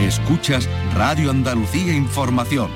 Escuchas 0.00 0.66
Radio 0.94 1.30
Andalucía 1.30 1.94
Información. 1.94 2.70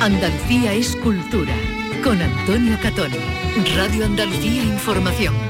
Andalucía 0.00 0.72
es 0.72 0.94
cultura. 0.96 1.54
Con 2.04 2.22
Antonio 2.22 2.78
Catón. 2.80 3.10
Radio 3.76 4.06
Andalucía 4.06 4.62
Información. 4.62 5.47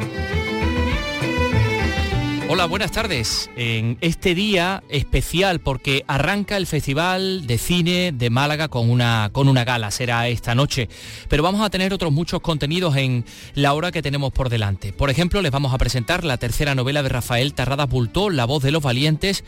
Hola, 2.51 2.65
buenas 2.65 2.93
tardes. 2.93 3.51
En 3.57 3.99
este 4.01 4.35
día 4.35 4.83
especial 4.89 5.61
porque 5.61 6.03
arranca 6.09 6.57
el 6.57 6.67
Festival 6.67 7.47
de 7.47 7.59
Cine 7.59 8.11
de 8.11 8.31
Málaga 8.31 8.69
con 8.69 8.89
una, 8.89 9.29
con 9.33 9.49
una 9.49 9.65
gala, 9.65 9.91
será 9.91 10.29
esta 10.29 10.55
noche. 10.55 10.89
Pero 11.29 11.43
vamos 11.43 11.61
a 11.61 11.69
tener 11.69 11.93
otros 11.93 12.11
muchos 12.11 12.41
contenidos 12.41 12.97
en 12.97 13.27
la 13.55 13.75
hora 13.75 13.93
que 13.93 14.01
tenemos 14.01 14.33
por 14.33 14.49
delante. 14.49 14.95
Por 14.95 15.11
ejemplo, 15.11 15.43
les 15.43 15.53
vamos 15.53 15.75
a 15.75 15.79
presentar 15.79 16.25
la 16.25 16.39
tercera 16.39 16.75
novela 16.75 17.03
de 17.03 17.11
Rafael 17.11 17.53
Tarradas 17.53 17.91
Bultó, 17.91 18.31
La 18.31 18.47
voz 18.47 18.63
de 18.63 18.71
los 18.71 18.83
valientes, 18.83 19.45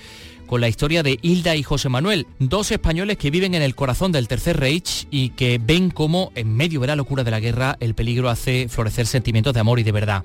con 0.47 0.61
la 0.61 0.69
historia 0.69 1.03
de 1.03 1.19
Hilda 1.23 1.57
y 1.57 1.63
José 1.63 1.89
Manuel, 1.89 2.27
dos 2.39 2.71
españoles 2.71 3.17
que 3.17 3.31
viven 3.31 3.55
en 3.55 3.63
el 3.63 3.75
corazón 3.75 4.13
del 4.13 4.29
Tercer 4.29 4.61
Reich 4.61 5.07
y 5.11 5.31
que 5.31 5.59
ven 5.59 5.89
cómo 5.91 6.33
en 6.35 6.55
medio 6.55 6.81
de 6.81 6.89
la 6.89 6.97
locura 6.97 7.25
de 7.25 7.31
la 7.31 7.41
guerra 7.41 7.79
el 7.81 7.95
peligro 7.95 8.29
hace 8.29 8.69
florecer 8.69 9.07
sentimientos 9.07 9.55
de 9.55 9.61
amor 9.61 9.81
y 9.81 9.85
de 9.85 9.93
verdad. 9.93 10.23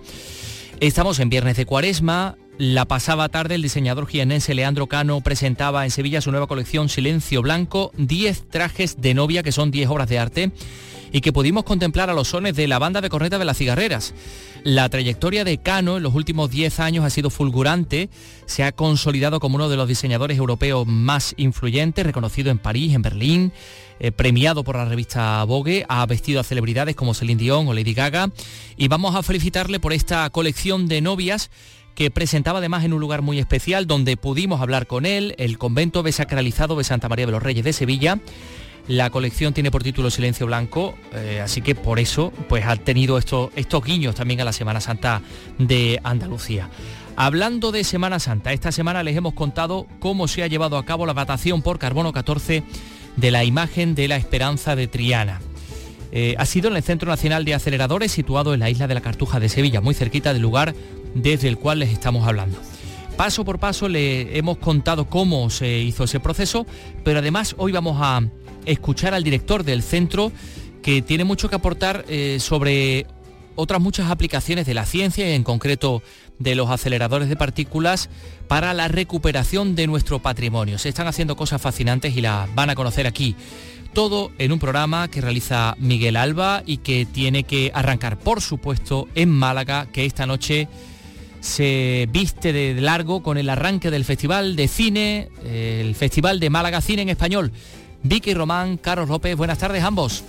Estamos 0.81 1.19
en 1.19 1.29
viernes 1.29 1.55
de 1.55 1.65
cuaresma. 1.65 2.35
La 2.57 2.85
pasada 2.85 3.27
tarde 3.27 3.55
el 3.55 3.61
diseñador 3.61 4.07
jienense 4.07 4.53
Leandro 4.53 4.87
Cano 4.87 5.19
presentaba 5.19 5.83
en 5.83 5.91
Sevilla 5.91 6.21
su 6.21 6.31
nueva 6.31 6.47
colección 6.47 6.87
Silencio 6.87 7.41
Blanco, 7.41 7.91
10 7.97 8.49
trajes 8.49 9.01
de 9.01 9.13
novia 9.13 9.43
que 9.43 9.51
son 9.51 9.71
10 9.71 9.89
obras 9.89 10.07
de 10.07 10.19
arte 10.19 10.51
y 11.11 11.19
que 11.19 11.33
pudimos 11.33 11.65
contemplar 11.65 12.09
a 12.09 12.13
los 12.13 12.29
sones 12.29 12.55
de 12.55 12.69
la 12.69 12.79
banda 12.79 13.01
de 13.01 13.09
corneta 13.09 13.37
de 13.39 13.43
las 13.43 13.57
cigarreras. 13.57 14.13
La 14.63 14.87
trayectoria 14.87 15.43
de 15.43 15.57
Cano 15.57 15.97
en 15.97 16.03
los 16.03 16.15
últimos 16.15 16.49
10 16.49 16.79
años 16.79 17.03
ha 17.03 17.09
sido 17.09 17.29
fulgurante, 17.29 18.09
se 18.45 18.63
ha 18.63 18.71
consolidado 18.71 19.41
como 19.41 19.55
uno 19.55 19.67
de 19.67 19.75
los 19.75 19.89
diseñadores 19.89 20.37
europeos 20.37 20.87
más 20.87 21.33
influyentes, 21.35 22.05
reconocido 22.05 22.51
en 22.51 22.57
París, 22.57 22.93
en 22.93 23.01
Berlín, 23.01 23.51
eh, 23.99 24.11
premiado 24.13 24.63
por 24.63 24.77
la 24.77 24.85
revista 24.85 25.43
Vogue, 25.43 25.85
ha 25.89 26.05
vestido 26.05 26.39
a 26.39 26.43
celebridades 26.43 26.95
como 26.95 27.13
Celine 27.13 27.41
Dion 27.41 27.67
o 27.67 27.73
Lady 27.73 27.93
Gaga 27.93 28.31
y 28.77 28.87
vamos 28.87 29.13
a 29.13 29.23
felicitarle 29.23 29.81
por 29.81 29.91
esta 29.91 30.29
colección 30.29 30.87
de 30.87 31.01
novias 31.01 31.49
que 31.95 32.11
presentaba 32.11 32.59
además 32.59 32.83
en 32.83 32.93
un 32.93 32.99
lugar 32.99 33.21
muy 33.21 33.39
especial 33.39 33.87
donde 33.87 34.17
pudimos 34.17 34.61
hablar 34.61 34.85
con 34.85 35.05
él, 35.05 35.33
el 35.37 35.57
convento 35.57 36.03
besacralizado 36.03 36.77
de 36.77 36.83
Santa 36.83 37.09
María 37.09 37.25
de 37.25 37.31
los 37.31 37.41
Reyes 37.41 37.63
de 37.63 37.73
Sevilla. 37.73 38.19
La 38.87 39.09
colección 39.09 39.53
tiene 39.53 39.71
por 39.71 39.81
título 39.81 40.11
Silencio 40.11 40.45
Blanco, 40.45 40.95
eh, 41.13 41.41
así 41.43 41.61
que 41.61 41.73
por 41.73 41.97
eso 41.97 42.31
pues 42.47 42.65
ha 42.65 42.75
tenido 42.75 43.17
estos, 43.17 43.49
estos 43.55 43.83
guiños 43.83 44.13
también 44.13 44.41
a 44.41 44.45
la 44.45 44.53
Semana 44.53 44.79
Santa 44.79 45.21
de 45.57 45.99
Andalucía. 46.03 46.69
Hablando 47.15 47.71
de 47.71 47.83
Semana 47.83 48.19
Santa, 48.19 48.51
esta 48.51 48.73
semana 48.73 49.01
les 49.01 49.15
hemos 49.15 49.33
contado 49.33 49.87
cómo 49.99 50.27
se 50.27 50.43
ha 50.43 50.47
llevado 50.47 50.77
a 50.77 50.85
cabo 50.85 51.05
la 51.05 51.13
datación 51.13 51.61
por 51.61 51.79
carbono 51.79 52.11
14 52.11 52.61
de 53.15 53.31
la 53.31 53.45
imagen 53.45 53.95
de 53.95 54.09
la 54.09 54.17
Esperanza 54.17 54.75
de 54.75 54.87
Triana. 54.87 55.39
Eh, 56.11 56.35
ha 56.37 56.45
sido 56.45 56.69
en 56.69 56.75
el 56.75 56.83
Centro 56.83 57.09
Nacional 57.09 57.45
de 57.45 57.53
Aceleradores 57.53 58.11
situado 58.11 58.53
en 58.53 58.59
la 58.59 58.69
isla 58.69 58.87
de 58.87 58.93
la 58.93 59.01
Cartuja 59.01 59.39
de 59.39 59.49
Sevilla, 59.49 59.81
muy 59.81 59.95
cerquita 59.95 60.33
del 60.33 60.41
lugar 60.41 60.75
desde 61.15 61.47
el 61.47 61.57
cual 61.57 61.79
les 61.79 61.89
estamos 61.89 62.27
hablando. 62.27 62.59
Paso 63.17 63.45
por 63.45 63.59
paso 63.59 63.87
le 63.87 64.37
hemos 64.37 64.57
contado 64.57 65.09
cómo 65.09 65.49
se 65.49 65.79
hizo 65.79 66.03
ese 66.03 66.19
proceso, 66.19 66.67
pero 67.03 67.19
además 67.19 67.55
hoy 67.57 67.71
vamos 67.71 67.97
a 68.01 68.21
escuchar 68.65 69.13
al 69.13 69.23
director 69.23 69.63
del 69.63 69.81
centro 69.81 70.31
que 70.81 71.01
tiene 71.01 71.23
mucho 71.23 71.49
que 71.49 71.55
aportar 71.55 72.05
eh, 72.09 72.37
sobre 72.39 73.07
otras 73.55 73.81
muchas 73.81 74.11
aplicaciones 74.11 74.65
de 74.65 74.73
la 74.73 74.85
ciencia 74.85 75.27
y 75.29 75.33
en 75.33 75.43
concreto 75.43 76.03
de 76.39 76.55
los 76.55 76.69
aceleradores 76.69 77.29
de 77.29 77.37
partículas 77.37 78.09
para 78.47 78.73
la 78.73 78.87
recuperación 78.87 79.75
de 79.75 79.87
nuestro 79.87 80.19
patrimonio. 80.19 80.77
Se 80.77 80.89
están 80.89 81.07
haciendo 81.07 81.35
cosas 81.35 81.61
fascinantes 81.61 82.15
y 82.15 82.21
las 82.21 82.53
van 82.53 82.69
a 82.69 82.75
conocer 82.75 83.07
aquí. 83.07 83.35
Todo 83.93 84.31
en 84.37 84.51
un 84.51 84.59
programa 84.59 85.07
que 85.07 85.21
realiza 85.21 85.75
Miguel 85.79 86.17
Alba 86.17 86.63
y 86.65 86.77
que 86.77 87.05
tiene 87.05 87.43
que 87.43 87.71
arrancar, 87.73 88.19
por 88.19 88.41
supuesto, 88.41 89.07
en 89.15 89.29
Málaga, 89.29 89.87
que 89.91 90.05
esta 90.05 90.25
noche 90.25 90.67
se 91.45 92.09
viste 92.11 92.51
de 92.51 92.73
largo 92.81 93.21
con 93.21 93.37
el 93.37 93.49
arranque 93.49 93.91
del 93.91 94.03
Festival 94.03 94.55
de 94.55 94.67
Cine, 94.67 95.29
el 95.45 95.93
Festival 95.93 96.39
de 96.39 96.49
Málaga 96.49 96.81
Cine 96.81 97.03
en 97.03 97.09
Español. 97.09 97.51
Vicky 98.01 98.33
Román, 98.33 98.77
Carlos 98.77 99.09
López, 99.09 99.35
buenas 99.35 99.57
tardes 99.57 99.83
ambos. 99.83 100.23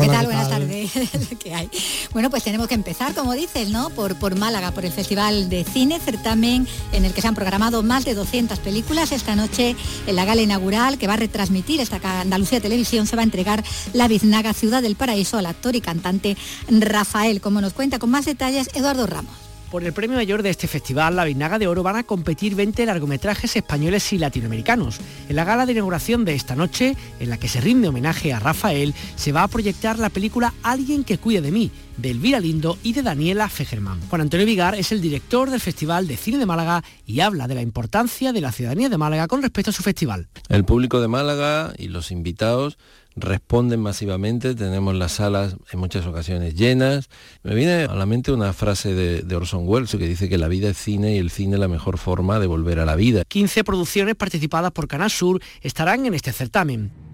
¿Qué 0.00 0.06
tal? 0.06 0.26
Buenas 0.26 0.50
tardes. 0.50 0.90
¿Qué 1.42 1.54
hay? 1.54 1.68
Bueno, 2.12 2.30
pues 2.30 2.42
tenemos 2.42 2.68
que 2.68 2.74
empezar, 2.74 3.14
como 3.14 3.32
dices, 3.32 3.68
¿no? 3.68 3.90
Por, 3.90 4.16
por 4.16 4.36
Málaga, 4.36 4.70
por 4.72 4.84
el 4.84 4.92
Festival 4.92 5.48
de 5.48 5.64
Cine, 5.64 5.98
certamen 5.98 6.66
en 6.92 7.04
el 7.04 7.14
que 7.14 7.22
se 7.22 7.28
han 7.28 7.34
programado 7.34 7.82
más 7.82 8.04
de 8.04 8.14
200 8.14 8.58
películas. 8.58 9.12
Esta 9.12 9.36
noche, 9.36 9.76
en 10.06 10.16
la 10.16 10.24
gala 10.24 10.42
inaugural 10.42 10.98
que 10.98 11.06
va 11.06 11.14
a 11.14 11.18
retransmitir 11.18 11.80
esta 11.80 12.00
Andalucía 12.20 12.60
Televisión, 12.60 13.06
se 13.06 13.16
va 13.16 13.22
a 13.22 13.24
entregar 13.24 13.62
La 13.92 14.08
Biznaga 14.08 14.52
Ciudad 14.52 14.82
del 14.82 14.96
Paraíso 14.96 15.38
al 15.38 15.46
actor 15.46 15.76
y 15.76 15.80
cantante 15.80 16.36
Rafael, 16.68 17.40
como 17.40 17.60
nos 17.60 17.72
cuenta 17.72 17.98
con 17.98 18.10
más 18.10 18.24
detalles 18.24 18.70
Eduardo 18.74 19.06
Ramos. 19.06 19.45
Por 19.70 19.82
el 19.82 19.92
premio 19.92 20.16
mayor 20.16 20.44
de 20.44 20.50
este 20.50 20.68
festival, 20.68 21.16
la 21.16 21.24
Vinaga 21.24 21.58
de 21.58 21.66
Oro, 21.66 21.82
van 21.82 21.96
a 21.96 22.04
competir 22.04 22.54
20 22.54 22.86
largometrajes 22.86 23.56
españoles 23.56 24.12
y 24.12 24.18
latinoamericanos. 24.18 25.00
En 25.28 25.34
la 25.34 25.44
gala 25.44 25.66
de 25.66 25.72
inauguración 25.72 26.24
de 26.24 26.34
esta 26.34 26.54
noche, 26.54 26.96
en 27.18 27.30
la 27.30 27.36
que 27.36 27.48
se 27.48 27.60
rinde 27.60 27.88
homenaje 27.88 28.32
a 28.32 28.38
Rafael, 28.38 28.94
se 29.16 29.32
va 29.32 29.42
a 29.42 29.48
proyectar 29.48 29.98
la 29.98 30.08
película 30.08 30.54
Alguien 30.62 31.02
que 31.02 31.18
cuide 31.18 31.40
de 31.40 31.50
mí, 31.50 31.72
de 31.96 32.10
Elvira 32.12 32.38
Lindo 32.38 32.78
y 32.84 32.92
de 32.92 33.02
Daniela 33.02 33.48
Fegerman. 33.48 34.00
Juan 34.08 34.20
Antonio 34.20 34.46
Vigar 34.46 34.76
es 34.76 34.92
el 34.92 35.00
director 35.00 35.50
del 35.50 35.60
Festival 35.60 36.06
de 36.06 36.16
Cine 36.16 36.38
de 36.38 36.46
Málaga 36.46 36.84
y 37.04 37.20
habla 37.20 37.48
de 37.48 37.56
la 37.56 37.62
importancia 37.62 38.32
de 38.32 38.40
la 38.40 38.52
ciudadanía 38.52 38.88
de 38.88 38.98
Málaga 38.98 39.26
con 39.26 39.42
respecto 39.42 39.70
a 39.70 39.74
su 39.74 39.82
festival. 39.82 40.28
El 40.48 40.64
público 40.64 41.00
de 41.00 41.08
Málaga 41.08 41.72
y 41.76 41.88
los 41.88 42.12
invitados 42.12 42.78
responden 43.16 43.80
masivamente, 43.80 44.54
tenemos 44.54 44.94
las 44.94 45.12
salas 45.12 45.56
en 45.72 45.80
muchas 45.80 46.06
ocasiones 46.06 46.54
llenas. 46.54 47.08
Me 47.42 47.54
viene 47.54 47.84
a 47.84 47.94
la 47.94 48.06
mente 48.06 48.30
una 48.30 48.52
frase 48.52 48.94
de, 48.94 49.36
Orson 49.36 49.66
Welles 49.66 49.90
que 49.90 50.06
dice 50.06 50.28
que 50.28 50.38
la 50.38 50.48
vida 50.48 50.68
es 50.68 50.76
cine 50.76 51.16
y 51.16 51.18
el 51.18 51.30
cine 51.30 51.54
es 51.54 51.60
la 51.60 51.68
mejor 51.68 51.98
forma 51.98 52.38
de 52.38 52.46
volver 52.46 52.78
a 52.78 52.84
la 52.84 52.96
vida. 52.96 53.24
15 53.26 53.64
producciones 53.64 54.14
participadas 54.14 54.70
por 54.72 54.86
Canal 54.86 55.10
Sur 55.10 55.40
estarán 55.62 56.06
en 56.06 56.14
este 56.14 56.32
certamen. 56.32 57.05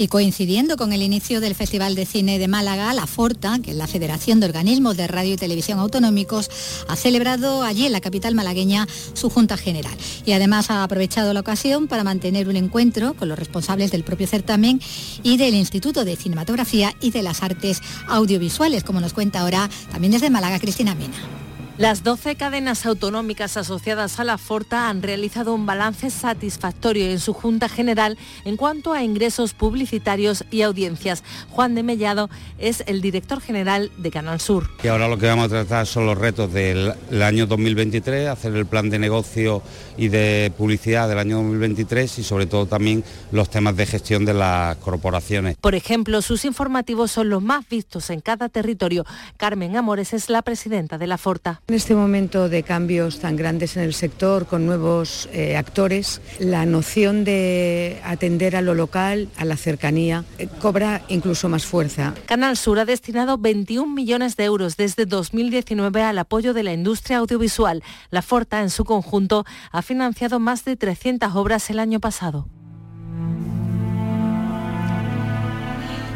Y 0.00 0.08
coincidiendo 0.08 0.78
con 0.78 0.94
el 0.94 1.02
inicio 1.02 1.42
del 1.42 1.54
Festival 1.54 1.94
de 1.94 2.06
Cine 2.06 2.38
de 2.38 2.48
Málaga, 2.48 2.94
la 2.94 3.06
Forta, 3.06 3.58
que 3.62 3.72
es 3.72 3.76
la 3.76 3.86
Federación 3.86 4.40
de 4.40 4.46
Organismos 4.46 4.96
de 4.96 5.06
Radio 5.06 5.34
y 5.34 5.36
Televisión 5.36 5.78
Autonómicos, 5.78 6.48
ha 6.88 6.96
celebrado 6.96 7.62
allí 7.64 7.84
en 7.84 7.92
la 7.92 8.00
capital 8.00 8.34
malagueña 8.34 8.88
su 9.12 9.28
Junta 9.28 9.58
General. 9.58 9.92
Y 10.24 10.32
además 10.32 10.70
ha 10.70 10.84
aprovechado 10.84 11.34
la 11.34 11.40
ocasión 11.40 11.86
para 11.86 12.02
mantener 12.02 12.48
un 12.48 12.56
encuentro 12.56 13.12
con 13.12 13.28
los 13.28 13.38
responsables 13.38 13.90
del 13.90 14.02
propio 14.02 14.26
certamen 14.26 14.80
y 15.22 15.36
del 15.36 15.54
Instituto 15.54 16.06
de 16.06 16.16
Cinematografía 16.16 16.94
y 17.02 17.10
de 17.10 17.22
las 17.22 17.42
Artes 17.42 17.82
Audiovisuales, 18.08 18.84
como 18.84 19.02
nos 19.02 19.12
cuenta 19.12 19.40
ahora 19.40 19.68
también 19.92 20.12
desde 20.12 20.30
Málaga 20.30 20.60
Cristina 20.60 20.94
Mena. 20.94 21.39
Las 21.80 22.04
12 22.04 22.36
cadenas 22.36 22.84
autonómicas 22.84 23.56
asociadas 23.56 24.20
a 24.20 24.24
la 24.24 24.36
Forta 24.36 24.90
han 24.90 25.00
realizado 25.00 25.54
un 25.54 25.64
balance 25.64 26.10
satisfactorio 26.10 27.06
en 27.06 27.18
su 27.18 27.32
Junta 27.32 27.70
General 27.70 28.18
en 28.44 28.58
cuanto 28.58 28.92
a 28.92 29.02
ingresos 29.02 29.54
publicitarios 29.54 30.44
y 30.50 30.60
audiencias. 30.60 31.24
Juan 31.48 31.74
de 31.74 31.82
Mellado 31.82 32.28
es 32.58 32.84
el 32.86 33.00
director 33.00 33.40
general 33.40 33.90
de 33.96 34.10
Canal 34.10 34.42
Sur. 34.42 34.68
Y 34.82 34.88
ahora 34.88 35.08
lo 35.08 35.16
que 35.16 35.24
vamos 35.24 35.46
a 35.46 35.48
tratar 35.48 35.86
son 35.86 36.04
los 36.04 36.18
retos 36.18 36.52
del 36.52 36.92
año 37.22 37.46
2023, 37.46 38.28
hacer 38.28 38.54
el 38.56 38.66
plan 38.66 38.90
de 38.90 38.98
negocio 38.98 39.62
y 39.96 40.08
de 40.08 40.52
publicidad 40.58 41.08
del 41.08 41.18
año 41.18 41.36
2023 41.36 42.18
y 42.18 42.24
sobre 42.24 42.44
todo 42.44 42.66
también 42.66 43.02
los 43.32 43.48
temas 43.48 43.74
de 43.74 43.86
gestión 43.86 44.26
de 44.26 44.34
las 44.34 44.76
corporaciones. 44.76 45.56
Por 45.56 45.74
ejemplo, 45.74 46.20
sus 46.20 46.44
informativos 46.44 47.10
son 47.10 47.30
los 47.30 47.42
más 47.42 47.66
vistos 47.66 48.10
en 48.10 48.20
cada 48.20 48.50
territorio. 48.50 49.06
Carmen 49.38 49.78
Amores 49.78 50.12
es 50.12 50.28
la 50.28 50.42
presidenta 50.42 50.98
de 50.98 51.06
la 51.06 51.16
Forta. 51.16 51.62
En 51.70 51.74
este 51.74 51.94
momento 51.94 52.48
de 52.48 52.64
cambios 52.64 53.20
tan 53.20 53.36
grandes 53.36 53.76
en 53.76 53.84
el 53.84 53.94
sector, 53.94 54.46
con 54.46 54.66
nuevos 54.66 55.28
eh, 55.32 55.56
actores, 55.56 56.20
la 56.40 56.66
noción 56.66 57.22
de 57.22 58.00
atender 58.02 58.56
a 58.56 58.60
lo 58.60 58.74
local, 58.74 59.28
a 59.36 59.44
la 59.44 59.56
cercanía, 59.56 60.24
eh, 60.38 60.48
cobra 60.60 61.02
incluso 61.06 61.48
más 61.48 61.64
fuerza. 61.66 62.12
Canal 62.26 62.56
Sur 62.56 62.80
ha 62.80 62.84
destinado 62.84 63.38
21 63.38 63.94
millones 63.94 64.34
de 64.36 64.46
euros 64.46 64.76
desde 64.76 65.06
2019 65.06 66.02
al 66.02 66.18
apoyo 66.18 66.54
de 66.54 66.64
la 66.64 66.72
industria 66.72 67.18
audiovisual. 67.18 67.84
La 68.10 68.22
Forta, 68.22 68.62
en 68.62 68.70
su 68.70 68.84
conjunto, 68.84 69.44
ha 69.70 69.82
financiado 69.82 70.40
más 70.40 70.64
de 70.64 70.74
300 70.74 71.36
obras 71.36 71.70
el 71.70 71.78
año 71.78 72.00
pasado. 72.00 72.48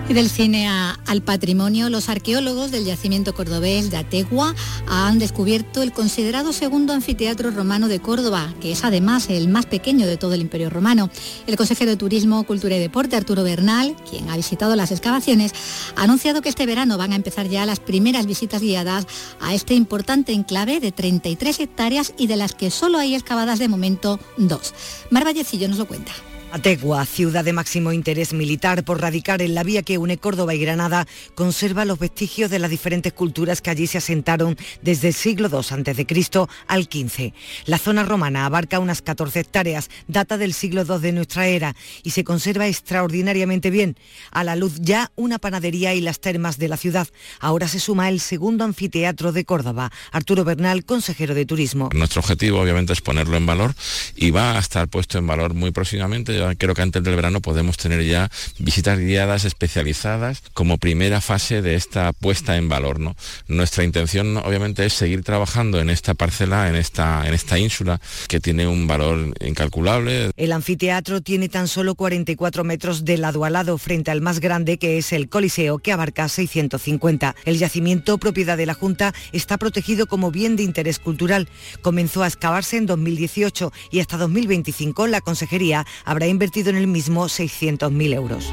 Y 0.07 0.13
del 0.13 0.29
cine 0.29 0.69
al 0.69 1.23
patrimonio, 1.23 1.89
los 1.89 2.11
arqueólogos 2.11 2.71
del 2.71 2.85
yacimiento 2.85 3.35
cordobés 3.35 3.91
de 3.91 3.97
Ategua 3.97 4.55
han 4.87 5.19
descubierto 5.19 5.81
el 5.81 5.93
considerado 5.93 6.53
segundo 6.53 6.93
anfiteatro 6.93 7.51
romano 7.51 7.89
de 7.89 8.01
Córdoba, 8.01 8.53
que 8.61 8.73
es 8.73 8.85
además 8.85 9.31
el 9.31 9.49
más 9.49 9.65
pequeño 9.65 10.07
de 10.07 10.19
todo 10.19 10.35
el 10.35 10.43
Imperio 10.43 10.69
Romano. 10.69 11.09
El 11.47 11.57
consejero 11.57 11.93
de 11.93 11.97
Turismo, 11.97 12.45
Cultura 12.45 12.77
y 12.77 12.81
Deporte, 12.81 13.17
Arturo 13.17 13.45
Bernal, 13.45 13.97
quien 14.09 14.29
ha 14.29 14.37
visitado 14.37 14.77
las 14.77 14.93
excavaciones, 14.93 15.53
ha 15.97 16.03
anunciado 16.03 16.43
que 16.43 16.51
este 16.51 16.67
verano 16.67 16.99
van 16.99 17.13
a 17.13 17.17
empezar 17.17 17.49
ya 17.49 17.65
las 17.65 17.81
primeras 17.81 18.27
visitas 18.27 18.61
guiadas 18.61 19.07
a 19.41 19.55
este 19.55 19.73
importante 19.73 20.33
enclave 20.33 20.81
de 20.81 20.93
33 20.93 21.61
hectáreas 21.61 22.13
y 22.19 22.27
de 22.27 22.37
las 22.37 22.55
que 22.55 22.71
solo 22.71 22.99
hay 22.99 23.15
excavadas 23.15 23.59
de 23.59 23.69
momento 23.69 24.21
dos. 24.37 24.75
Mar 25.09 25.25
Vallecillo 25.25 25.67
nos 25.67 25.79
lo 25.79 25.89
cuenta. 25.89 26.13
Ategua, 26.55 27.05
ciudad 27.05 27.45
de 27.45 27.53
máximo 27.53 27.93
interés 27.93 28.33
militar 28.33 28.85
por 28.85 29.01
radicar 29.01 29.43
en 29.43 29.57
la 29.57 29.65
vía 29.65 29.83
que 29.83 29.99
une 29.99 30.19
Córdoba 30.19 30.55
y 30.55 30.61
Granada, 30.61 31.05
conserva 31.35 31.85
los 31.85 31.99
vestigios 31.99 32.49
de 32.49 32.61
las 32.61 32.71
diferentes 32.71 33.13
culturas 33.13 33.61
que 33.61 33.71
allí 33.71 33.89
se 33.89 33.99
asentaron 33.99 34.57
desde 34.81 35.09
el 35.09 35.15
siglo 35.15 35.49
II 35.49 35.59
a.C. 35.59 36.47
al 36.69 36.85
XV. 36.85 37.33
La 37.67 37.79
zona 37.79 38.05
romana 38.05 38.47
abarca 38.47 38.79
unas 38.79 39.03
14 39.03 39.41
hectáreas, 39.41 39.91
data 40.07 40.39
del 40.39 40.55
siglo 40.55 40.85
II 40.89 41.01
de 41.01 41.11
nuestra 41.11 41.49
era 41.49 41.75
y 42.05 42.11
se 42.11 42.23
conserva 42.23 42.69
extraordinariamente 42.69 43.71
bien. 43.71 43.97
A 44.31 44.45
la 44.45 44.55
luz 44.55 44.75
ya 44.79 45.11
una 45.17 45.41
panadería 45.41 45.93
y 45.95 46.01
las 46.01 46.21
termas 46.21 46.57
de 46.57 46.69
la 46.69 46.77
ciudad. 46.77 47.09
Ahora 47.41 47.67
se 47.67 47.81
suma 47.81 48.09
el 48.09 48.21
segundo 48.21 48.63
anfiteatro 48.63 49.33
de 49.33 49.45
Córdoba. 49.45 49.91
Arturo 50.13 50.45
Bernal, 50.45 50.85
consejero 50.85 51.35
de 51.35 51.47
Turismo. 51.47 51.89
Nuestro 51.93 52.21
objetivo 52.21 52.61
obviamente 52.61 52.93
es 52.93 53.01
ponerlo 53.01 53.37
en 53.37 53.45
valor 53.45 53.75
y 54.15 54.31
va 54.31 54.53
a 54.53 54.61
estar 54.61 54.87
puesto 54.87 55.19
en 55.19 55.27
valor 55.27 55.55
muy 55.55 55.73
próximamente 55.73 56.44
creo 56.57 56.75
que 56.75 56.83
antes 56.83 57.03
del 57.03 57.17
verano 57.17 57.41
podemos 57.41 57.77
tener 57.77 58.05
ya 58.05 58.31
visitas 58.59 58.99
guiadas 58.99 59.45
especializadas 59.45 60.43
como 60.53 60.79
primera 60.79 61.21
fase 61.21 61.63
de 61.63 61.75
esta 61.75 62.13
puesta 62.13 62.57
en 62.57 62.69
valor. 62.69 63.01
¿no? 63.01 63.17
Nuestra 63.49 63.85
intención 63.85 64.37
obviamente 64.39 64.85
es 64.87 64.93
seguir 64.93 65.23
trabajando 65.23 65.81
en 65.81 65.91
esta 65.91 66.15
parcela, 66.15 66.69
en 66.69 66.77
esta, 66.77 67.27
en 67.27 67.35
esta 67.35 67.59
ínsula, 67.59 68.01
que 68.29 68.41
tiene 68.41 68.67
un 68.67 68.87
valor 68.87 69.35
incalculable. 69.41 70.31
El 70.37 70.53
anfiteatro 70.53 71.21
tiene 71.21 71.49
tan 71.49 71.69
solo 71.69 71.95
44 71.95 72.65
metros 72.65 73.05
de 73.05 73.19
lado 73.19 73.45
a 73.45 73.51
lado 73.51 73.79
frente 73.79 74.11
al 74.11 74.21
más 74.21 74.41
grande 74.41 74.79
que 74.79 74.99
es 74.99 75.13
el 75.13 75.29
Coliseo, 75.29 75.79
que 75.79 75.93
abarca 75.93 76.29
650. 76.29 77.35
El 77.45 77.59
yacimiento, 77.59 78.19
propiedad 78.19 78.57
de 78.57 78.67
la 78.67 78.75
Junta, 78.75 79.15
está 79.33 79.59
protegido 79.59 80.07
como 80.07 80.31
bien 80.31 80.57
de 80.57 80.63
interés 80.63 80.99
cultural. 80.99 81.49
Comenzó 81.83 82.23
a 82.23 82.27
excavarse 82.27 82.77
en 82.77 82.87
2018 82.87 83.73
y 83.91 84.01
hasta 84.01 84.17
2025 84.17 85.07
la 85.07 85.21
Consejería 85.21 85.87
habrá 86.05 86.27
invertido 86.35 86.71
en 86.71 86.77
el 86.77 86.87
mismo 86.87 87.25
600.000 87.25 88.15
euros. 88.15 88.53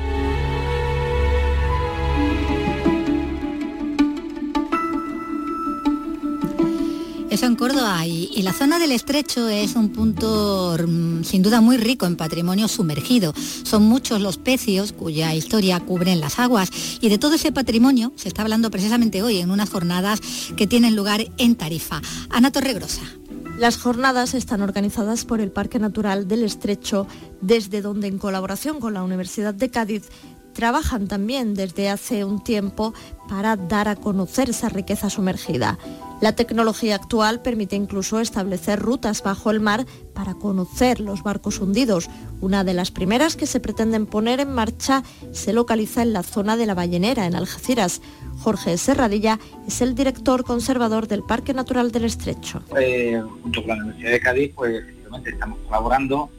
Eso 7.31 7.45
en 7.45 7.55
Córdoba 7.55 8.05
y, 8.05 8.41
la 8.41 8.51
zona 8.51 8.77
del 8.77 8.91
estrecho 8.91 9.47
es 9.47 9.75
un 9.75 9.89
punto 9.89 10.77
mm, 10.77 11.23
sin 11.23 11.41
duda 11.41 11.61
muy 11.61 11.77
rico 11.77 12.05
en 12.05 12.17
patrimonio 12.17 12.67
sumergido. 12.67 13.33
Son 13.63 13.83
muchos 13.83 14.19
los 14.19 14.37
pecios 14.37 14.91
cuya 14.91 15.33
historia 15.33 15.79
cubren 15.79 16.19
las 16.19 16.39
aguas 16.39 16.69
y 16.99 17.07
de 17.07 17.17
todo 17.17 17.35
ese 17.35 17.53
patrimonio 17.53 18.11
se 18.17 18.27
está 18.27 18.41
hablando 18.41 18.69
precisamente 18.69 19.23
hoy 19.23 19.37
en 19.37 19.49
unas 19.49 19.69
jornadas 19.69 20.19
que 20.57 20.67
tienen 20.67 20.95
lugar 20.95 21.25
en 21.37 21.55
Tarifa. 21.55 22.01
Ana 22.29 22.51
Torregrosa. 22.51 23.20
Las 23.61 23.77
jornadas 23.77 24.33
están 24.33 24.63
organizadas 24.63 25.23
por 25.23 25.39
el 25.39 25.51
Parque 25.51 25.77
Natural 25.77 26.27
del 26.27 26.43
Estrecho, 26.43 27.05
desde 27.41 27.83
donde 27.83 28.07
en 28.07 28.17
colaboración 28.17 28.79
con 28.79 28.95
la 28.95 29.03
Universidad 29.03 29.53
de 29.53 29.69
Cádiz 29.69 30.09
trabajan 30.53 31.07
también 31.07 31.53
desde 31.53 31.89
hace 31.89 32.25
un 32.25 32.43
tiempo 32.43 32.93
para 33.29 33.55
dar 33.55 33.87
a 33.87 33.95
conocer 33.95 34.49
esa 34.49 34.69
riqueza 34.69 35.09
sumergida. 35.09 35.77
La 36.21 36.35
tecnología 36.35 36.95
actual 36.95 37.41
permite 37.41 37.75
incluso 37.75 38.19
establecer 38.19 38.77
rutas 38.77 39.23
bajo 39.23 39.49
el 39.49 39.59
mar 39.59 39.87
para 40.13 40.35
conocer 40.35 40.99
los 40.99 41.23
barcos 41.23 41.59
hundidos. 41.59 42.09
Una 42.41 42.63
de 42.63 42.75
las 42.75 42.91
primeras 42.91 43.35
que 43.35 43.47
se 43.47 43.59
pretenden 43.59 44.05
poner 44.05 44.39
en 44.39 44.53
marcha 44.53 45.01
se 45.31 45.51
localiza 45.51 46.03
en 46.03 46.13
la 46.13 46.21
zona 46.21 46.57
de 46.57 46.67
la 46.67 46.75
Ballenera, 46.75 47.25
en 47.25 47.35
Algeciras. 47.35 48.01
Jorge 48.37 48.77
Serradilla 48.77 49.39
es 49.67 49.81
el 49.81 49.95
director 49.95 50.43
conservador 50.43 51.07
del 51.07 51.23
Parque 51.23 51.55
Natural 51.55 51.91
del 51.91 52.05
Estrecho. 52.05 52.61
Eh, 52.79 53.19
junto 53.41 53.61
con 53.61 53.69
la 53.69 53.83
Universidad 53.83 54.11
de 54.11 54.19
Cádiz, 54.19 54.51
pues 54.55 54.75
efectivamente 54.75 55.31
estamos 55.31 55.57
colaborando 55.65 56.29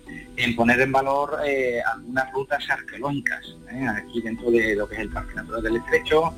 en 0.44 0.56
poner 0.56 0.80
en 0.80 0.92
valor 0.92 1.38
eh, 1.44 1.80
algunas 1.92 2.32
rutas 2.32 2.64
arqueológicas, 2.68 3.56
¿eh? 3.70 3.86
aquí 3.88 4.20
dentro 4.20 4.50
de 4.50 4.76
lo 4.76 4.88
que 4.88 4.96
es 4.96 5.00
el 5.02 5.10
Parque 5.10 5.34
Natural 5.34 5.62
del 5.62 5.76
Estrecho, 5.76 6.34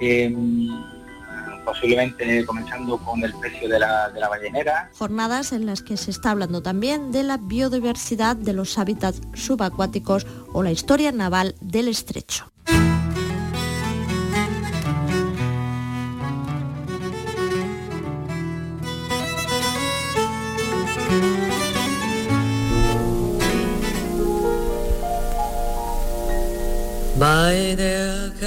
em, 0.00 0.68
posiblemente 1.64 2.46
comenzando 2.46 2.98
con 2.98 3.22
el 3.22 3.34
precio 3.34 3.68
de 3.68 3.78
la, 3.78 4.08
de 4.10 4.20
la 4.20 4.28
ballenera. 4.28 4.90
Jornadas 4.94 5.52
en 5.52 5.66
las 5.66 5.82
que 5.82 5.96
se 5.96 6.10
está 6.10 6.30
hablando 6.30 6.62
también 6.62 7.12
de 7.12 7.22
la 7.22 7.36
biodiversidad 7.36 8.36
de 8.36 8.54
los 8.54 8.78
hábitats 8.78 9.20
subacuáticos 9.34 10.26
o 10.52 10.62
la 10.62 10.70
historia 10.70 11.12
naval 11.12 11.54
del 11.60 11.88
estrecho. 11.88 12.50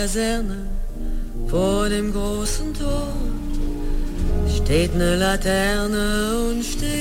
Kaserne 0.02 0.66
vor 1.48 1.88
dem 1.88 2.12
großen 2.12 2.74
Tor 2.74 3.11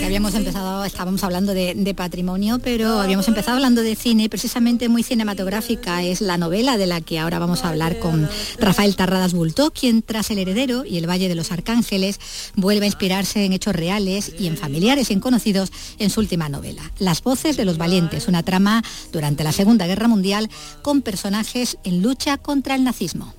habíamos 0.05 0.35
empezado, 0.35 0.85
estábamos 0.85 1.23
hablando 1.23 1.55
de, 1.55 1.95
patrimonio, 1.97 2.59
pero 2.59 2.99
habíamos 2.99 3.29
empezado 3.29 3.59
hablando 3.59 3.83
de 3.83 3.95
cine, 3.95 4.29
precisamente 4.29 4.89
muy 4.89 5.05
cinematográfica 5.05 6.03
es 6.03 6.21
la 6.21 6.37
novela 6.37 6.77
de 6.77 6.89
la 6.89 7.01
que 7.01 7.21
ahora 7.21 7.39
vamos 7.39 7.65
a 7.65 7.69
hablar 7.69 8.01
con 8.01 8.29
Rafael 8.59 8.97
Tarradas 8.97 9.35
Bultó, 9.35 9.71
quien 9.71 10.03
tras 10.03 10.33
El 10.33 10.39
Heredero 10.39 10.85
y 10.85 10.99
El 10.99 11.09
Valle 11.09 11.29
de 11.29 11.37
los 11.37 11.53
Arcángeles 11.53 12.19
vuelve 12.57 12.87
a 12.87 12.89
inspirarse 12.89 13.45
en 13.45 13.53
hechos 13.53 13.77
reales 13.77 14.33
y 14.37 14.49
en 14.49 14.57
familiares 14.57 15.11
y 15.11 15.13
en 15.13 15.21
conocidos 15.21 15.71
en 16.01 16.11
su 16.11 16.19
última 16.19 16.49
novela. 16.49 16.83
Las 16.99 17.23
voces 17.23 17.57
de 17.57 17.67
los 17.67 17.79
valientes, 17.79 18.27
una 18.27 18.43
trama 18.43 18.83
durante 19.13 19.45
la 19.45 19.53
Segunda 19.53 19.87
Guerra 19.87 20.09
Mundial 20.09 20.51
con 20.83 21.03
personajes 21.03 21.79
en 21.85 22.03
lucha 22.03 22.37
contra 22.37 22.75
el 22.75 22.83
nazismo. 22.83 23.33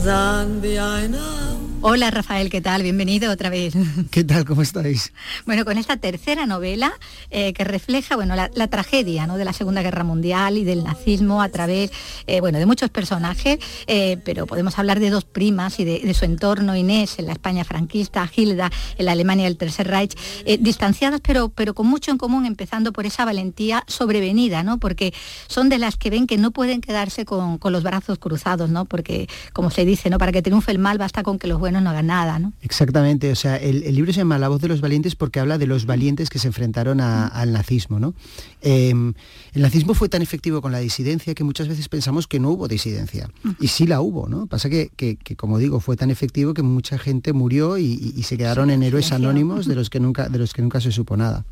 sagen 0.00 0.62
wie 0.62 0.78
ein 0.78 1.14
auf. 1.14 1.75
Hola 1.82 2.10
Rafael, 2.10 2.48
¿qué 2.48 2.62
tal? 2.62 2.82
Bienvenido 2.82 3.30
otra 3.30 3.50
vez. 3.50 3.74
¿Qué 4.10 4.24
tal? 4.24 4.44
¿Cómo 4.46 4.62
estáis? 4.62 5.12
Bueno, 5.44 5.64
con 5.64 5.76
esta 5.76 5.98
tercera 5.98 6.46
novela 6.46 6.92
eh, 7.30 7.52
que 7.52 7.64
refleja 7.64 8.16
bueno, 8.16 8.34
la, 8.34 8.66
tragedia 8.68 9.26
¿no? 9.26 9.36
de 9.36 9.44
la 9.44 9.52
Segunda 9.52 9.82
Guerra 9.82 10.02
Mundial 10.02 10.56
y 10.56 10.64
del 10.64 10.84
nazismo 10.84 11.42
a 11.42 11.50
través 11.50 11.92
eh, 12.26 12.40
bueno, 12.40 12.58
de 12.58 12.66
muchos 12.66 12.88
personajes, 12.88 13.58
eh, 13.86 14.16
pero 14.24 14.46
podemos 14.46 14.78
hablar 14.78 15.00
de 15.00 15.10
dos 15.10 15.24
primas 15.24 15.78
y 15.78 15.84
de, 15.84 16.14
su 16.14 16.24
entorno, 16.24 16.74
Inés 16.74 17.18
en 17.18 17.26
la 17.26 17.32
España 17.32 17.62
franquista, 17.62 18.28
Hilda 18.34 18.70
en 18.96 19.04
la 19.04 19.12
Alemania 19.12 19.44
del 19.44 19.58
Tercer 19.58 19.86
Reich, 19.86 20.16
distanciadas 20.58 21.20
pero, 21.22 21.50
pero 21.50 21.74
con 21.74 21.86
mucho 21.86 22.10
en 22.10 22.16
común, 22.16 22.46
empezando 22.46 22.92
por 22.92 23.04
esa 23.04 23.24
valentía 23.26 23.84
sobrevenida, 23.86 24.62
¿no? 24.62 24.78
porque 24.78 25.12
son 25.46 25.68
de 25.68 25.78
las 25.78 25.96
que 25.96 26.08
ven 26.08 26.26
que 26.26 26.38
no 26.38 26.52
pueden 26.52 26.80
quedarse 26.80 27.26
con, 27.26 27.58
con 27.58 27.72
los 27.72 27.82
brazos 27.82 28.18
cruzados, 28.18 28.70
¿no? 28.70 28.86
porque 28.86 29.28
como 29.52 29.70
se 29.70 29.84
dice, 29.84 30.08
¿no? 30.08 30.18
para 30.18 30.32
que 30.32 30.40
triunfe 30.40 30.72
el 30.72 30.78
mal 30.78 30.96
basta 30.96 31.22
con 31.22 31.38
que 31.38 31.46
los 31.46 31.60
buenos 31.66 31.82
no 31.82 31.90
hagan 31.90 32.06
nada, 32.06 32.38
¿no? 32.38 32.52
Exactamente, 32.62 33.32
o 33.32 33.34
sea, 33.34 33.56
el, 33.56 33.82
libro 33.92 34.12
se 34.12 34.18
llama 34.18 34.38
La 34.38 34.48
voz 34.48 34.60
de 34.60 34.68
los 34.68 34.80
valientes 34.80 35.16
porque 35.16 35.40
habla 35.40 35.58
de 35.58 35.66
los 35.66 35.84
valientes 35.84 36.30
que 36.30 36.38
se 36.38 36.46
enfrentaron 36.46 37.00
al 37.00 37.52
nazismo, 37.52 37.98
¿no? 37.98 38.14
Em, 38.62 39.14
el 39.52 39.62
nazismo 39.62 39.94
fue 39.94 40.08
tan 40.08 40.22
efectivo 40.22 40.62
con 40.62 40.70
la 40.70 40.78
disidencia 40.78 41.34
que 41.34 41.42
muchas 41.42 41.66
veces 41.66 41.88
pensamos 41.88 42.28
que 42.28 42.38
no 42.38 42.50
hubo 42.50 42.68
disidencia. 42.68 43.28
Y 43.60 43.68
sí 43.68 43.86
la 43.86 44.00
hubo, 44.00 44.28
¿no? 44.28 44.46
Pasa 44.46 44.70
que, 44.70 45.18
como 45.36 45.58
digo, 45.58 45.80
fue 45.80 45.96
tan 45.96 46.10
efectivo 46.10 46.54
que 46.54 46.62
mucha 46.62 46.98
gente 46.98 47.32
murió 47.32 47.78
y, 47.78 48.22
se 48.22 48.36
quedaron 48.36 48.70
en 48.70 48.82
héroes 48.82 49.12
anónimos 49.12 49.66
de 49.66 49.74
los 49.74 49.90
que 49.90 50.00
nunca, 50.00 50.28
de 50.28 50.38
los 50.38 50.52
que 50.52 50.62
nunca 50.62 50.80
se 50.80 50.92
supo 50.92 51.16
nada. 51.16 51.44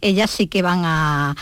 Ellas 0.00 0.30
sí 0.30 0.46
que 0.46 0.62
van 0.62 0.82
a, 0.84 1.34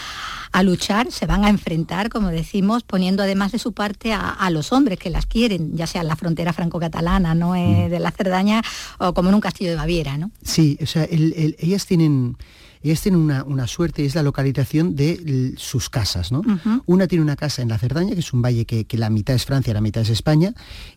luchar, 0.63 1.11
se 1.11 1.27
van 1.27 1.45
a 1.45 1.49
enfrentar, 1.49 2.09
como 2.09 2.29
decimos, 2.29 2.83
poniendo 2.83 3.23
además 3.23 3.53
de 3.53 3.59
su 3.59 3.73
parte 3.73 4.13
a, 4.13 4.51
los 4.51 4.73
hombres 4.73 4.99
que 4.99 5.11
las 5.11 5.27
quieren, 5.27 5.77
ya 5.77 5.87
sea 5.87 6.03
en 6.03 6.09
la 6.09 6.17
frontera 6.17 6.53
franco-catalana, 6.53 7.35
¿no? 7.35 7.55
Eh, 7.55 7.89
de 7.89 8.01
la 8.01 8.11
Cerdaña 8.11 8.63
o 8.99 9.15
como 9.15 9.29
en 9.29 9.37
un 9.37 9.41
castillo 9.41 9.71
de 9.71 9.77
Baviera, 9.77 10.19
¿no? 10.19 10.31
Sí, 10.43 10.79
o 10.83 10.87
sea, 10.87 11.07
ellas 11.11 11.87
tienen 11.87 12.37
ellas 12.83 13.03
tienen 13.03 13.21
una, 13.21 13.67
suerte 13.67 14.03
y 14.03 14.07
es 14.07 14.15
la 14.15 14.23
localización 14.23 14.97
de 14.97 15.55
sus 15.59 15.91
casas. 15.91 16.33
¿no? 16.33 16.43
Una 16.87 17.07
tiene 17.07 17.23
una 17.23 17.37
casa 17.37 17.61
en 17.61 17.69
la 17.69 17.79
Cerdaña, 17.79 18.15
que 18.15 18.21
es 18.21 18.33
un 18.33 18.41
valle 18.41 18.65
que, 18.65 18.87
la 18.97 19.11
mitad 19.11 19.35
es 19.35 19.45
Francia, 19.45 19.75
la 19.75 19.83
mitad 19.83 20.03
es 20.03 20.09
España, 20.09 20.55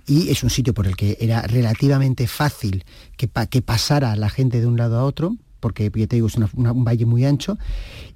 y 0.07 0.29
es 0.29 0.43
un 0.43 0.49
sitio 0.49 0.73
por 0.73 0.87
el 0.87 0.95
que 0.95 1.17
era 1.19 1.41
relativamente 1.41 2.27
fácil 2.27 2.85
que, 3.17 3.29
que 3.49 3.61
pasara 3.61 4.15
la 4.15 4.29
gente 4.29 4.61
de 4.61 4.67
un 4.67 4.77
lado 4.77 4.97
a 4.97 5.03
otro 5.03 5.35
porque 5.63 5.89
ya 5.95 6.07
te 6.07 6.17
digo, 6.17 6.27
es 6.27 6.35
un 6.35 6.83
valle 6.83 7.05
muy 7.05 7.23
ancho. 7.23 7.57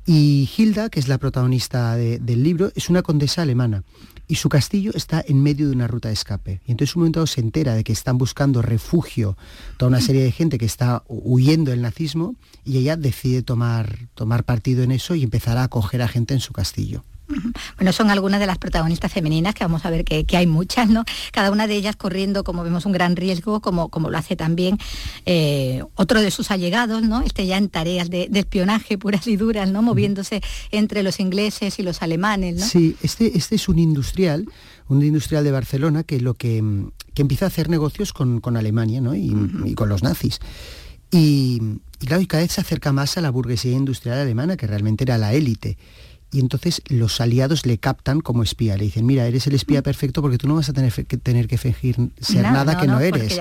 Y 0.06 0.50
Hilda, 0.58 0.90
que 0.90 1.00
es 1.00 1.08
la 1.08 1.18
protagonista 1.18 1.96
del 1.96 2.44
libro, 2.44 2.74
es 2.76 2.90
una 2.90 3.04
condesa 3.04 3.42
alemana 3.42 3.84
y 4.28 4.36
su 4.36 4.50
castillo 4.50 4.92
está 4.94 5.24
en 5.26 5.42
medio 5.42 5.68
de 5.68 5.72
una 5.74 5.88
ruta 5.88 6.10
de 6.10 6.14
escape. 6.14 6.60
Y 6.68 6.72
entonces 6.72 6.98
un 6.98 7.04
momento 7.04 7.26
se 7.26 7.40
entera 7.40 7.74
de 7.74 7.86
que 7.86 7.94
están 7.94 8.18
buscando 8.18 8.62
refugio 8.62 9.38
toda 9.78 9.88
una 9.88 10.02
serie 10.02 10.24
de 10.24 10.34
gente 10.34 10.58
que 10.58 10.66
está 10.66 11.04
huyendo 11.08 11.72
del 11.72 11.82
nazismo 11.82 12.36
y 12.66 12.80
ella 12.80 12.98
decide 12.98 13.44
tomar, 13.44 14.10
tomar 14.14 14.44
partido 14.44 14.84
en 14.84 14.92
eso 14.92 15.16
y 15.16 15.24
empezar 15.24 15.58
a 15.58 15.64
acoger 15.64 16.02
a 16.02 16.10
gente 16.10 16.34
en 16.34 16.42
su 16.42 16.52
castillo. 16.52 17.06
Bueno, 17.76 17.92
son 17.92 18.10
algunas 18.10 18.40
de 18.40 18.46
las 18.46 18.58
protagonistas 18.58 19.12
femeninas, 19.12 19.54
que 19.54 19.64
vamos 19.64 19.86
a 19.86 19.90
ver 19.90 20.06
que, 20.06 20.26
hay 20.38 20.48
muchas, 20.48 20.90
¿no? 20.90 21.04
Cada 21.32 21.52
una 21.52 21.68
de 21.68 21.76
ellas 21.76 21.96
corriendo, 21.96 22.44
como 22.44 22.64
vemos, 22.64 22.86
un 22.86 22.92
gran 22.92 23.16
riesgo, 23.16 23.62
como, 23.62 23.90
como 23.90 24.10
lo 24.10 24.18
hace 24.18 24.36
también 24.36 24.78
eh, 25.26 25.84
otro 25.96 26.22
de 26.22 26.32
sus 26.32 26.52
allegados, 26.52 27.04
¿no? 27.04 27.22
Este 27.22 27.46
ya 27.46 27.58
en 27.58 27.70
tareas 27.70 28.10
de, 28.10 28.30
espionaje 28.34 28.98
puras 28.98 29.28
y 29.28 29.36
duras, 29.36 29.70
¿no? 29.72 29.82
Moviéndose 29.82 30.42
entre 30.72 31.04
los 31.04 31.20
ingleses 31.20 31.80
y 31.80 31.84
los 31.84 32.02
alemanes, 32.02 32.56
¿no? 32.56 32.66
Sí, 32.66 32.96
este, 33.02 33.38
este 33.38 33.56
es 33.56 33.68
un 33.68 33.80
industrial, 33.80 34.46
un 34.88 35.04
industrial 35.04 35.44
de 35.44 35.52
Barcelona 35.52 36.04
que 36.04 36.22
lo 36.22 36.34
que, 36.34 36.64
empieza 37.16 37.46
a 37.46 37.48
hacer 37.48 37.70
negocios 37.70 38.14
con, 38.14 38.58
Alemania, 38.58 39.02
¿no? 39.02 39.16
Y, 39.16 39.74
con 39.76 39.90
los 39.90 40.04
nazis. 40.04 40.40
Y, 41.12 41.62
y 42.00 42.06
claro, 42.06 42.22
y 42.22 42.28
cada 42.28 42.44
vez 42.44 42.54
se 42.54 42.62
acerca 42.62 42.92
más 42.92 43.18
a 43.18 43.22
la 43.22 43.30
burguesía 43.32 43.72
industrial 43.72 44.20
alemana, 44.20 44.56
que 44.56 44.68
realmente 44.68 45.04
era 45.04 45.18
la 45.18 45.34
élite 45.34 45.78
y 46.32 46.40
entonces 46.40 46.82
los 46.90 47.22
aliados 47.22 47.66
le 47.66 47.78
captan 47.78 48.20
como 48.20 48.44
espía, 48.44 48.76
le 48.76 48.84
dicen, 48.86 49.06
mira, 49.06 49.26
eres 49.28 49.48
el 49.48 49.56
espía 49.56 49.82
perfecto 49.82 50.22
porque 50.22 50.38
tú 50.38 50.48
no 50.48 50.56
vas 50.56 50.68
a 50.68 50.74
tener 50.74 50.92
que, 50.92 51.18
tener 51.18 51.48
que 51.48 51.58
fingir 51.58 51.96
ser 52.20 52.44
nada, 52.44 52.78
que 52.78 52.86
no, 52.86 53.00
eres. 53.00 53.40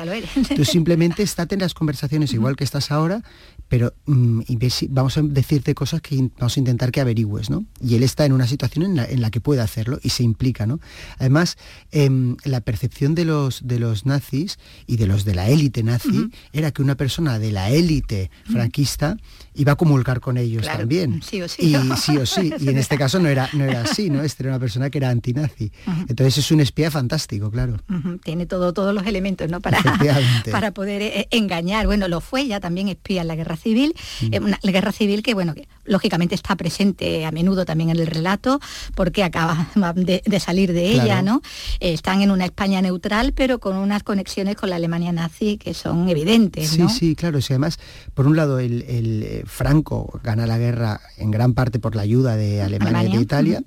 Tú 0.55 0.65
simplemente 0.65 1.23
estate 1.25 1.57
en 1.57 1.63
las 1.63 1.75
conversaciones 1.75 2.33
igual 2.33 2.55
que 2.55 2.63
estás 2.63 2.93
ahora, 2.93 3.23
pero 3.69 3.93
mm, 4.07 4.43
vamos 4.91 5.19
a 5.19 5.23
decirte 5.23 5.75
cosas 5.75 6.01
que 6.01 6.31
vamos 6.39 6.57
a 6.57 6.61
intentar 6.61 6.93
que 6.93 7.01
averigües, 7.01 7.51
¿no? 7.51 7.65
Y 7.81 7.97
él 7.97 8.05
está 8.05 8.25
en 8.25 8.33
una 8.33 8.47
situación 8.47 8.99
en 8.99 9.21
la, 9.21 9.31
que 9.31 9.41
puede 9.41 9.61
hacerlo 9.61 9.99
y 10.03 10.11
se 10.11 10.23
implica, 10.23 10.67
¿no? 10.67 10.79
Además, 11.19 11.59
em, 11.91 12.37
la 12.45 12.61
percepción 12.61 13.17
de 13.17 13.25
los, 13.25 13.67
de 13.67 13.81
los 13.81 14.07
nazis 14.07 14.59
y 14.87 14.97
de 14.97 15.09
los 15.09 15.25
de 15.25 15.35
la 15.35 15.49
élite 15.49 15.83
nazi 15.83 16.31
era 16.53 16.71
que 16.71 16.83
una 16.83 16.97
persona 16.97 17.41
de 17.41 17.51
la 17.51 17.71
élite 17.71 18.31
franquista 18.45 19.17
iba 19.57 19.73
a 19.73 19.77
comulgar 19.77 20.21
con 20.21 20.37
ellos 20.37 20.67
también. 20.67 21.23
Sí 21.27 21.43
o 21.43 21.49
sí. 21.49 21.75
Y 21.75 21.97
sí 21.97 22.17
o 22.17 22.27
sí. 22.27 22.53
Y 22.61 22.69
en 22.69 22.79
este 22.79 22.97
caso 22.97 23.19
no 23.19 23.29
era, 23.29 23.49
no 23.53 23.65
era 23.65 23.83
así, 23.83 24.11
¿no? 24.11 24.23
Este 24.23 24.45
era 24.45 24.53
una 24.53 24.61
persona 24.61 24.91
que 24.91 24.99
era 24.99 25.11
antinazi. 25.11 25.73
Entonces 26.09 26.39
es 26.39 26.51
un 26.51 26.61
espía 26.61 26.91
fantástico, 26.91 27.51
claro. 27.51 27.79
Tiene 28.23 28.47
todo, 28.47 28.73
todos 28.73 28.95
los 28.95 29.07
elementos, 29.07 29.49
¿no? 29.51 29.61
Para, 29.61 29.79
para 30.53 30.71
poder 30.73 31.03
eh, 31.03 31.29
engañar. 31.31 31.87
Bueno, 31.87 32.07
lo 32.09 32.21
fue 32.21 32.47
ya 32.47 32.61
también 32.61 32.89
espía 32.89 33.23
en 33.23 33.29
la 33.29 33.37
guerra 33.37 33.57
civil. 33.57 33.95
Eh, 34.31 34.39
una, 34.39 34.59
la 34.63 34.71
guerra 34.71 34.93
civil 34.93 35.23
que, 35.23 35.35
bueno, 35.35 35.55
que 35.55 35.69
lógicamente 35.85 36.35
está 36.35 36.55
presente 36.57 37.25
a 37.25 37.33
menudo 37.33 37.65
también 37.65 37.91
en 37.91 37.99
el 37.99 38.07
relato, 38.07 38.61
porque 38.95 39.25
acaba 39.25 39.69
de, 39.95 40.41
salir 40.41 40.73
de 40.73 40.91
ella, 40.91 41.23
¿no? 41.23 41.43
Eh, 41.81 41.93
están 41.93 42.23
en 42.23 42.31
una 42.31 42.45
España 42.45 42.83
neutral, 42.83 43.33
pero 43.33 43.59
con 43.59 43.77
unas 43.77 44.03
conexiones 44.03 44.57
con 44.57 44.71
la 44.71 44.77
Alemania 44.77 45.13
nazi 45.13 45.57
que 45.57 45.75
son 45.75 46.09
evidentes. 46.09 46.69
Sí, 46.71 46.89
sí, 46.89 47.17
claro. 47.17 47.41
Sí, 47.41 47.53
además, 47.53 47.79
por 48.15 48.27
un 48.27 48.37
lado, 48.37 48.59
el 48.59 49.45
Franco 49.47 50.21
gana 50.23 50.47
la 50.47 50.59
guerra 50.59 51.01
en 51.17 51.31
gran 51.31 51.55
parte 51.55 51.79
por 51.79 51.95
la 51.97 52.03
ayuda 52.03 52.37
de 52.37 52.63
Alemania, 52.63 53.05
y 53.05 53.17
de 53.17 53.23
Italia. 53.23 53.63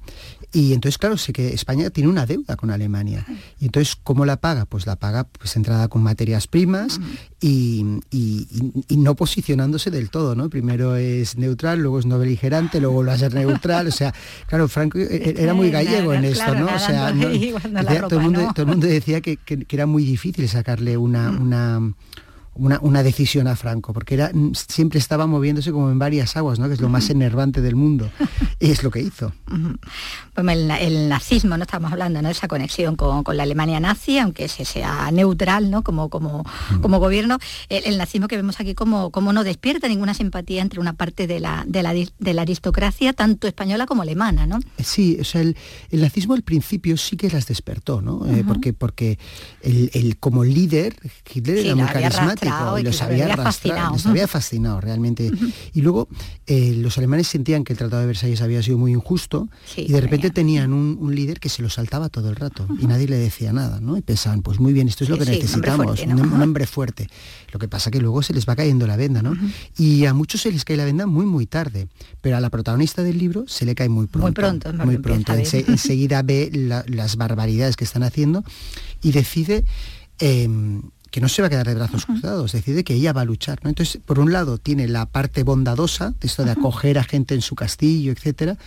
Y 0.52 0.74
entonces, 0.74 0.98
claro, 0.98 1.16
sé 1.18 1.32
que 1.32 1.54
España 1.54 1.92
tiene 1.92 2.10
una 2.10 2.26
deuda 2.26 2.56
con 2.56 2.72
Alemania. 2.72 3.24
Y 3.60 3.66
entonces, 3.66 3.96
¿cómo 3.96 4.26
la 4.26 4.38
paga? 4.38 4.66
Pues 4.66 4.88
la 4.88 4.96
paga 4.96 5.26
pues 5.26 5.56
entrada 5.56 5.88
con 5.90 6.02
materias 6.02 6.48
primas 6.48 7.00
y, 7.40 7.86
no 8.90 9.16
posicionándose 9.16 9.92
del 9.92 10.10
todo, 10.10 10.36
¿no? 10.36 10.50
Primero 10.50 10.96
es 10.96 11.38
neutral, 11.38 11.80
luego 11.80 12.00
es 12.00 12.06
no 12.06 12.18
beligerante, 12.18 12.82
luego 12.82 13.04
lo 13.04 13.12
hace 13.12 13.30
neutral. 13.30 13.88
O 13.88 13.92
sea, 13.92 14.14
claro, 14.48 14.68
Franco 14.68 14.98
e, 14.98 15.36
era 15.38 15.54
muy 15.54 15.70
gallego 15.70 16.14
en 16.14 16.26
esto, 16.26 16.56
¿no? 16.56 16.66
O 16.66 16.80
sea, 16.80 17.14
todo, 18.10 18.20
el 18.20 18.66
mundo, 18.66 18.88
decía 18.88 19.22
que, 19.22 19.38
era 19.70 19.86
muy 19.86 20.04
difícil 20.04 20.50
sacarle 20.50 20.98
una, 20.98 21.30
una 21.30 21.94
una, 22.60 23.04
decisión 23.04 23.48
a 23.48 23.56
Franco, 23.56 23.94
porque 23.94 24.16
era, 24.16 24.32
mm, 24.34 24.52
siempre 24.54 25.00
estaba 25.00 25.28
moviéndose 25.28 25.72
como 25.72 25.90
en 25.90 26.00
varias 26.00 26.36
aguas, 26.36 26.60
¿no? 26.60 26.68
que 26.68 26.74
es 26.74 26.82
lo 26.82 26.90
más 26.90 27.10
enervante 27.10 27.62
del 27.62 27.76
mundo. 27.76 28.10
Y 28.60 28.70
es 28.72 28.84
lo 28.84 28.92
que 28.92 29.02
hizo. 29.02 29.32
el, 30.36 31.10
nazismo, 31.10 31.58
no 31.58 31.64
estamos 31.64 31.92
hablando 31.92 32.22
de 32.22 32.32
esa 32.32 32.48
conexión 32.48 32.96
con, 32.96 33.24
la 33.36 33.44
Alemania 33.44 33.80
nazi, 33.80 34.20
aunque 34.20 34.48
se 34.48 34.66
sea 34.66 35.10
neutral 35.12 35.72
¿no? 35.72 35.84
como, 35.84 36.10
como, 36.10 36.44
como 36.82 37.00
gobierno, 37.00 37.38
el, 37.70 37.98
nazismo 37.98 38.28
que 38.28 38.36
vemos 38.36 38.60
aquí 38.60 38.76
como, 38.76 39.12
como 39.12 39.32
no 39.34 39.44
despierta 39.44 39.88
ninguna 39.88 40.14
simpatía 40.14 40.62
entre 40.62 40.80
una 40.80 40.94
parte 40.94 41.28
de 41.28 41.40
la, 41.40 41.64
de 41.68 41.84
la, 41.84 41.94
de 41.94 42.34
la 42.34 42.42
aristocracia, 42.42 43.14
tanto 43.14 43.48
española 43.48 43.86
como 43.86 44.02
alemana. 44.02 44.46
¿no? 44.46 44.60
Sí, 44.84 45.18
o 45.20 45.24
sea, 45.24 45.42
el, 45.42 45.56
nazismo 45.92 46.34
al 46.34 46.44
principio 46.44 46.98
sí 46.98 47.16
que 47.16 47.30
las 47.30 47.48
despertó, 47.48 48.02
¿no? 48.02 48.26
Eh, 48.28 48.44
porque, 48.46 48.74
porque 48.74 49.18
el, 49.62 50.18
como 50.20 50.44
líder, 50.44 50.96
Hitler 51.34 51.58
era 51.58 51.76
muy 51.76 51.86
carismático 51.86 52.49
y 52.80 52.84
los 52.84 53.02
había, 53.02 53.36
fascinado. 53.36 53.94
Les 53.94 54.06
había 54.06 54.28
fascinado 54.28 54.82
realmente. 54.82 55.32
Y 55.74 55.82
luego 55.82 56.08
eh, 56.48 56.74
los 56.78 56.98
alemanes 56.98 57.28
sentían 57.28 57.64
que 57.64 57.74
el 57.74 57.80
Tratado 57.80 58.02
de 58.02 58.08
Versalles 58.08 58.42
había 58.42 58.62
sido 58.64 58.78
muy 58.78 58.92
injusto 58.92 59.48
y 59.76 59.92
de 59.92 60.02
repente 60.02 60.30
tenían 60.30 60.74
un, 60.74 61.16
líder 61.16 61.40
que 61.40 61.50
se 61.50 61.62
lo 61.62 61.70
saltaba 61.70 62.10
todo 62.10 62.30
el 62.30 62.36
rato 62.36 62.68
y 62.80 62.86
nadie 62.86 63.08
le 63.08 63.18
decía 63.18 63.52
nada, 63.52 63.80
¿no? 63.80 63.98
Y 63.98 64.02
pensaban, 64.02 64.42
pues 64.42 64.60
muy 64.60 64.74
bien, 64.74 64.88
esto 64.88 65.04
es 65.04 65.10
lo 65.10 65.18
que 65.18 65.26
necesitamos, 65.26 66.02
un, 66.02 66.42
hombre 66.42 66.66
fuerte. 66.66 67.08
Lo 67.52 67.60
que 67.60 67.68
pasa 67.68 67.92
que 67.92 68.00
luego 68.00 68.22
se 68.22 68.34
les 68.34 68.48
va 68.48 68.56
cayendo 68.56 68.88
la 68.88 68.96
venda, 68.96 69.22
¿no? 69.22 69.34
Y 69.78 70.06
a 70.06 70.14
muchos 70.14 70.42
se 70.42 70.52
les 70.52 70.66
cae 70.66 70.78
la 70.78 70.86
venda 70.86 71.06
muy, 71.08 71.26
muy 71.26 71.46
tarde, 71.46 71.88
pero 72.22 72.38
a 72.38 72.40
la 72.40 72.50
protagonista 72.50 73.04
del 73.04 73.18
libro 73.18 73.46
se 73.48 73.66
le 73.66 73.76
cae 73.76 73.90
muy 73.90 74.08
pronto. 74.08 74.28
Muy 74.28 74.34
pronto, 74.34 74.74
muy 74.86 74.98
pronto. 74.98 75.34
enseguida 75.34 76.22
ve 76.22 76.52
las 76.88 77.16
barbaridades 77.16 77.76
que 77.76 77.84
están 77.84 78.04
haciendo 78.04 78.44
y 79.02 79.12
decide... 79.12 79.66
Em, 80.20 80.82
que 81.12 81.22
no 81.22 81.30
se 81.30 81.42
va 81.42 81.48
a 81.48 81.50
quedar 81.50 81.68
de 81.68 81.76
brazos 81.76 82.06
cruzados, 82.06 82.52
decide 82.52 82.84
que 82.84 82.94
ella 82.94 83.14
va 83.14 83.22
a 83.22 83.26
luchar. 83.26 83.60
¿no? 83.64 83.70
Entonces, 83.70 84.02
por 84.06 84.20
un 84.20 84.32
lado, 84.32 84.58
tiene 84.58 84.88
la 84.88 85.06
parte 85.06 85.44
bondadosa, 85.44 86.14
de 86.20 86.28
esto 86.28 86.44
de 86.44 86.52
acoger 86.52 86.98
a 87.00 87.04
gente 87.04 87.36
en 87.36 87.42
su 87.42 87.56
castillo, 87.56 88.12
etcétera, 88.12 88.58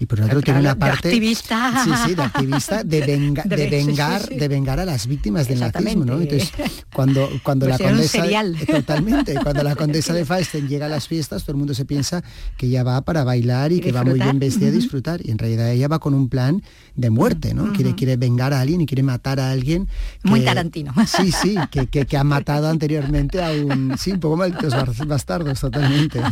y 0.00 0.06
por 0.06 0.20
otro 0.20 0.40
tiene 0.42 0.60
una 0.60 0.74
parte 0.76 1.08
de 1.08 1.14
activista. 1.14 1.84
Sí 1.84 1.90
sí 2.06 2.14
de 2.14 2.22
activista 2.22 2.84
de, 2.84 3.00
de, 3.00 3.68
vengar 3.70 4.28
de 4.28 4.48
vengar 4.48 4.80
a 4.80 4.84
las 4.84 5.06
víctimas 5.06 5.48
del 5.48 5.60
nazismo 5.60 6.04
¿no? 6.04 6.20
entonces 6.20 6.52
cuando 6.92 7.28
cuando 7.42 7.66
pues 7.66 7.80
la 7.80 7.86
condesa 7.86 8.28
totalmente. 8.66 9.34
Cuando 9.42 9.62
la 9.62 9.76
condesa 9.76 10.12
de 10.12 10.24
Falsten 10.28 10.68
llega 10.68 10.86
a 10.86 10.88
las 10.88 11.08
fiestas 11.08 11.42
todo 11.42 11.52
el 11.52 11.58
mundo 11.58 11.74
se 11.74 11.84
piensa 11.84 12.22
que 12.56 12.66
ella 12.66 12.82
va 12.82 13.00
para 13.02 13.24
bailar 13.24 13.72
y, 13.72 13.80
que 13.80 13.92
va 13.92 14.04
muy 14.04 14.20
bien 14.20 14.38
vestida 14.38 14.68
a 14.68 14.72
disfrutar. 14.72 15.20
Y 15.24 15.30
en 15.30 15.38
realidad 15.38 15.70
ella 15.70 15.88
va 15.88 15.98
con 15.98 16.14
un 16.14 16.28
plan 16.28 16.62
de 16.94 17.10
muerte 17.10 17.54
no 17.54 17.72
quiere 17.72 17.94
quiere 17.94 18.16
vengar 18.16 18.52
a 18.52 18.60
alguien 18.60 18.80
y 18.80 18.86
quiere 18.86 19.02
matar 19.02 19.38
a 19.40 19.50
alguien 19.50 19.88
muy 20.24 20.40
tarantino. 20.40 20.92
Sí 21.06 21.32
sí 21.32 21.56
que, 21.70 21.86
que, 21.86 22.16
ha 22.16 22.24
matado 22.24 22.68
anteriormente 22.68 23.42
a 23.42 23.50
un 23.52 23.96
sí 23.96 24.12
un 24.12 24.20
poco 24.20 24.36
malditos 24.36 24.74
bastardos 25.06 25.60
totalmente. 25.60 26.20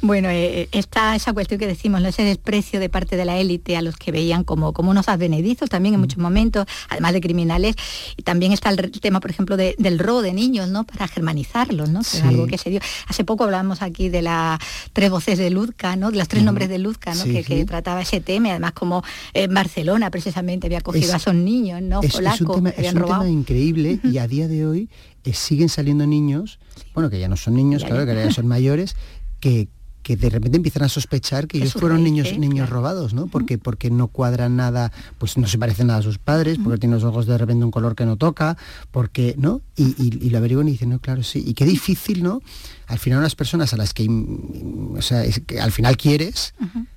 Bueno 0.00 0.28
eh, 0.28 0.62
eh, 0.62 0.68
está 0.72 1.16
esa 1.16 1.32
cuestión 1.32 1.58
que 1.58 1.66
decimos 1.66 2.00
no 2.00 2.08
ese 2.08 2.22
precio 2.38 2.80
de 2.80 2.88
parte 2.88 3.16
de 3.16 3.24
la 3.24 3.38
élite 3.38 3.76
a 3.76 3.82
los 3.82 3.96
que 3.96 4.12
veían 4.12 4.44
como, 4.44 4.72
como 4.72 4.90
unos 4.90 5.08
advenedizos 5.08 5.68
también 5.68 5.94
en 5.94 6.00
mm. 6.00 6.02
muchos 6.02 6.18
momentos, 6.18 6.66
además 6.88 7.12
de 7.12 7.20
criminales. 7.20 7.76
Y 8.16 8.22
también 8.22 8.52
está 8.52 8.70
el, 8.70 8.90
tema, 8.90 9.20
por 9.20 9.30
ejemplo, 9.30 9.56
del 9.56 9.98
robo 9.98 10.22
de 10.22 10.32
niños, 10.32 10.68
¿no? 10.68 10.84
Para 10.84 11.08
germanizarlos, 11.08 11.88
¿no? 11.90 12.00
es 12.00 12.22
algo 12.22 12.46
que 12.46 12.58
se 12.58 12.70
dio. 12.70 12.80
Hace 13.06 13.24
poco 13.24 13.44
hablábamos 13.44 13.82
aquí 13.82 14.08
de 14.08 14.22
las 14.22 14.58
tres 14.92 15.10
voces 15.10 15.38
de 15.38 15.50
Luzca, 15.50 15.96
¿no? 15.96 16.10
De 16.10 16.18
los 16.18 16.28
tres 16.28 16.42
nombres 16.42 16.68
de 16.68 16.78
Luzca, 16.78 17.14
¿no? 17.14 17.24
que, 17.24 17.64
trataba 17.66 18.02
ese 18.02 18.20
tema, 18.20 18.50
además 18.50 18.72
como 18.72 19.02
en 19.32 19.52
Barcelona 19.54 20.10
precisamente 20.10 20.66
había 20.66 20.80
cogido 20.80 21.14
a 21.14 21.16
esos 21.16 21.34
niños, 21.34 21.80
¿no? 21.80 22.02
Es, 22.02 22.14
es 22.14 22.40
un 22.40 22.62
tema, 22.72 23.28
increíble 23.28 24.00
y 24.02 24.18
a 24.18 24.26
día 24.26 24.48
de 24.48 24.66
hoy 24.66 24.88
eh, 25.24 25.32
siguen 25.32 25.68
saliendo 25.68 26.06
niños, 26.06 26.58
bueno, 26.94 27.10
que 27.10 27.18
ya 27.18 27.28
no 27.28 27.36
son 27.36 27.54
niños, 27.54 27.84
claro, 27.84 28.06
que 28.06 28.14
ya 28.14 28.30
son 28.30 28.46
mayores, 28.48 28.96
que, 29.40 29.68
que 30.02 30.16
de 30.16 30.30
repente 30.30 30.56
empiezan 30.56 30.82
a 30.82 30.88
sospechar 30.88 31.46
que 31.46 31.58
ellos 31.58 31.72
fueron 31.72 32.02
niños 32.02 32.36
niños 32.38 32.70
robados, 32.70 33.14
¿no? 33.14 33.26
Porque 33.26 33.58
porque 33.58 33.90
no 33.90 34.08
cuadran 34.08 34.56
nada, 34.56 34.92
pues 35.18 35.38
no 35.38 35.46
se 35.46 35.58
parecen 35.58 35.86
nada 35.88 36.00
a 36.00 36.02
sus 36.02 36.18
padres, 36.18 36.58
porque 36.62 36.78
tienen 36.78 36.96
los 36.96 37.04
ojos 37.04 37.26
de 37.26 37.38
repente 37.38 37.64
un 37.64 37.70
color 37.70 37.94
que 37.94 38.04
no 38.04 38.16
toca, 38.16 38.56
porque, 38.90 39.34
¿no? 39.38 39.60
Y, 39.76 39.94
y, 39.98 40.30
lo 40.30 40.38
averiguan 40.38 40.68
y 40.68 40.72
dicen, 40.72 40.90
no, 40.90 40.98
claro, 40.98 41.22
sí. 41.22 41.42
Y 41.46 41.54
qué 41.54 41.64
difícil, 41.64 42.22
¿no? 42.22 42.42
Al 42.86 42.98
final 42.98 43.20
unas 43.20 43.34
personas 43.34 43.72
a 43.72 43.76
las 43.76 43.94
que, 43.94 44.08
o 44.08 45.02
sea, 45.02 45.24
que 45.46 45.60
al 45.60 45.72
final 45.72 45.96
quieres, 45.96 46.54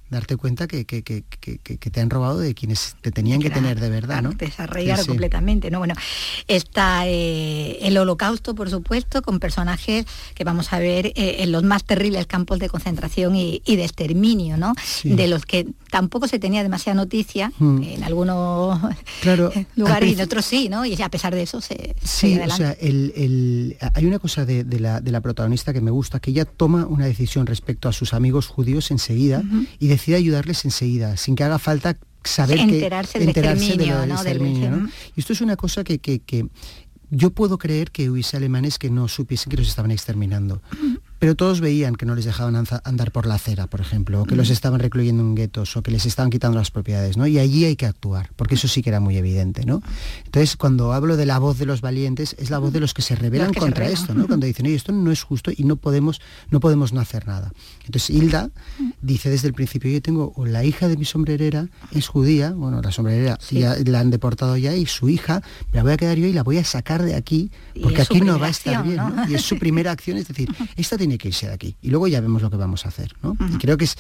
darte 0.10 0.38
cuenta 0.38 0.68
que, 0.68 0.86
que, 0.86 1.04
que, 1.04 1.24
que, 1.24 1.78
te 1.78 2.00
han 2.00 2.10
robado 2.10 2.40
de 2.40 2.54
quienes 2.54 2.96
te 3.02 3.12
tenían 3.12 3.42
que 3.42 3.50
tener 3.50 3.80
de 3.80 3.90
verdad, 3.90 4.22
¿no? 4.22 4.32
Desarraigar 4.32 5.06
completamente, 5.06 5.72
¿no? 5.72 5.80
Bueno, 5.80 5.96
está 6.48 7.08
eh, 7.08 7.80
el 7.82 7.98
holocausto, 7.98 8.54
por 8.54 8.70
supuesto, 8.70 9.22
con 9.22 9.40
personajes 9.40 10.06
que 10.36 10.44
vamos 10.44 10.74
a 10.74 10.80
ver 10.80 11.08
eh, 11.08 11.38
en 11.40 11.52
los 11.52 11.64
más 11.64 11.84
terribles 11.84 12.28
campos 12.28 12.60
de 12.60 12.70
concentración 12.70 13.36
y, 13.36 13.62
de 13.66 13.84
exterminio, 13.84 14.58
¿no? 14.58 14.74
De 15.04 15.28
los 15.28 15.46
que 15.46 15.68
tampoco 15.90 16.28
se 16.28 16.40
tenía 16.40 16.62
demasiada 16.62 16.96
noticia, 16.96 17.52
hmm. 17.58 17.84
en 17.84 18.04
algunos 18.04 18.80
lugares 19.76 20.10
y 20.10 20.14
en 20.14 20.22
otros 20.22 20.46
sí, 20.46 20.70
¿no? 20.70 20.86
Y 20.86 21.02
a 21.02 21.10
pesar 21.10 21.34
de 21.34 21.42
eso 21.44 21.62
se... 21.62 21.96
Sí, 22.04 22.40
o 22.40 22.50
sea, 22.50 22.72
el, 22.80 23.78
hay 23.94 24.06
una 24.06 24.20
cosa 24.20 24.46
de, 24.46 24.64
la, 24.80 25.02
de, 25.02 25.12
la, 25.12 25.22
protagonista 25.22 25.74
que 25.74 25.82
me 25.82 25.92
gusta, 25.92 26.20
que 26.20 26.32
ella 26.32 26.46
toma 26.46 26.86
una 26.86 27.06
decisión 27.06 27.48
respecto 27.48 27.90
a 27.90 27.94
sus 27.94 28.14
amigos 28.14 28.48
judíos 28.48 28.92
enseguida 28.92 29.44
y 29.80 29.88
decide 29.96 30.18
ayudarles 30.18 30.66
enseguida, 30.66 31.18
sin 31.18 31.36
que 31.36 31.44
haga 31.44 31.60
falta 31.60 31.98
saber 32.24 32.60
enterarse, 32.60 33.20
que, 33.20 33.26
enterarse 33.26 33.78
de 33.78 33.86
lo 33.88 34.00
del 34.00 34.12
exterminio. 34.12 34.90
Y 35.16 35.20
esto 35.20 35.34
es 35.34 35.42
una 35.42 35.56
cosa 35.56 35.84
que, 35.84 36.00
que, 36.00 36.20
que 36.20 36.48
yo 37.10 37.32
puedo 37.32 37.58
creer 37.58 37.92
que 37.92 38.10
hubiese 38.10 38.38
alemanes 38.38 38.80
que 38.80 38.90
no 38.90 39.08
supiesen 39.08 39.50
que 39.52 39.58
los 39.58 39.68
estaban 39.68 39.92
exterminando 39.92 40.62
pero 41.26 41.34
todos 41.34 41.60
veían 41.60 41.96
que 41.96 42.06
no 42.06 42.14
les 42.14 42.26
dejaban 42.26 42.56
andar 42.56 43.12
por 43.12 43.26
la 43.26 43.34
acera, 43.34 43.66
por 43.66 43.82
ejemplo, 43.82 44.22
o 44.22 44.26
que 44.26 44.36
los 44.36 44.52
estaban 44.52 44.80
recluyendo 44.80 45.24
en 45.24 45.34
guetos, 45.34 45.76
o 45.76 45.82
que 45.82 45.90
les 45.90 46.06
estaban 46.06 46.30
quitando 46.30 46.56
las 46.56 46.70
propiedades, 46.70 47.18
¿no? 47.18 47.26
Y 47.26 47.40
allí 47.40 47.66
hay 47.66 47.76
que 47.76 47.88
actuar, 47.88 48.30
porque 48.36 48.54
eso 48.54 48.68
sí 48.68 48.84
que 48.84 48.92
era 48.92 49.00
muy 49.00 49.18
evidente, 49.18 49.66
¿no? 49.66 49.82
Entonces, 50.24 50.56
cuando 50.56 50.94
hablo 50.94 51.18
de 51.18 51.26
la 51.26 51.40
voz 51.40 51.58
de 51.58 51.66
los 51.66 51.82
valientes, 51.82 52.36
es 52.38 52.52
la 52.52 52.60
voz 52.60 52.74
de 52.74 52.80
los 52.80 52.94
que 52.94 53.02
se 53.02 53.16
rebelan 53.16 53.56
contra 53.56 53.90
esto, 53.90 54.14
¿no? 54.14 54.28
Cuando 54.28 54.46
dicen, 54.46 54.68
oye, 54.68 54.76
esto 54.76 54.92
no 54.92 55.12
es 55.12 55.24
justo 55.24 55.50
y 55.50 55.64
no 55.64 55.78
podemos, 55.78 56.22
no 56.52 56.60
podemos 56.60 56.94
no 56.94 57.02
hacer 57.02 57.26
nada. 57.26 57.52
Entonces, 57.86 58.12
Hilda 58.12 58.52
dice 59.02 59.32
desde 59.32 59.48
el 59.48 59.56
principio, 59.56 59.90
yo 59.90 60.04
tengo, 60.04 60.32
la 60.46 60.64
hija 60.64 60.88
de 60.88 60.96
mi 60.96 61.06
sombrerera 61.06 61.70
es 61.92 62.08
judía, 62.08 62.52
bueno, 62.52 62.84
la 62.84 62.92
sombrerera 62.92 63.40
ya 63.50 63.76
la 63.84 64.00
han 64.00 64.12
deportado 64.12 64.58
ya, 64.58 64.76
y 64.76 64.86
su 64.86 65.10
hija, 65.10 65.42
me 65.72 65.78
la 65.78 65.82
voy 65.82 65.94
a 65.94 65.98
quedar 65.98 66.20
yo 66.20 66.28
y 66.28 66.34
la 66.34 66.44
voy 66.44 66.60
a 66.60 66.64
sacar 66.64 67.02
de 67.02 67.16
aquí, 67.16 67.50
porque 67.82 68.04
aquí 68.04 68.22
no 68.22 68.38
va 68.38 68.46
a 68.46 68.52
estar 68.52 68.84
bien, 68.84 69.02
Y 69.28 69.34
es 69.34 69.42
su 69.42 69.58
primera 69.58 69.90
acción, 69.90 70.18
es 70.18 70.28
decir, 70.28 70.54
esta 70.78 71.00
tiene 71.00 71.15
que 71.18 71.30
irse 71.30 71.48
de 71.48 71.54
aquí. 71.54 71.76
Y 71.82 71.90
luego 71.90 72.08
ya 72.08 72.22
vemos 72.22 72.42
lo 72.42 72.50
que 72.50 72.58
vamos 72.58 72.86
a 72.86 72.90
hacer. 72.90 73.14
¿no? 73.22 73.36
Y 73.54 73.58
creo 73.58 73.78
que 73.78 73.86
es 73.86 73.98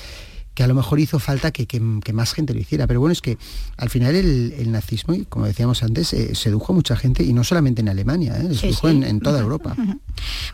que 0.55 0.63
a 0.63 0.67
lo 0.67 0.73
mejor 0.73 0.99
hizo 1.01 1.19
falta 1.19 1.51
que, 1.51 1.79
más 1.79 2.33
gente 2.33 2.53
lo 2.53 2.61
hiciera. 2.61 2.87
Pero 2.87 3.01
bueno, 3.01 3.11
es 3.11 3.21
que 3.21 3.37
al 3.75 3.89
final 3.89 4.15
el, 4.15 4.71
nazismo, 4.71 5.13
y 5.13 5.25
como 5.25 5.45
decíamos 5.45 5.83
antes, 5.83 6.13
eh, 6.13 6.33
sedujo 6.33 6.71
a 6.71 6.75
mucha 6.75 6.95
gente, 6.95 7.23
y 7.23 7.33
no 7.33 7.43
solamente 7.43 7.81
en 7.81 7.89
Alemania, 7.89 8.37
¿eh? 8.37 8.55
sedujo 8.55 8.87
En, 8.87 9.19
toda 9.19 9.41
Europa. 9.41 9.75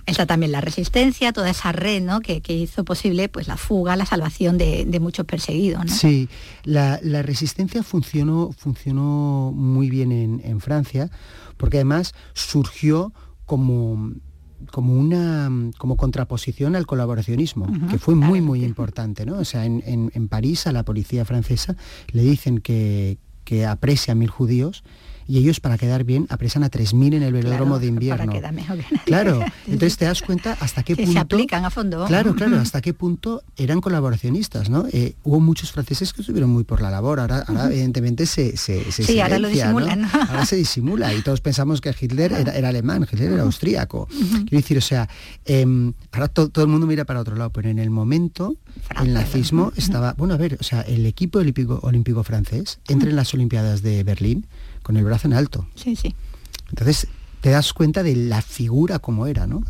Está 0.07 0.25
también 0.25 0.51
la 0.51 0.59
resistencia, 0.59 1.31
toda 1.31 1.51
esa 1.51 1.71
red 1.71 2.01
¿no? 2.01 2.19
que, 2.19 2.41
hizo 2.47 2.83
posible 2.83 3.29
pues, 3.29 3.47
la 3.47 3.57
fuga, 3.57 3.95
la 3.95 4.07
salvación 4.07 4.57
de, 4.57 4.99
muchos 4.99 5.25
perseguidos. 5.27 5.85
¿no? 5.85 5.93
Sí, 5.93 6.27
la, 6.63 6.97
resistencia 7.21 7.83
funcionó, 7.83 8.51
funcionó 8.57 9.53
muy 9.55 9.91
bien 9.91 10.11
en, 10.11 10.41
en 10.43 10.61
Francia, 10.61 11.11
porque 11.57 11.77
además 11.77 12.15
surgió 12.33 13.13
como 13.45 14.13
como 14.71 14.93
una 14.93 15.49
como 15.77 15.97
contraposición 15.97 16.75
al 16.75 16.85
colaboracionismo, 16.85 17.67
que 17.89 17.97
fue 17.97 18.15
muy 18.15 18.41
muy 18.41 18.63
importante, 18.63 19.25
¿no? 19.25 19.37
O 19.37 19.45
sea, 19.45 19.65
en, 19.65 19.81
en, 19.85 20.27
París 20.27 20.67
a 20.67 20.71
la 20.71 20.83
policía 20.83 21.25
francesa 21.25 21.75
le 22.11 22.23
dicen 22.23 22.59
que, 22.59 23.17
que 23.43 23.65
aprecia 23.65 24.13
a 24.13 24.15
mil 24.15 24.29
judíos 24.29 24.83
y 25.27 25.37
ellos 25.37 25.59
para 25.59 25.77
quedar 25.77 26.03
bien 26.03 26.27
apresan 26.29 26.63
a 26.63 26.69
3.000 26.69 27.15
en 27.15 27.23
el 27.23 27.33
velódromo 27.33 27.79
de 27.79 27.87
invierno. 27.87 28.33
Claro, 29.05 29.39
entonces 29.65 29.97
te 29.97 30.05
das 30.05 30.21
cuenta 30.21 30.57
hasta 30.59 30.83
qué 30.83 30.95
punto... 30.95 31.11
Se 31.11 31.19
aplican 31.19 31.65
a 31.65 31.69
fondo. 31.69 32.05
Claro, 32.05 32.35
claro, 32.35 32.57
hasta 32.61 32.81
qué 32.81 32.93
punto 32.93 33.43
eran 33.57 33.81
colaboracionistas, 33.81 34.69
¿no? 34.69 34.85
Eh, 34.91 35.15
hubo 35.23 35.39
muchos 35.39 35.71
franceses 35.71 36.13
que 36.13 36.21
estuvieron 36.21 36.49
muy 36.49 36.63
por 36.63 36.81
la 36.81 36.89
labor, 36.89 37.19
ahora, 37.19 37.45
evidentemente 37.67 38.25
se, 38.25 38.57
se, 38.57 38.91
Sí, 38.91 39.19
ahora 39.19 39.39
lo 39.39 39.47
disimulan. 39.47 40.05
Ahora 40.31 40.45
se 40.45 40.55
disimula 40.55 41.13
y 41.13 41.21
todos 41.21 41.41
pensamos 41.41 41.81
que 41.81 41.93
Hitler 41.99 42.31
era, 42.31 42.69
alemán, 42.69 43.07
Hitler 43.11 43.33
era 43.33 43.43
austríaco. 43.43 44.07
Quiero 44.07 44.45
decir, 44.51 44.77
o 44.77 44.81
sea, 44.81 45.09
em, 45.45 45.93
ahora 46.11 46.27
todo 46.27 46.63
el 46.63 46.67
mundo 46.67 46.87
mira 46.87 47.05
para 47.05 47.19
otro 47.19 47.35
lado, 47.35 47.49
pero 47.49 47.69
en 47.69 47.79
el 47.79 47.89
momento 47.89 48.55
el 49.01 49.13
nazismo 49.13 49.71
estaba... 49.75 50.13
Bueno, 50.13 50.33
a 50.33 50.37
ver, 50.37 50.57
o 50.59 50.63
sea, 50.63 50.81
el 50.81 51.05
equipo 51.05 51.39
olímpico, 51.39 51.79
olímpico 51.81 52.23
francés 52.23 52.79
entra 52.87 53.09
en 53.09 53.15
las 53.15 53.33
Olimpiadas 53.33 53.81
de 53.81 54.03
Berlín 54.03 54.45
con 54.83 54.97
el 54.97 55.03
brazo 55.03 55.27
en 55.27 55.33
alto. 55.33 55.67
Sí, 55.75 55.95
sí. 55.95 56.15
Entonces, 56.69 57.07
te 57.41 57.49
das 57.49 57.73
cuenta 57.73 58.03
de 58.03 58.15
la 58.15 58.41
figura 58.41 58.99
como 58.99 59.25
era, 59.25 59.47
¿no? 59.47 59.63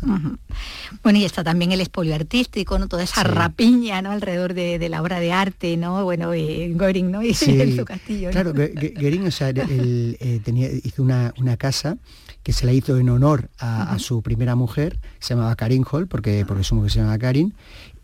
Bueno, 1.02 1.18
y 1.18 1.24
está 1.24 1.42
también 1.42 1.72
el 1.72 1.80
espolio 1.80 2.14
artístico, 2.14 2.78
¿no? 2.78 2.86
Toda 2.86 3.02
esa 3.02 3.24
rapiña, 3.24 4.02
¿no? 4.02 4.10
Alrededor 4.10 4.52
de, 4.52 4.88
la 4.90 5.00
obra 5.00 5.20
de 5.20 5.32
arte, 5.32 5.76
¿no? 5.78 6.04
Bueno, 6.04 6.34
y 6.36 6.74
Göring, 6.74 7.10
¿no? 7.10 7.22
Y 7.22 7.34
su 7.34 7.84
castillo. 7.84 8.30
Claro, 8.30 8.52
Göring, 8.52 9.26
o 9.26 9.30
sea, 9.30 9.48
él, 9.48 10.18
eh, 10.20 10.40
tenía, 10.44 10.68
hizo 10.70 11.02
una, 11.02 11.32
casa 11.56 11.96
que 12.42 12.52
se 12.52 12.66
la 12.66 12.72
hizo 12.72 12.98
en 12.98 13.08
honor 13.08 13.50
a, 13.58 13.98
su 13.98 14.20
primera 14.20 14.54
mujer, 14.54 14.98
se 15.20 15.34
llamaba 15.34 15.54
Karin 15.54 15.84
Hall, 15.90 16.08
porque, 16.08 16.44
porque 16.46 16.64
su 16.64 16.74
mujer 16.74 16.90
se 16.90 16.98
llamaba 16.98 17.18
Karin, 17.18 17.54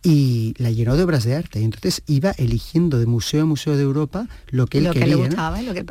y 0.08 0.54
la 0.56 0.70
llenó 0.70 0.96
de 0.96 1.02
obras 1.02 1.24
de 1.24 1.36
arte. 1.36 1.60
Y 1.60 1.64
entonces 1.64 2.02
iba 2.06 2.30
eligiendo 2.30 2.98
de 2.98 3.04
museo 3.04 3.42
a 3.42 3.44
museo 3.44 3.76
de 3.76 3.82
Europa 3.82 4.26
lo 4.48 4.66
que 4.66 4.78
él 4.78 4.90
quería. 4.90 5.28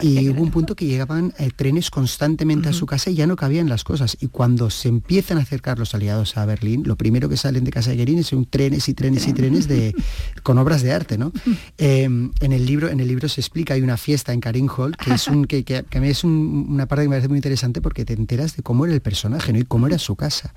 y 0.02 0.30
hubo 0.30 0.42
un 0.42 0.50
punto 0.50 0.76
que 0.76 0.88
llegaban 0.88 1.36
eh, 1.38 1.52
trenes 1.56 1.92
constantemente 1.92 2.70
a 2.70 2.74
su 2.74 2.88
casa 2.88 3.12
y 3.12 3.16
ya 3.16 3.28
no 3.28 3.36
cabían 3.36 3.70
las 3.70 3.84
cosas. 3.84 4.18
Y 4.20 4.30
cuando 4.30 4.72
se 4.72 4.90
empiezan 4.90 5.38
a 5.38 5.42
acercar 5.42 5.78
los 5.78 5.94
aliados 5.94 6.36
a 6.36 6.48
Berlín, 6.48 6.82
lo 6.86 6.96
primero 6.96 7.30
que 7.30 7.38
salen 7.38 7.64
de 7.64 7.70
casa 7.70 7.92
de 7.92 7.98
Gerín 7.98 8.18
es 8.18 8.34
un 8.34 8.46
trenes 8.46 8.90
y 8.90 8.96
trenes 8.96 9.28
y 9.28 9.34
trenes 9.34 9.68
de, 9.68 9.94
con 10.42 10.58
obras 10.58 10.82
de 10.82 10.94
arte. 10.94 11.20
¿no? 11.20 11.32
Em, 11.78 12.32
en, 12.40 12.54
el 12.54 12.66
libro, 12.66 12.90
en 12.90 13.00
el 13.00 13.08
libro 13.08 13.30
se 13.30 13.40
explica, 13.40 13.76
hay 13.76 13.82
una 13.82 13.98
fiesta 13.98 14.34
en 14.34 14.40
Karin 14.40 14.68
Hall, 14.76 14.98
que 14.98 15.14
es 15.14 15.28
un 15.28 15.46
que, 15.46 15.64
que, 15.64 15.78
a 15.78 16.02
mí 16.02 16.08
es 16.08 16.24
una 16.24 16.88
parte 16.88 17.04
que 17.04 17.10
me 17.10 17.16
parece 17.16 17.28
muy 17.28 17.38
interesante 17.38 17.82
porque 17.82 18.04
te 18.04 18.14
enteras 18.14 18.56
de 18.56 18.64
cómo 18.64 18.86
era 18.86 18.96
el 18.96 19.02
personaje 19.02 19.54
¿no? 19.54 19.60
y 19.60 19.64
cómo 19.64 19.86
era 19.86 20.00
su 20.00 20.16
casa 20.16 20.54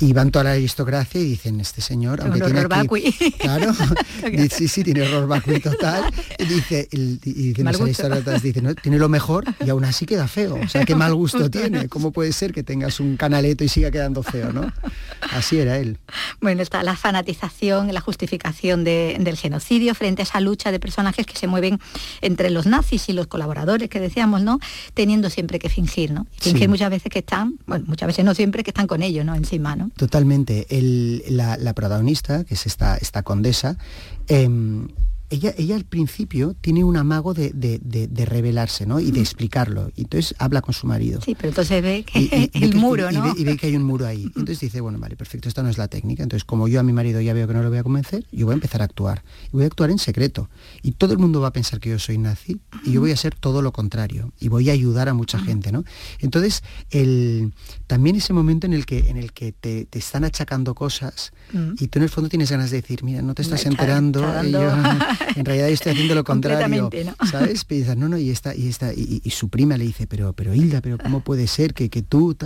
y 0.00 0.12
van 0.12 0.30
toda 0.30 0.44
la 0.44 0.52
aristocracia 0.52 1.20
y 1.20 1.24
dicen, 1.24 1.60
este 1.60 1.80
señor, 1.80 2.20
aunque 2.20 2.40
tiene 2.40 2.60
aquí, 2.60 3.32
claro, 3.38 3.74
sí, 4.50 4.68
sí, 4.68 4.84
tiene 4.84 5.02
horror 5.02 5.26
vacui 5.26 5.60
total, 5.60 6.04
y 6.38 6.44
dice, 6.46 6.88
y, 6.92 7.52
dicen 7.52 7.66
dicen, 8.42 8.64
¿no? 8.64 8.74
tiene 8.76 8.98
lo 8.98 9.08
mejor 9.08 9.44
y 9.64 9.70
aún 9.70 9.84
así 9.84 10.06
queda 10.06 10.28
feo, 10.28 10.56
o 10.62 10.68
sea, 10.68 10.84
qué 10.84 10.94
mal 10.94 11.14
gusto 11.14 11.50
tiene, 11.50 11.88
¿cómo 11.88 12.12
puede 12.12 12.32
ser 12.32 12.52
que 12.52 12.62
tengas 12.62 13.00
un 13.00 13.16
canaleto 13.16 13.64
y 13.64 13.68
siga 13.68 13.90
quedando 13.90 14.22
feo, 14.22 14.52
no? 14.52 14.72
Así 15.32 15.58
era 15.58 15.78
él. 15.78 15.98
Bueno, 16.40 16.62
está 16.62 16.82
la 16.82 16.96
fanatización, 16.96 17.92
la 17.92 18.00
justificación 18.00 18.84
del 18.84 19.36
genocidio 19.36 19.94
frente 19.94 20.22
a 20.22 20.24
esa 20.24 20.40
lucha 20.40 20.70
de 20.70 20.78
personajes 20.78 21.26
que 21.26 21.36
se 21.36 21.46
mueven 21.48 21.80
entre 22.20 22.50
los 22.50 22.66
nazis 22.66 23.08
y 23.08 23.12
los 23.12 23.26
colaboradores 23.26 23.88
que 23.88 24.00
decíamos, 24.00 24.42
¿no? 24.42 24.60
Teniendo 24.94 25.28
siempre 25.28 25.58
que 25.58 25.68
fingir, 25.68 26.12
¿no? 26.12 26.26
Fingir 26.40 26.68
muchas 26.68 26.90
veces 26.90 27.10
que 27.10 27.18
están, 27.18 27.58
bueno, 27.66 27.84
muchas 27.88 28.06
veces 28.06 28.24
no 28.24 28.34
siempre 28.34 28.62
que 28.62 28.70
están 28.70 28.86
con 28.86 29.02
ellos, 29.02 29.24
¿no? 29.24 29.34
Encima, 29.34 29.74
¿no? 29.74 29.87
Totalmente. 29.96 30.66
la, 31.28 31.72
protagonista, 31.74 32.44
que 32.44 32.54
es 32.54 32.66
esta, 32.66 32.96
esta 32.96 33.22
condesa, 33.22 33.76
em, 34.28 34.88
ella, 35.30 35.54
ella 35.58 35.76
al 35.76 35.84
principio 35.84 36.54
tiene 36.60 36.84
un 36.84 36.96
amago 36.96 37.34
de, 37.34 38.26
revelarse, 38.26 38.86
¿no? 38.86 39.00
Y 39.00 39.10
de 39.10 39.20
explicarlo. 39.20 39.90
Y 39.94 40.02
entonces 40.02 40.34
habla 40.38 40.62
con 40.62 40.74
su 40.74 40.86
marido. 40.86 41.20
Sí, 41.20 41.34
pero 41.34 41.50
entonces 41.50 41.82
ve 41.82 42.04
que 42.04 42.50
el 42.54 42.74
muro, 42.74 43.10
¿no? 43.10 43.34
Y 43.36 43.44
ve, 43.44 43.56
que 43.56 43.66
hay 43.66 43.76
un 43.76 43.82
muro 43.82 44.06
ahí. 44.06 44.24
Entonces 44.24 44.60
dice, 44.60 44.80
bueno, 44.80 44.98
vale, 44.98 45.16
perfecto, 45.16 45.48
esta 45.48 45.62
no 45.62 45.68
es 45.68 45.78
la 45.78 45.88
técnica. 45.88 46.22
Entonces, 46.22 46.44
como 46.44 46.68
yo 46.68 46.80
a 46.80 46.82
mi 46.82 46.92
marido 46.92 47.20
ya 47.20 47.34
veo 47.34 47.46
que 47.46 47.54
no 47.54 47.62
lo 47.62 47.68
voy 47.68 47.78
a 47.78 47.82
convencer, 47.82 48.26
yo 48.32 48.46
voy 48.46 48.54
a 48.54 48.54
empezar 48.54 48.80
a 48.80 48.84
actuar. 48.84 49.22
Y 49.48 49.50
voy 49.52 49.64
a 49.64 49.66
actuar 49.66 49.90
en 49.90 49.98
secreto. 49.98 50.48
Y 50.82 50.92
todo 50.92 51.12
el 51.12 51.18
mundo 51.18 51.40
va 51.40 51.48
a 51.48 51.52
pensar 51.52 51.80
que 51.80 51.90
yo 51.90 51.98
soy 51.98 52.18
nazi 52.18 52.60
y 52.84 52.92
yo 52.92 53.00
voy 53.00 53.12
a 53.12 53.16
ser 53.16 53.34
todo 53.34 53.60
lo 53.60 53.72
contrario. 53.72 54.32
Y 54.40 54.48
voy 54.48 54.70
a 54.70 54.72
ayudar 54.72 55.08
a 55.08 55.14
mucha 55.14 55.38
gente, 55.38 55.72
¿no? 55.72 55.84
Entonces, 56.20 56.62
el, 56.90 57.52
también 57.86 58.16
ese 58.16 58.32
momento 58.32 58.66
en 58.66 58.72
el 58.72 58.86
que, 58.86 59.10
en 59.10 59.16
el 59.16 59.32
que 59.32 59.52
te, 59.52 59.88
están 59.92 60.24
achacando 60.24 60.74
cosas 60.74 61.32
y 61.78 61.88
tú 61.88 61.98
en 61.98 62.04
el 62.04 62.08
fondo 62.08 62.28
tienes 62.28 62.50
ganas 62.50 62.70
de 62.70 62.80
decir, 62.80 63.02
mira, 63.02 63.20
no 63.20 63.34
te 63.34 63.42
estás 63.42 63.66
enterando. 63.66 64.22
en 65.36 65.44
realidad 65.44 65.68
estoy 65.68 65.92
haciendo 65.92 66.14
lo 66.14 66.24
contrario. 66.24 66.90
¿Sabes? 67.30 67.66
Y 67.70 67.84
no, 67.96 68.08
no, 68.08 68.18
y 68.18 68.30
esta, 68.30 68.54
y 68.54 68.68
esta, 68.68 68.92
y, 68.92 69.22
su 69.30 69.48
prima 69.48 69.76
le 69.76 69.84
dice, 69.84 70.06
pero, 70.06 70.32
pero 70.32 70.54
Hilda, 70.54 70.80
pero 70.80 70.98
¿cómo 70.98 71.20
puede 71.20 71.46
ser 71.46 71.74
que, 71.74 71.88
que 71.88 72.02
tú? 72.02 72.36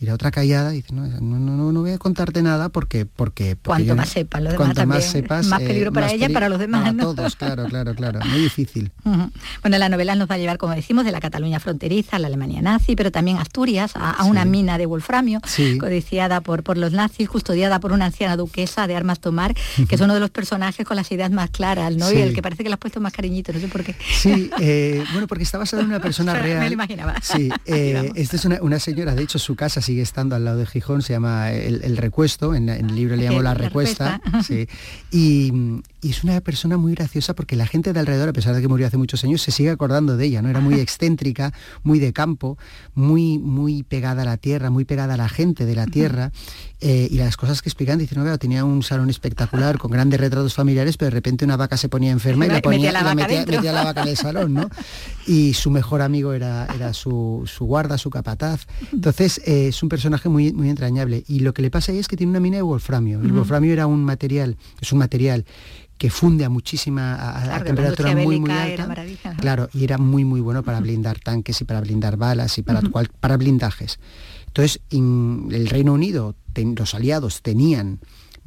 Y 0.00 0.06
la 0.06 0.14
otra 0.14 0.30
callada 0.30 0.70
dice, 0.70 0.92
no, 0.92 1.06
no, 1.06 1.38
no, 1.38 1.72
no 1.72 1.80
voy 1.80 1.92
a 1.92 1.98
contarte 1.98 2.42
nada 2.42 2.68
porque, 2.68 3.06
porque, 3.06 3.56
cuanto 3.62 3.94
más 3.94 4.08
sepas, 4.08 4.42
lo 4.42 4.50
demás 4.50 4.86
más 4.86 5.04
sepas, 5.04 5.46
más 5.46 5.60
peligro 5.60 5.92
para 5.92 6.10
ella, 6.12 6.28
para 6.30 6.48
los 6.48 6.58
demás. 6.58 6.82
Para 6.82 6.98
todos, 6.98 7.36
claro, 7.36 7.66
claro, 7.66 7.94
claro. 7.94 8.20
Muy 8.26 8.40
difícil. 8.40 8.90
Bueno, 9.62 9.78
la 9.78 9.88
novela 9.88 10.14
nos 10.14 10.30
va 10.30 10.36
a 10.36 10.38
llevar, 10.38 10.58
como 10.58 10.74
decimos, 10.74 11.04
de 11.04 11.12
la 11.12 11.20
Cataluña 11.20 11.58
fronteriza, 11.60 12.18
la 12.18 12.28
Alemania 12.28 12.62
nazi, 12.62 12.96
pero 12.96 13.10
también 13.10 13.38
Asturias, 13.38 13.92
a, 13.94 14.24
una 14.24 14.44
mina 14.44 14.78
de 14.78 14.86
wolframio, 14.86 15.40
codiciada 15.80 16.40
por, 16.40 16.62
por 16.62 16.78
los 16.78 16.92
nazis, 16.92 17.28
custodiada 17.28 17.80
por 17.80 17.92
una 17.92 18.06
anciana 18.06 18.36
duquesa 18.36 18.86
de 18.86 18.96
armas 18.96 19.20
tomar, 19.20 19.54
que 19.88 19.94
es 19.94 20.00
uno 20.00 20.14
de 20.14 20.20
los 20.20 20.30
personajes 20.30 20.86
con 20.86 20.96
las 20.96 21.10
ideas 21.10 21.30
más 21.30 21.50
claras, 21.50 21.96
¿no? 21.96 22.08
Sí, 22.08 22.17
el 22.22 22.34
que 22.34 22.42
parece 22.42 22.62
que 22.62 22.68
le 22.68 22.74
has 22.74 22.80
puesto 22.80 23.00
más 23.00 23.12
cariñito, 23.12 23.52
no 23.52 23.60
sé 23.60 23.68
por 23.68 23.84
qué. 23.84 23.94
Sí, 24.12 24.50
eh, 24.60 25.04
bueno, 25.12 25.26
porque 25.26 25.44
está 25.44 25.58
basado 25.58 25.82
en 25.82 25.88
una 25.88 26.00
persona 26.00 26.34
real. 26.34 26.58
Me 26.60 26.66
lo 26.66 26.74
imaginaba. 26.74 27.14
Sí, 27.22 27.50
eh, 27.66 28.10
esta 28.14 28.36
es 28.36 28.44
una, 28.44 28.78
señora, 28.78 29.14
de 29.14 29.22
hecho 29.22 29.38
su 29.38 29.56
casa 29.56 29.80
sigue 29.80 30.02
estando 30.02 30.36
al 30.36 30.44
lado 30.44 30.58
de 30.58 30.66
Gijón, 30.66 31.02
se 31.02 31.12
llama 31.12 31.52
El, 31.52 31.96
Recuesto, 31.96 32.54
en, 32.54 32.68
el 32.68 32.94
libro 32.94 33.16
le 33.16 33.24
llamo 33.24 33.42
La, 33.42 33.54
Recuesta. 33.54 34.20
Sí, 34.46 34.68
y, 35.10 35.52
y 36.00 36.10
es 36.10 36.22
una 36.22 36.40
persona 36.40 36.76
muy 36.76 36.94
graciosa 36.94 37.34
porque 37.34 37.56
la 37.56 37.66
gente 37.66 37.92
de 37.92 38.00
alrededor, 38.00 38.28
a 38.28 38.32
pesar 38.32 38.54
de 38.54 38.60
que 38.60 38.68
murió 38.68 38.86
hace 38.86 38.96
muchos 38.96 39.24
años, 39.24 39.42
se 39.42 39.50
sigue 39.50 39.70
acordando 39.70 40.16
de 40.16 40.26
ella, 40.26 40.42
¿no? 40.42 40.48
Era 40.48 40.60
muy 40.60 40.80
excéntrica, 40.80 41.52
muy 41.82 41.98
de 41.98 42.12
campo, 42.12 42.56
muy, 42.94 43.38
muy 43.38 43.82
pegada 43.82 44.22
a 44.22 44.24
la 44.24 44.36
tierra, 44.36 44.70
muy 44.70 44.84
pegada 44.84 45.14
a 45.14 45.16
la 45.16 45.28
gente 45.28 45.66
de 45.66 45.74
la 45.74 45.86
tierra. 45.86 46.32
Eh, 46.80 47.08
y 47.10 47.16
las 47.16 47.36
cosas 47.36 47.60
que 47.60 47.68
explican, 47.68 47.98
dicen, 47.98 48.22
no, 48.22 48.38
tenía 48.38 48.64
un 48.64 48.84
salón 48.84 49.10
espectacular 49.10 49.78
con 49.78 49.90
grandes 49.90 50.20
retratos 50.20 50.54
familiares, 50.54 50.96
pero 50.96 51.06
de 51.06 51.14
repente 51.14 51.44
una 51.44 51.56
vaca 51.56 51.76
se 51.76 51.88
ponía 51.88 52.07
enferma 52.10 52.46
y, 52.46 52.48
la 52.48 52.62
ponía, 52.62 52.92
la, 52.92 53.14
metía, 53.14 53.44
la 53.72 53.84
vaca 53.84 54.02
en 54.02 54.08
el 54.08 54.16
salón, 54.16 54.54
¿no? 54.54 54.68
Y 55.26 55.52
su 55.52 55.70
mejor 55.70 56.00
amigo 56.00 56.32
era, 56.32 56.66
era 56.74 56.94
su, 56.94 57.46
guarda, 57.60 57.98
su 57.98 58.08
capataz. 58.08 58.66
Entonces, 58.92 59.42
eh, 59.44 59.68
es 59.68 59.82
un 59.82 59.90
personaje 59.90 60.30
muy, 60.30 60.54
muy 60.54 60.70
entrañable. 60.70 61.22
Y 61.28 61.40
lo 61.40 61.52
que 61.52 61.60
le 61.60 61.70
pasa 61.70 61.92
ahí 61.92 61.98
es 61.98 62.08
que 62.08 62.16
tiene 62.16 62.30
una 62.30 62.40
mina 62.40 62.56
de 62.56 62.62
wolframio. 62.62 63.20
El 63.20 63.32
wolframio 63.32 63.72
era 63.72 63.86
un 63.86 64.02
material, 64.04 64.56
es 64.80 64.90
un 64.90 65.00
material 65.00 65.44
que 65.98 66.10
funde 66.10 66.44
a 66.44 66.48
muchísima 66.48 67.56
a, 67.56 67.62
temperatura 67.62 68.14
muy 68.14 68.38
muy 68.40 68.50
alta. 68.50 68.88
claro, 69.40 69.68
y 69.74 69.82
era 69.82 69.98
muy 69.98 70.24
muy 70.24 70.40
bueno 70.40 70.62
para 70.62 70.78
blindar 70.78 71.18
tanques 71.18 71.60
y 71.60 71.64
para 71.64 71.80
blindar 71.80 72.16
balas 72.16 72.56
y 72.56 72.62
para 72.62 72.80
para 73.20 73.36
blindajes. 73.36 73.98
Entonces, 74.46 74.80
el 74.90 75.68
Reino 75.68 75.92
Unido, 75.92 76.34
los 76.54 76.94
aliados 76.94 77.42
tenían 77.42 78.00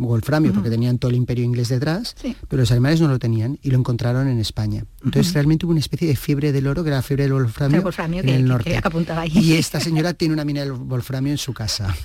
wolframio 0.07 0.53
porque 0.53 0.69
tenían 0.69 0.97
todo 0.97 1.11
el 1.11 1.17
imperio 1.17 1.43
inglés 1.43 1.69
detrás, 1.69 2.15
pero 2.47 2.61
los 2.61 2.71
alemanes 2.71 3.01
no 3.01 3.07
lo 3.07 3.19
tenían 3.19 3.59
y 3.61 3.71
lo 3.71 3.77
encontraron 3.77 4.27
en 4.27 4.39
España. 4.39 4.85
Entonces 5.03 5.33
realmente 5.33 5.65
hubo 5.65 5.71
una 5.71 5.79
especie 5.79 6.07
de 6.07 6.15
fiebre 6.15 6.51
del 6.51 6.67
oro, 6.67 6.83
que 6.83 6.89
era 6.89 6.97
la 6.97 7.03
fiebre 7.03 7.23
del 7.23 7.33
wolframio, 7.33 7.83
en 8.21 8.29
el 8.29 8.45
norte. 8.45 8.81
y 9.33 9.53
esta 9.53 9.79
señora 9.79 10.13
tiene 10.13 10.33
una 10.33 10.45
mina 10.45 10.61
de 10.63 10.71
wolframio 10.71 11.31
en 11.31 11.37
su 11.37 11.53
casa. 11.53 11.95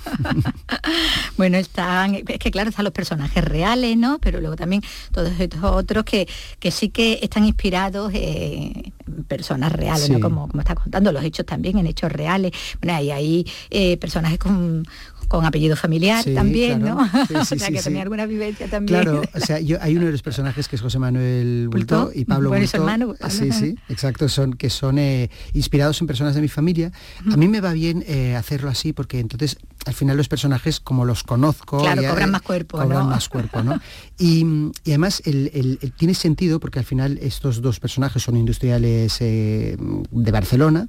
bueno, 1.37 1.57
están, 1.57 2.15
es 2.15 2.39
que 2.39 2.51
claro, 2.51 2.69
están 2.69 2.85
los 2.85 2.93
personajes 2.93 3.43
reales, 3.43 3.97
¿no? 3.97 4.19
Pero 4.19 4.39
luego 4.39 4.55
también 4.55 4.81
todos 5.11 5.31
estos 5.39 5.63
otros 5.63 6.03
que, 6.03 6.27
que 6.59 6.71
sí 6.71 6.89
que 6.89 7.19
están 7.21 7.45
inspirados 7.45 8.11
en 8.13 8.93
personas 9.27 9.71
reales, 9.71 10.09
¿no? 10.09 10.19
Como, 10.19 10.47
como 10.47 10.61
está 10.61 10.75
contando, 10.75 11.11
los 11.11 11.23
hechos 11.23 11.45
también 11.45 11.77
en 11.77 11.87
hechos 11.87 12.11
reales. 12.11 12.51
Bueno, 12.81 12.97
hay 12.97 13.11
ahí 13.11 13.45
eh, 13.69 13.97
personajes 13.97 14.39
con 14.39 14.85
con 15.27 15.45
apellido 15.45 15.75
familiar 15.75 16.23
también, 16.23 16.81
¿no? 16.81 16.97
o 17.39 17.45
sea, 17.45 17.69
que 17.69 17.81
tenía 17.81 18.01
alguna 18.01 18.25
vivencia 18.25 18.67
también. 18.67 19.01
Claro, 19.01 19.21
o 19.33 19.39
sea, 19.45 19.59
yo, 19.59 19.77
hay 19.81 19.95
uno 19.95 20.05
de 20.05 20.11
los 20.11 20.21
personajes 20.21 20.67
que 20.67 20.75
es 20.75 20.81
José 20.81 20.99
Manuel 20.99 21.67
Bulto 21.69 22.11
y 22.13 22.25
Pablo 22.25 22.49
bueno, 22.49 22.63
Bulto. 22.63 22.77
Hermano, 22.77 23.15
Sí, 23.29 23.51
sí, 23.51 23.75
exacto, 23.89 24.29
son 24.29 24.53
que 24.53 24.69
son 24.69 24.97
eh, 24.97 25.29
inspirados 25.53 25.99
en 26.01 26.07
personas 26.07 26.35
de 26.35 26.41
mi 26.41 26.47
familia. 26.47 26.91
A 27.31 27.37
mí 27.37 27.47
me 27.47 27.61
va 27.61 27.73
bien 27.73 28.03
eh, 28.07 28.35
hacerlo 28.35 28.69
así 28.69 28.93
porque 28.93 29.19
entonces 29.19 29.57
al 29.85 29.93
final 29.93 30.17
los 30.17 30.27
personajes 30.27 30.79
como 30.79 31.05
los 31.05 31.23
conozco 31.23 31.77
claro 31.79 32.01
cobran 32.09 32.31
más 32.31 32.41
cuerpo 32.41 32.77
cobran 32.77 33.07
más 33.07 33.29
cuerpo 33.29 33.63
no 33.63 33.79
y, 34.19 34.45
además 34.85 35.21
el, 35.25 35.79
tiene 35.97 36.13
sentido 36.13 36.59
porque 36.59 36.79
al 36.79 36.85
final 36.85 37.17
estos 37.21 37.61
dos 37.61 37.79
personajes 37.79 38.21
son 38.21 38.35
industriales 38.35 39.17
eh, 39.21 39.77
de 39.79 40.31
Barcelona 40.31 40.87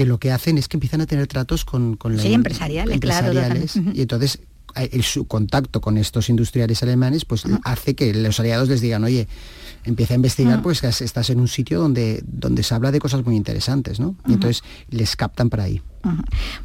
que 0.00 0.06
lo 0.06 0.16
que 0.16 0.32
hacen 0.32 0.56
es 0.56 0.66
que 0.66 0.78
empiezan 0.78 1.02
a 1.02 1.06
tener 1.06 1.26
tratos 1.26 1.66
con, 1.66 1.94
con 1.94 2.18
sí, 2.18 2.32
empresariales, 2.32 2.94
empresariales 2.94 3.76
y 3.76 4.00
entonces 4.00 4.40
eh, 4.74 4.88
el, 4.92 5.02
su 5.02 5.26
contacto 5.26 5.82
con 5.82 5.98
estos 5.98 6.30
industriales 6.30 6.82
alemanes 6.82 7.26
pues 7.26 7.44
hace 7.64 7.94
que 7.94 8.14
los 8.14 8.40
aliados 8.40 8.70
les 8.70 8.80
digan, 8.80 9.04
oye, 9.04 9.28
empieza 9.84 10.14
a 10.14 10.16
investigar 10.16 10.62
pues 10.62 10.82
estás 10.84 11.28
en 11.28 11.38
un 11.38 11.48
sitio 11.48 11.78
donde, 11.78 12.24
donde 12.26 12.62
se 12.62 12.74
habla 12.74 12.92
de 12.92 12.98
cosas 12.98 13.26
muy 13.26 13.36
interesantes, 13.36 14.00
¿no? 14.00 14.16
Y 14.26 14.32
entonces 14.32 14.64
les 14.88 15.16
captan 15.16 15.50
para 15.50 15.64
ahí. 15.64 15.82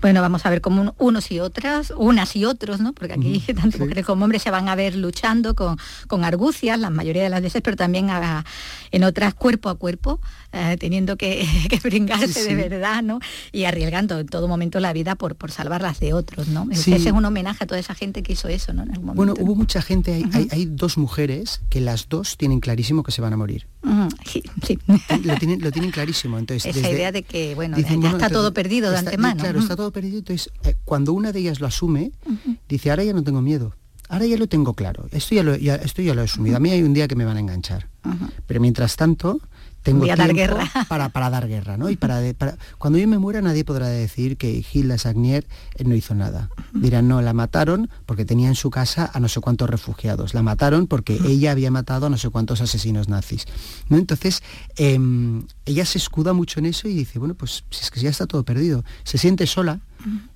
Bueno, 0.02 0.21
vamos 0.21 0.45
a 0.45 0.50
ver 0.50 0.62
cómo 0.62 0.95
unos 0.98 1.32
y 1.32 1.39
otras, 1.39 1.93
unas 1.95 2.36
y 2.36 2.45
otros, 2.45 2.80
¿no? 2.80 2.93
Porque 2.93 3.13
aquí 3.13 3.39
tanto 3.56 3.80
mujeres 3.80 4.06
como 4.06 4.24
hombres 4.24 4.41
se 4.41 4.52
van 4.52 4.69
a 4.69 4.76
ver 4.76 4.95
luchando 4.95 5.56
con, 5.56 5.78
con 6.08 6.24
argucias, 6.24 6.80
la 6.80 6.89
mayoría 6.89 7.24
de 7.24 7.30
las 7.30 7.41
veces, 7.41 7.62
pero 7.62 7.76
también 7.76 8.10
en 8.91 9.04
otras 9.04 9.34
cuerpo 9.34 9.69
a 9.69 9.76
cuerpo, 9.76 10.19
eh, 10.54 10.78
teniendo 10.80 11.17
que, 11.17 11.45
que 11.69 11.80
brincarse 11.80 12.43
de 12.43 12.56
verdad, 12.56 13.04
¿no? 13.04 13.19
Y 13.52 13.65
arriesgando 13.65 14.19
en 14.19 14.28
todo 14.28 14.48
momento 14.48 14.80
la 14.80 14.93
vida 14.93 15.15
por, 15.15 15.36
por 15.36 15.52
salvarlas 15.52 16.00
de 16.00 16.13
otros, 16.13 16.48
¿no? 16.48 16.67
Ese 16.71 16.95
es 16.95 17.06
un 17.06 17.26
homenaje 17.26 17.63
a 17.63 17.67
toda 17.67 17.80
esa 17.80 17.95
gente 17.95 18.24
que 18.24 18.34
hizo 18.34 18.48
eso, 18.48 18.74
¿no? 18.74 18.86
bueno, 19.13 19.34
hubo 19.39 19.56
mucha 19.56 19.82
gente, 19.82 20.13
hay, 20.13 20.48
hay, 20.52 20.65
dos 20.65 20.98
mujeres 20.98 21.62
que 21.69 21.82
las 21.82 22.10
dos 22.10 22.38
tienen 22.38 22.60
clarísimo 22.60 23.04
que 23.04 23.12
se 23.12 23.21
van 23.21 23.34
a 23.34 23.38
morir. 23.38 23.67
Sí. 24.26 24.43
Lo 25.24 25.36
tienen, 25.38 25.62
lo 25.62 25.71
tienen 25.71 25.91
clarísimo. 25.91 26.38
Entonces, 26.38 26.76
Esa 26.76 26.89
idea 26.89 27.12
de 27.12 27.24
que, 27.24 27.56
bueno, 27.56 27.78
ya 27.78 28.10
está 28.10 28.30
todo 28.30 28.54
perdido 28.54 28.91
de 28.91 28.98
antemano 28.98 29.24
Claro, 29.33 29.59
está 29.59 29.75
todo 29.75 29.91
perdido. 29.91 30.19
Entonces, 30.19 30.51
eh, 30.63 30.75
cuando 30.85 31.13
una 31.13 31.31
de 31.31 31.39
ellas 31.39 31.59
lo 31.59 31.67
asume, 31.67 32.11
dice, 32.69 32.89
ahora 32.89 33.03
ya 33.03 33.13
no 33.13 33.23
tengo 33.23 33.41
miedo. 33.41 33.73
Ahora 34.07 34.25
ya 34.25 34.38
lo 34.38 34.47
tengo 34.47 34.73
claro. 34.73 35.07
Esto 35.11 35.33
ya 35.35 35.43
lo, 35.43 35.55
ya, 35.55 35.75
esto 35.75 36.01
ya 36.01 36.13
lo 36.13 36.21
he 36.21 36.25
asumido. 36.25 36.57
A 36.57 36.59
mí 36.59 36.69
hay 36.69 36.83
un 36.83 36.93
día 36.93 37.07
que 37.07 37.15
me 37.15 37.25
van 37.25 37.38
a 37.38 37.39
enganchar. 37.39 37.89
Pero 38.45 38.61
mientras 38.61 38.95
tanto, 38.95 39.39
tengo 39.86 40.04
tiempo 40.04 40.24
dar 40.24 40.34
guerra. 40.34 40.71
Para, 40.89 41.10
para, 41.10 41.30
dar 41.30 41.48
guerra, 41.48 41.78
¿no? 41.78 41.89
Y 41.89 41.95
para, 41.95 42.19
cuando 42.78 42.98
yo 42.98 43.08
me 43.08 43.19
muera 43.19 43.41
nadie 43.41 43.63
podrá 43.63 43.88
decir 43.88 44.36
que 44.36 44.65
Hilda 44.74 44.98
Sagnier 44.98 45.45
eh, 45.76 45.84
no 45.84 45.93
hizo 45.93 46.15
nada. 46.15 46.50
Dirán, 46.74 47.08
no, 47.08 47.21
la 47.21 47.34
mataron 47.34 47.89
porque 48.06 48.26
tenía 48.26 48.48
en 48.48 48.56
su 48.56 48.71
casa 48.71 49.10
a 49.13 49.19
no 49.19 49.30
sé 49.30 49.41
cuántos 49.41 49.69
refugiados. 49.69 50.34
La 50.34 50.41
mataron 50.41 50.88
porque 50.88 51.19
ella 51.26 51.52
había 51.52 51.69
matado 51.69 52.08
a 52.08 52.10
no 52.10 52.17
sé 52.17 52.30
cuántos 52.30 52.62
asesinos 52.62 53.10
nazis. 53.10 53.45
¿no? 53.88 53.98
Entonces, 53.98 54.41
em, 54.76 55.43
ella 55.65 55.86
se 55.86 56.00
escuda 56.00 56.34
mucho 56.34 56.60
en 56.60 56.65
eso 56.65 56.88
y 56.88 56.95
dice, 56.95 57.19
bueno, 57.19 57.36
pues 57.36 57.63
si 57.69 57.84
es 57.84 57.91
que 57.91 58.00
ya 58.00 58.10
está 58.10 58.26
todo 58.26 58.43
perdido. 58.43 58.84
Se 59.04 59.19
siente 59.19 59.45
sola, 59.45 59.82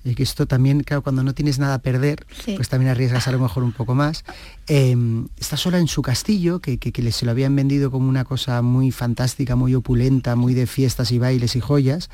y 0.04 0.14
que 0.14 0.22
esto 0.22 0.46
también, 0.46 0.82
claro, 0.82 1.02
cuando 1.02 1.22
no 1.22 1.34
tienes 1.34 1.58
nada 1.58 1.74
a 1.74 1.78
perder, 1.78 2.26
pues 2.56 2.68
también 2.68 2.90
arriesgas 2.90 3.28
a 3.28 3.32
lo 3.32 3.38
mejor 3.38 3.62
un 3.62 3.72
poco 3.72 3.94
más. 3.94 4.24
Em, 4.66 5.28
está 5.38 5.56
sola 5.56 5.78
en 5.78 5.88
su 5.88 6.02
castillo, 6.02 6.60
que, 6.60 6.78
que, 6.78 7.12
se 7.12 7.24
lo 7.24 7.30
habían 7.30 7.54
vendido 7.56 7.90
como 7.90 8.08
una 8.08 8.24
cosa 8.24 8.62
muy 8.62 8.90
fantástica, 8.90 9.56
muy 9.56 9.74
opulenta, 9.74 10.36
muy 10.36 10.54
de 10.54 10.66
fiestas 10.66 11.12
y 11.12 11.18
bailes 11.18 11.56
y 11.56 11.60
joyas, 11.60 12.10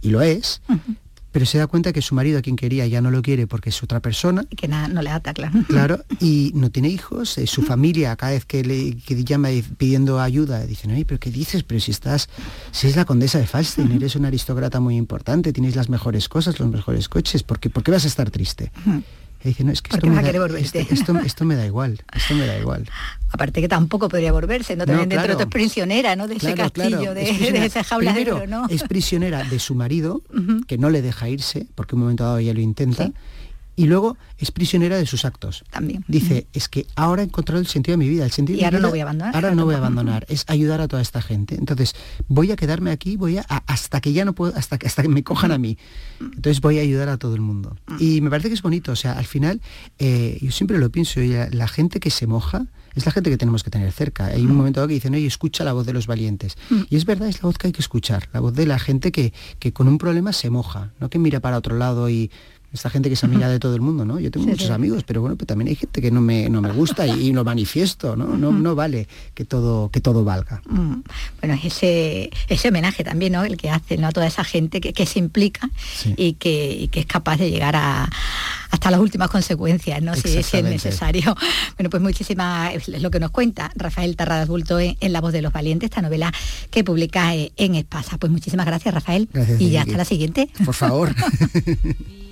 y 0.00 0.10
lo 0.10 0.20
es, 0.22 0.62
pero 1.32 1.46
se 1.46 1.58
da 1.58 1.66
cuenta 1.66 1.92
que 1.92 2.02
su 2.02 2.14
marido 2.14 2.38
a 2.38 2.42
quien 2.42 2.56
quería 2.56 2.86
ya 2.86 3.00
no 3.00 3.10
lo 3.10 3.22
quiere 3.22 3.46
porque 3.46 3.70
es 3.70 3.82
otra 3.82 4.00
persona. 4.00 4.44
Y 4.50 4.56
que 4.56 4.68
nada, 4.68 4.88
no 4.88 5.02
le 5.02 5.10
ata, 5.10 5.34
claro. 5.34 5.58
Claro, 5.66 6.04
y 6.20 6.52
no 6.54 6.70
tiene 6.70 6.88
hijos, 6.88 7.38
eh, 7.38 7.46
su 7.46 7.62
familia 7.62 8.14
cada 8.16 8.32
vez 8.32 8.44
que 8.44 8.62
le 8.62 8.94
llama 9.24 9.48
pidiendo 9.76 10.20
ayuda, 10.20 10.64
dicen, 10.66 10.92
oye, 10.92 11.04
pero 11.04 11.18
¿qué 11.18 11.30
dices? 11.30 11.62
Pero 11.62 11.80
si 11.80 11.90
estás, 11.90 12.28
si 12.70 12.86
es 12.86 12.96
la 12.96 13.04
condesa 13.04 13.38
de 13.38 13.46
Falstein, 13.46 13.90
eres 13.92 14.14
una 14.14 14.28
aristócrata 14.28 14.78
muy 14.80 14.96
importante, 14.96 15.52
tienes 15.52 15.74
las 15.74 15.88
mejores 15.88 16.28
cosas, 16.28 16.60
los 16.60 16.70
mejores 16.70 17.08
coches, 17.08 17.42
¿por 17.42 17.58
qué, 17.58 17.70
¿por 17.70 17.82
qué 17.82 17.90
vas 17.90 18.04
a 18.04 18.08
estar 18.08 18.30
triste? 18.30 18.70
Y 19.44 19.48
dice, 19.48 19.64
no, 19.64 19.72
es 19.72 19.82
que 19.82 19.94
esto 19.94 20.06
me, 20.06 20.14
da, 20.14 20.20
esto, 21.24 21.44
me 21.44 21.56
da 21.56 21.66
igual, 21.66 21.98
esto 22.14 22.34
me 22.34 22.46
da 22.46 22.58
igual. 22.58 22.88
Aparte 23.32 23.60
que 23.60 23.68
tampoco 23.68 24.08
podría 24.08 24.30
volverse, 24.30 24.76
¿no? 24.76 24.86
También 24.86 25.08
dentro 25.08 25.36
de 25.36 25.42
es 25.42 25.48
prisionera, 25.48 26.14
¿no? 26.14 26.28
De 26.28 26.36
ese 26.36 26.54
castillo, 26.54 27.12
de, 27.12 27.64
esa 27.66 27.82
jaula 27.82 28.12
de 28.12 28.32
oro, 28.32 28.46
¿no? 28.46 28.68
Es 28.68 28.84
prisionera 28.84 29.42
de 29.42 29.58
su 29.58 29.74
marido, 29.74 30.22
que 30.68 30.78
no 30.78 30.90
le 30.90 31.02
deja 31.02 31.28
irse, 31.28 31.66
porque 31.74 31.96
un 31.96 32.02
momento 32.02 32.24
dado 32.24 32.38
ella 32.38 32.54
lo 32.54 32.60
intenta, 32.60 33.10
y 33.74 33.86
luego 33.86 34.16
es 34.38 34.50
prisionera 34.50 34.96
de 34.96 35.06
sus 35.06 35.24
actos. 35.24 35.64
También. 35.70 36.04
Dice, 36.08 36.46
es 36.52 36.68
que 36.68 36.86
ahora 36.94 37.22
he 37.22 37.24
encontrado 37.24 37.60
el 37.60 37.66
sentido 37.66 37.94
de 37.94 38.04
mi 38.04 38.08
vida. 38.08 38.24
El 38.24 38.30
sentido 38.30 38.58
y 38.58 38.64
ahora 38.64 38.78
no 38.78 38.90
voy 38.90 39.00
a 39.00 39.02
abandonar. 39.02 39.34
Ahora 39.34 39.54
no 39.54 39.64
voy 39.64 39.74
a 39.74 39.78
abandonar. 39.78 40.26
Es 40.28 40.44
ayudar 40.48 40.80
a 40.80 40.88
toda 40.88 41.00
esta 41.00 41.22
gente. 41.22 41.54
Entonces, 41.54 41.94
voy 42.28 42.50
a 42.52 42.56
quedarme 42.56 42.90
aquí, 42.90 43.16
voy 43.16 43.38
a, 43.38 43.42
hasta 43.42 44.00
que 44.00 44.12
ya 44.12 44.24
no 44.24 44.34
puedo, 44.34 44.54
hasta 44.56 44.78
que 44.78 44.86
hasta 44.86 45.02
que 45.02 45.08
me 45.08 45.24
cojan 45.24 45.52
a 45.52 45.58
mí. 45.58 45.78
Entonces 46.20 46.60
voy 46.60 46.78
a 46.78 46.82
ayudar 46.82 47.08
a 47.08 47.16
todo 47.16 47.34
el 47.34 47.40
mundo. 47.40 47.76
Y 47.98 48.20
me 48.20 48.30
parece 48.30 48.48
que 48.48 48.54
es 48.54 48.62
bonito. 48.62 48.92
O 48.92 48.96
sea, 48.96 49.12
al 49.12 49.26
final, 49.26 49.60
eh, 49.98 50.38
yo 50.40 50.50
siempre 50.50 50.78
lo 50.78 50.90
pienso, 50.90 51.20
la, 51.20 51.68
gente 51.68 52.00
que 52.00 52.10
se 52.10 52.26
moja, 52.26 52.66
es 52.94 53.06
la 53.06 53.12
gente 53.12 53.30
que 53.30 53.38
tenemos 53.38 53.64
que 53.64 53.70
tener 53.70 53.90
cerca. 53.92 54.26
Hay 54.26 54.42
un 54.42 54.54
momento 54.54 54.86
que 54.86 54.94
dicen, 54.94 55.14
oye, 55.14 55.26
escucha 55.26 55.64
la 55.64 55.72
voz 55.72 55.86
de 55.86 55.94
los 55.94 56.06
valientes. 56.06 56.56
Y 56.90 56.96
es 56.96 57.06
verdad, 57.06 57.28
es 57.28 57.42
la 57.42 57.46
voz 57.46 57.56
que 57.56 57.68
hay 57.68 57.72
que 57.72 57.80
escuchar, 57.80 58.28
la 58.32 58.40
voz 58.40 58.54
de 58.54 58.66
la 58.66 58.78
gente 58.78 59.12
que, 59.12 59.32
que 59.58 59.72
con 59.72 59.88
un 59.88 59.96
problema 59.96 60.32
se 60.32 60.50
moja, 60.50 60.92
no 61.00 61.08
que 61.08 61.18
mira 61.18 61.40
para 61.40 61.56
otro 61.56 61.76
lado 61.76 62.10
y 62.10 62.30
esta 62.72 62.88
gente 62.88 63.10
que 63.10 63.16
se 63.16 63.26
amiga 63.26 63.48
de 63.48 63.58
todo 63.58 63.74
el 63.74 63.82
mundo, 63.82 64.04
¿no? 64.04 64.18
Yo 64.18 64.30
tengo 64.30 64.46
muchos 64.46 64.70
amigos, 64.70 65.04
pero 65.04 65.20
bueno, 65.20 65.36
pues 65.36 65.46
también 65.46 65.68
hay 65.68 65.76
gente 65.76 66.00
que 66.00 66.10
no 66.10 66.20
me, 66.20 66.48
no 66.48 66.62
me 66.62 66.72
gusta 66.72 67.06
y, 67.06 67.32
lo 67.32 67.44
manifiesto, 67.44 68.16
¿no? 68.16 68.36
No, 68.36 68.52
no 68.52 68.74
vale 68.74 69.08
que 69.34 69.44
todo, 69.44 69.90
que 69.90 70.00
todo 70.00 70.24
valga. 70.24 70.62
Mm. 70.66 71.02
Bueno, 71.40 71.58
ese, 71.62 72.30
ese 72.48 72.68
homenaje 72.68 73.04
también, 73.04 73.32
¿no? 73.32 73.44
El 73.44 73.56
que 73.56 73.70
hace 73.70 73.96
¿no? 73.96 74.08
a 74.08 74.12
toda 74.12 74.26
esa 74.26 74.44
gente 74.44 74.80
que, 74.80 75.06
se 75.06 75.18
implica 75.18 75.68
y, 76.16 76.34
que, 76.34 76.88
es 76.92 77.06
capaz 77.06 77.36
de 77.38 77.50
llegar 77.50 77.76
a, 77.76 78.08
hasta 78.70 78.90
las 78.90 79.00
últimas 79.00 79.28
consecuencias, 79.28 80.00
¿no? 80.02 80.14
Si, 80.14 80.36
es 80.36 80.52
necesario. 80.62 81.36
Bueno, 81.76 81.90
pues 81.90 82.02
muchísimas, 82.02 82.74
es 82.74 83.02
lo 83.02 83.10
que 83.10 83.18
nos 83.18 83.30
cuenta 83.30 83.72
Rafael 83.74 84.14
Tarradas 84.14 84.46
Bulto 84.46 84.78
en, 84.78 84.96
La 85.12 85.20
Voz 85.20 85.32
de 85.32 85.42
los 85.42 85.52
Valientes, 85.52 85.90
esta 85.90 86.02
novela 86.02 86.32
que 86.70 86.84
publica 86.84 87.34
eh, 87.34 87.52
en 87.56 87.74
Espasa. 87.74 88.18
Pues 88.18 88.30
muchísimas 88.30 88.66
gracias, 88.66 88.94
Rafael. 88.94 89.28
y 89.58 89.70
ya 89.70 89.82
hasta 89.82 89.96
la 89.96 90.04
siguiente. 90.04 90.48
Por 90.64 90.74
favor. 90.74 91.14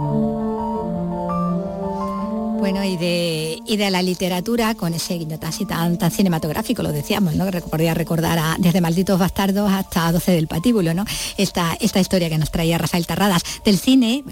Bueno, 2.61 2.83
y 2.83 2.95
de, 2.95 3.59
y 3.65 3.77
de 3.77 3.89
la 3.89 4.03
literatura, 4.03 4.75
con 4.75 4.93
ese 4.93 5.15
guiño 5.15 5.39
tan, 5.39 5.97
tan, 5.97 6.11
cinematográfico, 6.11 6.83
lo 6.83 6.91
decíamos, 6.91 7.33
¿no? 7.33 7.49
Que 7.49 7.59
podría 7.59 7.95
recordar 7.95 8.37
a, 8.37 8.55
desde 8.59 8.81
Malditos 8.81 9.17
Bastardos 9.17 9.71
hasta 9.71 10.11
12 10.11 10.31
del 10.33 10.47
Patíbulo, 10.47 10.93
¿no? 10.93 11.03
Esta, 11.37 11.75
esta 11.79 11.99
historia 11.99 12.29
que 12.29 12.37
nos 12.37 12.51
traía 12.51 12.77
Rafael 12.77 13.07
Tarradas. 13.07 13.41
Del 13.65 13.79
cine, 13.79 14.23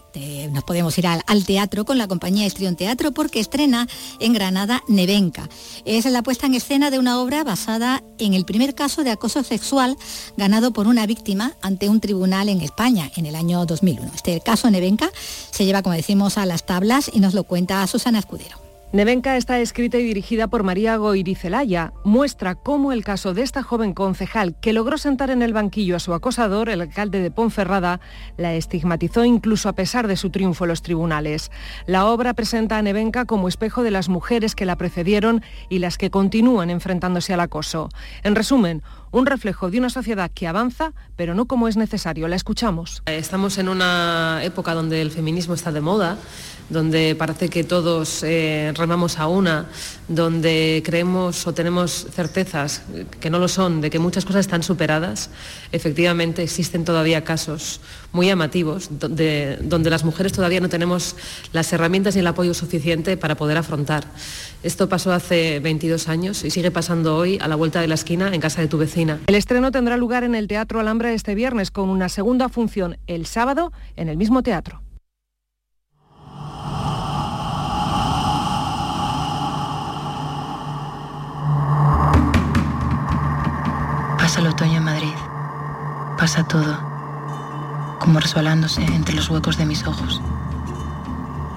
nos 0.52 0.64
podemos 0.64 0.96
ir 1.00 1.08
al, 1.08 1.44
teatro 1.44 1.86
con 1.86 1.98
la 1.98 2.08
compañía 2.08 2.46
Estrión 2.46 2.76
Teatro 2.76 3.14
porque 3.14 3.40
estrena 3.40 3.88
en 4.20 4.34
Granada 4.34 4.84
Nevenka. 4.88 5.50
Es 5.84 6.06
la 6.06 6.22
puesta 6.22 6.46
en 6.46 6.54
escena 6.54 6.92
de 6.92 7.00
una 7.00 7.20
obra 7.20 7.44
basada 7.44 8.04
en 8.20 8.36
el 8.36 8.46
primer 8.46 8.76
caso 8.76 9.04
de 9.04 9.10
acoso 9.10 9.44
sexual 9.44 9.98
ganado 10.38 10.72
por 10.72 10.86
una 10.86 11.08
víctima 11.08 11.54
ante 11.64 11.90
un 11.90 12.00
tribunal 12.00 12.50
en 12.50 12.62
España 12.62 13.10
en 13.16 13.26
el 13.26 13.36
año 13.36 13.66
2001. 13.66 14.12
Este 14.14 14.40
caso 14.42 14.70
Nevenka 14.70 15.10
se 15.50 15.66
lleva, 15.66 15.82
como 15.82 15.96
decimos, 15.96 16.38
a 16.38 16.46
las 16.46 16.64
tablas 16.64 17.10
y 17.12 17.22
nos 17.22 17.34
lo 17.34 17.44
cuenta 17.44 17.88
Susana 17.88 18.19
Escudero. 18.20 18.70
Nevenka 18.92 19.38
está 19.38 19.60
escrita 19.60 20.00
y 20.00 20.04
dirigida 20.04 20.48
por 20.48 20.64
María 20.64 20.98
Goirizelaya. 20.98 21.94
Muestra 22.04 22.56
cómo 22.56 22.92
el 22.92 23.04
caso 23.04 23.36
de 23.36 23.44
esta 23.44 23.62
joven 23.62 23.94
concejal 23.94 24.60
que 24.60 24.74
logró 24.74 24.98
sentar 24.98 25.30
en 25.30 25.44
el 25.44 25.54
banquillo 25.54 25.96
a 25.96 26.00
su 26.00 26.12
acosador, 26.12 26.70
el 26.70 26.82
alcalde 26.82 27.20
de 27.20 27.30
Ponferrada, 27.30 28.00
la 28.36 28.56
estigmatizó 28.56 29.26
incluso 29.26 29.70
a 29.70 29.74
pesar 29.74 30.08
de 30.08 30.16
su 30.16 30.32
triunfo 30.32 30.64
en 30.64 30.70
los 30.70 30.82
tribunales. 30.82 31.52
La 31.86 32.08
obra 32.08 32.34
presenta 32.34 32.80
a 32.80 32.82
Nevenka 32.82 33.26
como 33.26 33.48
espejo 33.48 33.84
de 33.84 33.92
las 33.92 34.10
mujeres 34.10 34.56
que 34.56 34.66
la 34.66 34.76
precedieron 34.76 35.44
y 35.70 35.78
las 35.78 36.00
que 36.00 36.10
continúan 36.10 36.72
enfrentándose 36.72 37.32
al 37.32 37.42
acoso. 37.42 37.90
En 38.24 38.34
resumen, 38.34 38.82
un 39.12 39.26
reflejo 39.26 39.70
de 39.70 39.80
una 39.80 39.90
sociedad 39.90 40.32
que 40.34 40.48
avanza, 40.48 40.94
pero 41.16 41.34
no 41.34 41.46
como 41.46 41.68
es 41.68 41.78
necesario. 41.78 42.28
La 42.28 42.36
escuchamos. 42.36 43.02
Estamos 43.06 43.58
en 43.58 43.70
una 43.70 44.42
época 44.44 44.74
donde 44.74 45.02
el 45.02 45.12
feminismo 45.12 45.54
está 45.54 45.72
de 45.72 45.82
moda 45.82 46.18
donde 46.70 47.16
parece 47.16 47.50
que 47.50 47.64
todos 47.64 48.24
eh, 48.24 48.72
remamos 48.76 49.18
a 49.18 49.28
una, 49.28 49.66
donde 50.10 50.82
creemos 50.84 51.48
o 51.48 51.54
tenemos 51.54 52.08
certezas 52.12 52.82
que 53.22 53.30
no 53.30 53.40
lo 53.40 53.48
son, 53.48 53.80
de 53.80 53.90
que 53.90 54.00
muchas 54.00 54.26
cosas 54.26 54.42
están 54.42 54.64
superadas, 54.64 55.30
efectivamente 55.72 56.44
existen 56.44 56.84
todavía 56.84 57.24
casos 57.24 57.80
muy 58.12 58.26
llamativos 58.28 58.90
donde, 59.00 59.60
donde 59.62 59.90
las 59.90 60.04
mujeres 60.04 60.34
todavía 60.34 60.60
no 60.60 60.68
tenemos 60.68 61.16
las 61.54 61.72
herramientas 61.72 62.16
y 62.16 62.20
el 62.20 62.28
apoyo 62.28 62.54
suficiente 62.54 63.18
para 63.18 63.36
poder 63.36 63.58
afrontar. 63.58 64.06
Esto 64.64 64.90
pasó 64.90 65.14
hace 65.14 65.60
22 65.60 66.10
años 66.10 66.44
y 66.44 66.50
sigue 66.50 66.72
pasando 66.72 67.16
hoy 67.16 67.38
a 67.40 67.48
la 67.48 67.56
vuelta 67.56 67.80
de 67.80 67.88
la 67.88 67.96
esquina 67.96 68.34
en 68.34 68.42
casa 68.42 68.62
de 68.62 68.68
tu 68.68 68.78
vecina. 68.78 69.20
El 69.28 69.36
estreno 69.36 69.72
tendrá 69.72 69.96
lugar 69.96 70.24
en 70.24 70.34
el 70.34 70.48
Teatro 70.48 70.80
Alhambra 70.80 71.14
este 71.14 71.36
viernes 71.36 71.72
con 71.72 71.90
una 71.90 72.10
segunda 72.10 72.50
función 72.50 72.98
el 73.08 73.28
sábado 73.28 73.72
en 73.96 74.10
el 74.10 74.18
mismo 74.18 74.42
teatro. 74.42 74.82
Pasa 84.30 84.42
el 84.42 84.48
otoño 84.48 84.78
en 84.78 84.84
Madrid. 84.84 85.16
Pasa 86.16 86.44
todo, 86.44 86.78
como 87.98 88.20
resbalándose 88.20 88.84
entre 88.84 89.16
los 89.16 89.28
huecos 89.28 89.58
de 89.58 89.66
mis 89.66 89.88
ojos. 89.88 90.22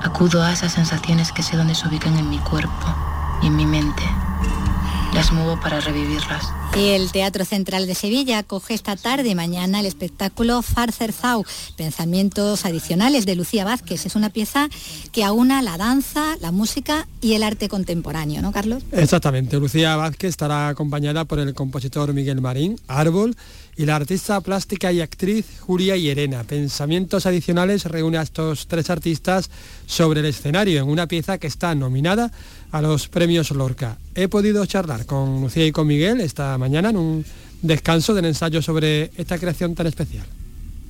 Acudo 0.03 0.43
a 0.43 0.53
esas 0.53 0.73
sensaciones 0.73 1.33
que 1.33 1.43
sé 1.43 1.59
dónde 1.59 1.75
se 1.75 1.87
ubican 1.87 2.17
en 2.17 2.31
mi 2.31 2.39
cuerpo 2.39 2.87
y 3.43 3.49
en 3.49 3.57
mi 3.57 3.67
mente. 3.67 4.03
Las 5.15 5.31
muevo 5.31 5.61
para 5.61 5.79
revivirlas. 5.81 6.43
Y 6.75 6.89
el 6.91 7.13
Teatro 7.13 7.45
Central 7.45 7.87
de 7.87 7.95
Sevilla 7.95 8.39
acoge 8.39 8.73
esta 8.73 8.97
tarde 8.97 9.29
y 9.29 9.35
mañana 9.35 9.81
el 9.81 9.87
espectáculo 9.87 10.63
Farcerzau, 10.63 11.45
Pensamientos 11.77 12.65
Adicionales 12.65 13.27
de 13.27 13.37
Lucía 13.37 13.65
Vázquez. 13.65 14.07
Es 14.07 14.17
una 14.17 14.31
pieza 14.31 14.71
que 15.13 15.23
aúna 15.23 15.61
la 15.61 15.77
danza, 15.77 16.37
la 16.41 16.51
música 16.51 17.07
y 17.21 17.35
el 17.35 17.43
arte 17.43 17.69
contemporáneo, 17.69 18.41
¿no, 18.41 18.53
Carlos? 18.53 18.83
Exactamente. 18.91 19.59
Lucía 19.59 19.97
Vázquez 19.97 20.31
estará 20.31 20.69
acompañada 20.69 21.27
por 21.27 21.39
el 21.41 21.53
compositor 21.53 22.15
Miguel 22.15 22.41
Marín, 22.41 22.81
Árbol, 22.89 23.37
y 23.77 23.87
la 23.87 23.97
artista 23.97 24.41
plástica 24.41 24.93
y 24.93 25.01
actriz 25.01 25.47
Julia 25.61 25.97
Llerena. 25.97 26.45
Pensamientos 26.45 27.27
Adicionales 27.27 27.85
reúne 27.85 28.19
a 28.19 28.23
estos 28.23 28.67
tres 28.67 28.91
artistas 28.91 29.51
sobre 29.87 30.21
el 30.21 30.27
escenario 30.27 30.83
en 30.83 30.89
una 30.89 31.07
pieza 31.07 31.39
que 31.39 31.47
está 31.47 31.75
nominada 31.75 32.31
a 32.73 32.81
los 32.81 33.07
premios 33.09 33.51
Lorca. 33.51 33.99
He 34.15 34.29
podido 34.29 34.65
charlar 34.67 35.07
con 35.07 35.43
Lucía 35.43 35.67
y 35.67 35.73
con 35.73 35.87
Miguel 35.87 36.21
esta 36.21 36.57
mañana 36.59 36.91
en 36.91 36.97
un 36.97 37.25
descanso 37.61 38.15
del 38.15 38.25
ensayo 38.25 38.61
sobre 38.63 39.11
esta 39.17 39.39
creación 39.39 39.75
tan 39.75 39.87
especial. 39.87 40.25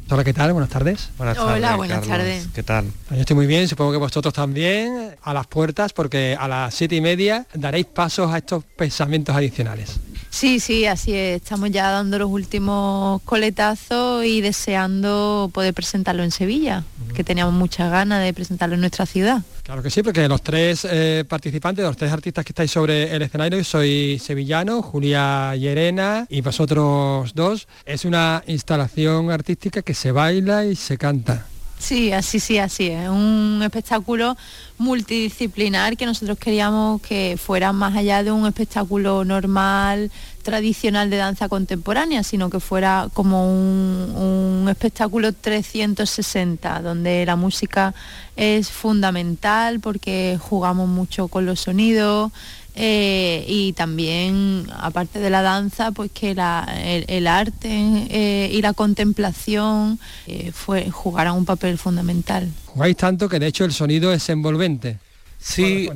Hola, 0.09 0.25
¿qué 0.25 0.33
tal? 0.33 0.53
Buenas 0.53 0.71
tardes. 0.71 1.11
Buenas 1.17 1.37
tardes. 1.37 1.57
Hola, 1.57 1.77
buenas 1.77 2.07
tardes. 2.07 2.49
¿Qué 2.55 2.63
tal? 2.63 2.87
Yo 3.11 3.17
estoy 3.17 3.35
muy 3.35 3.47
bien, 3.47 3.67
supongo 3.67 3.93
que 3.93 3.99
vosotros 3.99 4.33
también, 4.33 5.17
a 5.23 5.35
las 5.35 5.47
puertas, 5.47 5.93
porque 5.93 6.37
a 6.39 6.47
las 6.49 6.75
siete 6.75 6.97
y 6.97 7.01
media 7.01 7.47
daréis 7.55 7.87
pasos 7.87 8.33
a 8.33 8.39
estos 8.39 8.63
pensamientos 8.65 9.35
adicionales. 9.35 9.99
Sí, 10.33 10.61
sí, 10.61 10.87
así 10.87 11.13
es. 11.13 11.43
Estamos 11.43 11.71
ya 11.71 11.91
dando 11.91 12.19
los 12.19 12.31
últimos 12.31 13.21
coletazos 13.23 14.25
y 14.25 14.41
deseando 14.41 15.51
poder 15.53 15.75
presentarlo 15.75 16.25
en 16.25 16.31
Sevilla, 16.31 16.85
que 17.15 17.23
teníamos 17.23 17.53
muchas 17.53 17.91
ganas 17.91 18.25
de 18.25 18.33
presentarlo 18.33 18.75
en 18.75 18.81
nuestra 18.81 19.05
ciudad. 19.05 19.43
Claro 19.63 19.83
que 19.83 19.91
sí, 19.91 20.03
porque 20.03 20.27
los 20.29 20.43
tres 20.43 20.87
eh, 20.91 21.25
participantes, 21.29 21.85
los 21.85 21.99
tres 21.99 22.11
artistas 22.11 22.47
que 22.47 22.53
estáis 22.53 22.71
sobre 22.71 23.15
el 23.15 23.21
escenario, 23.21 23.63
soy 23.63 24.19
sevillano, 24.19 24.81
Julia 24.81 25.55
Llerena 25.55 26.27
y 26.31 26.41
vosotros 26.41 27.35
dos. 27.35 27.69
Es 27.85 28.07
una 28.07 28.43
instalación 28.47 29.31
artística 29.31 29.83
que 29.83 29.93
se 29.93 30.13
baila 30.13 30.65
y 30.65 30.77
se 30.77 30.97
canta. 30.97 31.47
Sí, 31.83 32.13
así 32.13 32.39
sí, 32.39 32.59
así 32.59 32.87
es. 32.87 33.09
Un 33.09 33.61
espectáculo 33.61 34.37
multidisciplinar 34.79 35.97
que 35.97 36.07
nosotros 36.07 36.39
queríamos 36.39 37.03
que 37.03 37.37
fuera 37.37 37.73
más 37.73 37.97
allá 37.97 38.23
de 38.23 38.31
un 38.31 38.47
espectáculo 38.47 39.25
normal, 39.25 40.13
tradicional 40.45 41.11
de 41.11 41.17
danza 41.17 41.49
contemporánea, 41.49 42.23
sino 42.23 42.51
que 42.51 42.61
fuera 42.61 43.09
como 43.13 43.49
un, 43.49 44.69
espectáculo 44.69 45.33
360, 45.33 46.83
donde 46.83 47.27
la 47.27 47.35
música 47.35 47.95
es 48.37 48.71
fundamental 48.71 49.81
porque 49.81 50.39
jugamos 50.41 50.89
mucho 50.89 51.27
con 51.27 51.47
los 51.47 51.61
sonidos, 51.61 52.31
eh, 52.75 53.45
y 53.47 53.75
también, 53.75 54.67
aparte 54.75 55.19
de 55.19 55.31
la 55.31 55.43
danza, 55.43 55.93
pues 55.93 56.11
que 56.11 56.31
el, 56.31 57.27
arte 57.27 57.69
eh, 57.69 58.51
y 58.53 58.63
la 58.63 58.73
contemplación 58.73 59.99
eh, 60.27 60.53
fue, 60.53 60.91
jugaran 60.91 61.37
un 61.37 61.45
papel 61.45 61.77
fundamental. 61.79 62.49
Jugáis 62.67 62.97
tanto 62.97 63.29
que 63.29 63.39
de 63.39 63.47
hecho 63.47 63.65
el 63.65 63.73
sonido 63.73 64.13
es 64.13 64.29
envolvente. 64.29 64.99
Sí, 65.39 65.91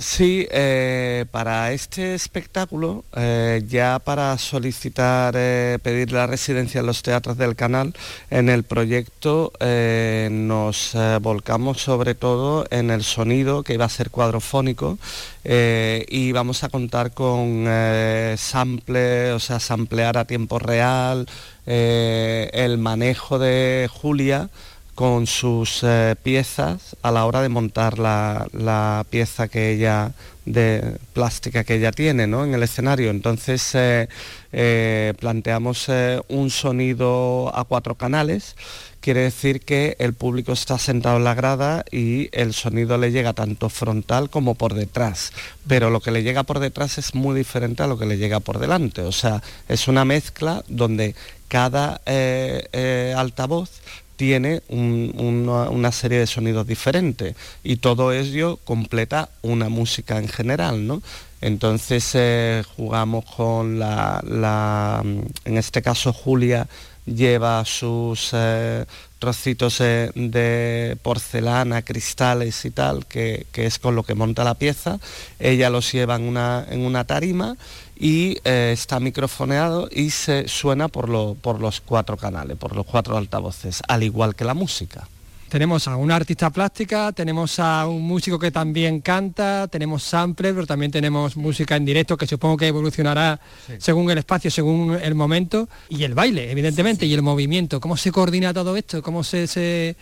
Sí, 0.00 0.46
eh, 0.52 1.24
para 1.32 1.72
este 1.72 2.14
espectáculo, 2.14 3.04
eh, 3.16 3.64
ya 3.66 3.98
para 3.98 4.38
solicitar, 4.38 5.34
eh, 5.36 5.80
pedir 5.82 6.12
la 6.12 6.28
residencia 6.28 6.78
en 6.78 6.86
los 6.86 7.02
teatros 7.02 7.36
del 7.36 7.56
canal, 7.56 7.92
en 8.30 8.48
el 8.48 8.62
proyecto 8.62 9.52
nos 10.30 10.96
volcamos 11.20 11.82
sobre 11.82 12.14
todo 12.14 12.64
en 12.70 12.90
el 12.90 13.02
sonido, 13.02 13.64
que 13.64 13.74
iba 13.74 13.86
a 13.86 13.88
ser 13.88 14.10
cuadrofónico, 14.10 14.98
y 15.44 16.32
vamos 16.32 16.62
a 16.62 16.68
contar 16.68 17.12
con 17.12 17.64
sample, 18.36 19.32
o 19.32 19.40
sea, 19.40 19.58
samplear 19.58 20.16
a 20.16 20.26
tiempo 20.26 20.60
real, 20.60 21.26
el 21.66 22.78
manejo 22.78 23.38
de 23.40 23.88
Julia, 23.92 24.48
con 24.98 25.28
sus 25.28 25.84
eh, 25.84 26.16
piezas 26.20 26.96
a 27.02 27.12
la 27.12 27.24
hora 27.24 27.40
de 27.40 27.48
montar 27.48 28.00
la, 28.00 29.06
pieza 29.08 29.46
que 29.46 29.70
ella 29.70 30.10
de 30.44 30.96
plástica 31.12 31.62
que 31.62 31.76
ella 31.76 31.92
tiene 31.92 32.24
en 32.24 32.52
el 32.52 32.64
escenario. 32.64 33.10
Entonces 33.10 33.76
eh, 33.76 34.08
eh, 34.52 35.14
planteamos 35.20 35.86
un 36.26 36.50
sonido 36.50 37.56
a 37.56 37.62
cuatro 37.62 37.94
canales, 37.94 38.56
quiere 38.98 39.20
decir 39.20 39.60
que 39.60 39.94
el 40.00 40.14
público 40.14 40.50
está 40.50 40.80
sentado 40.80 41.18
en 41.18 41.24
la 41.24 41.34
grada 41.34 41.84
y 41.92 42.28
el 42.32 42.52
sonido 42.52 42.98
le 42.98 43.12
llega 43.12 43.34
tanto 43.34 43.68
frontal 43.68 44.30
como 44.30 44.56
por 44.56 44.74
detrás, 44.74 45.32
pero 45.68 45.90
lo 45.90 46.00
que 46.00 46.10
le 46.10 46.24
llega 46.24 46.42
por 46.42 46.58
detrás 46.58 46.98
es 46.98 47.14
muy 47.14 47.38
diferente 47.38 47.84
a 47.84 47.86
lo 47.86 48.00
que 48.00 48.06
le 48.06 48.18
llega 48.18 48.40
por 48.40 48.58
delante, 48.58 49.02
o 49.02 49.12
sea, 49.12 49.44
es 49.68 49.86
una 49.86 50.04
mezcla 50.04 50.64
donde 50.66 51.14
cada 51.46 52.00
altavoz 53.16 53.70
tiene 54.18 54.62
una, 54.68 55.92
serie 55.92 56.18
de 56.18 56.26
sonidos 56.26 56.66
diferentes 56.66 57.36
y 57.62 57.76
todo 57.76 58.12
ello 58.12 58.58
completa 58.64 59.28
una 59.42 59.68
música 59.68 60.18
en 60.18 60.26
general, 60.26 60.88
¿no? 60.88 61.00
Entonces 61.40 62.10
eh, 62.14 62.64
jugamos 62.76 63.24
con 63.24 63.78
la, 63.78 64.20
en 65.44 65.56
este 65.56 65.82
caso 65.82 66.12
Julia 66.12 66.66
lleva 67.06 67.64
sus 67.64 68.30
eh, 68.32 68.84
trocitos 69.20 69.80
eh, 69.80 70.10
de 70.16 70.96
porcelana, 71.00 71.82
cristales 71.82 72.64
y 72.64 72.70
tal, 72.70 73.06
que, 73.06 73.46
es 73.54 73.78
con 73.78 73.94
lo 73.94 74.02
que 74.02 74.14
monta 74.14 74.42
la 74.42 74.54
pieza. 74.54 74.98
Ella 75.38 75.70
los 75.70 75.92
lleva 75.92 76.16
en 76.16 76.22
una, 76.22 76.66
en 76.68 76.80
una 76.80 77.04
tarima 77.04 77.56
y 77.98 78.38
eh, 78.44 78.70
está 78.72 79.00
microfoneado 79.00 79.88
y 79.90 80.10
se 80.10 80.46
suena 80.46 80.88
por, 80.88 81.08
lo, 81.08 81.34
por 81.34 81.60
los 81.60 81.80
cuatro 81.80 82.16
canales, 82.16 82.56
por 82.56 82.76
los 82.76 82.86
cuatro 82.86 83.16
altavoces, 83.16 83.82
al 83.88 84.02
igual 84.02 84.34
que 84.34 84.44
la 84.44 84.54
música. 84.54 85.08
Tenemos 85.48 85.88
a 85.88 85.96
una 85.96 86.14
artista 86.14 86.50
plástica, 86.50 87.10
tenemos 87.12 87.58
a 87.58 87.86
un 87.86 88.02
músico 88.02 88.38
que 88.38 88.50
también 88.50 89.00
canta, 89.00 89.66
tenemos 89.68 90.02
samples, 90.02 90.52
pero 90.52 90.66
también 90.66 90.92
tenemos 90.92 91.38
música 91.38 91.74
en 91.74 91.86
directo 91.86 92.18
que 92.18 92.26
supongo 92.26 92.58
que 92.58 92.66
evolucionará 92.66 93.40
según 93.78 94.10
el 94.10 94.18
espacio, 94.18 94.50
según 94.50 94.98
el 95.02 95.14
momento, 95.14 95.66
y 95.88 96.04
el 96.04 96.12
baile, 96.12 96.50
evidentemente, 96.50 97.06
y 97.06 97.14
el 97.14 97.22
movimiento. 97.22 97.80
¿Cómo 97.80 97.96
se 97.96 98.12
coordina 98.12 98.52
todo 98.52 98.76
esto? 98.76 99.02
¿Cómo 99.02 99.24
se, 99.24 99.46
se, 99.46 99.96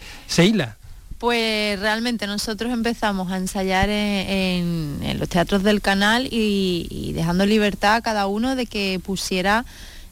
hila? 0.45 0.79
Pues 1.19 1.81
realmente 1.81 2.27
nosotros 2.27 2.73
empezamos 2.73 3.33
a 3.33 3.39
ensayar 3.39 3.89
en, 3.89 5.19
los 5.19 5.29
teatros 5.29 5.63
del 5.63 5.81
canal 5.81 6.29
y, 6.31 7.13
dejando 7.15 7.47
libertad 7.47 7.97
a 7.97 8.01
cada 8.03 8.27
uno 8.27 8.55
de 8.55 8.67
que 8.67 9.01
pusiera 9.03 9.65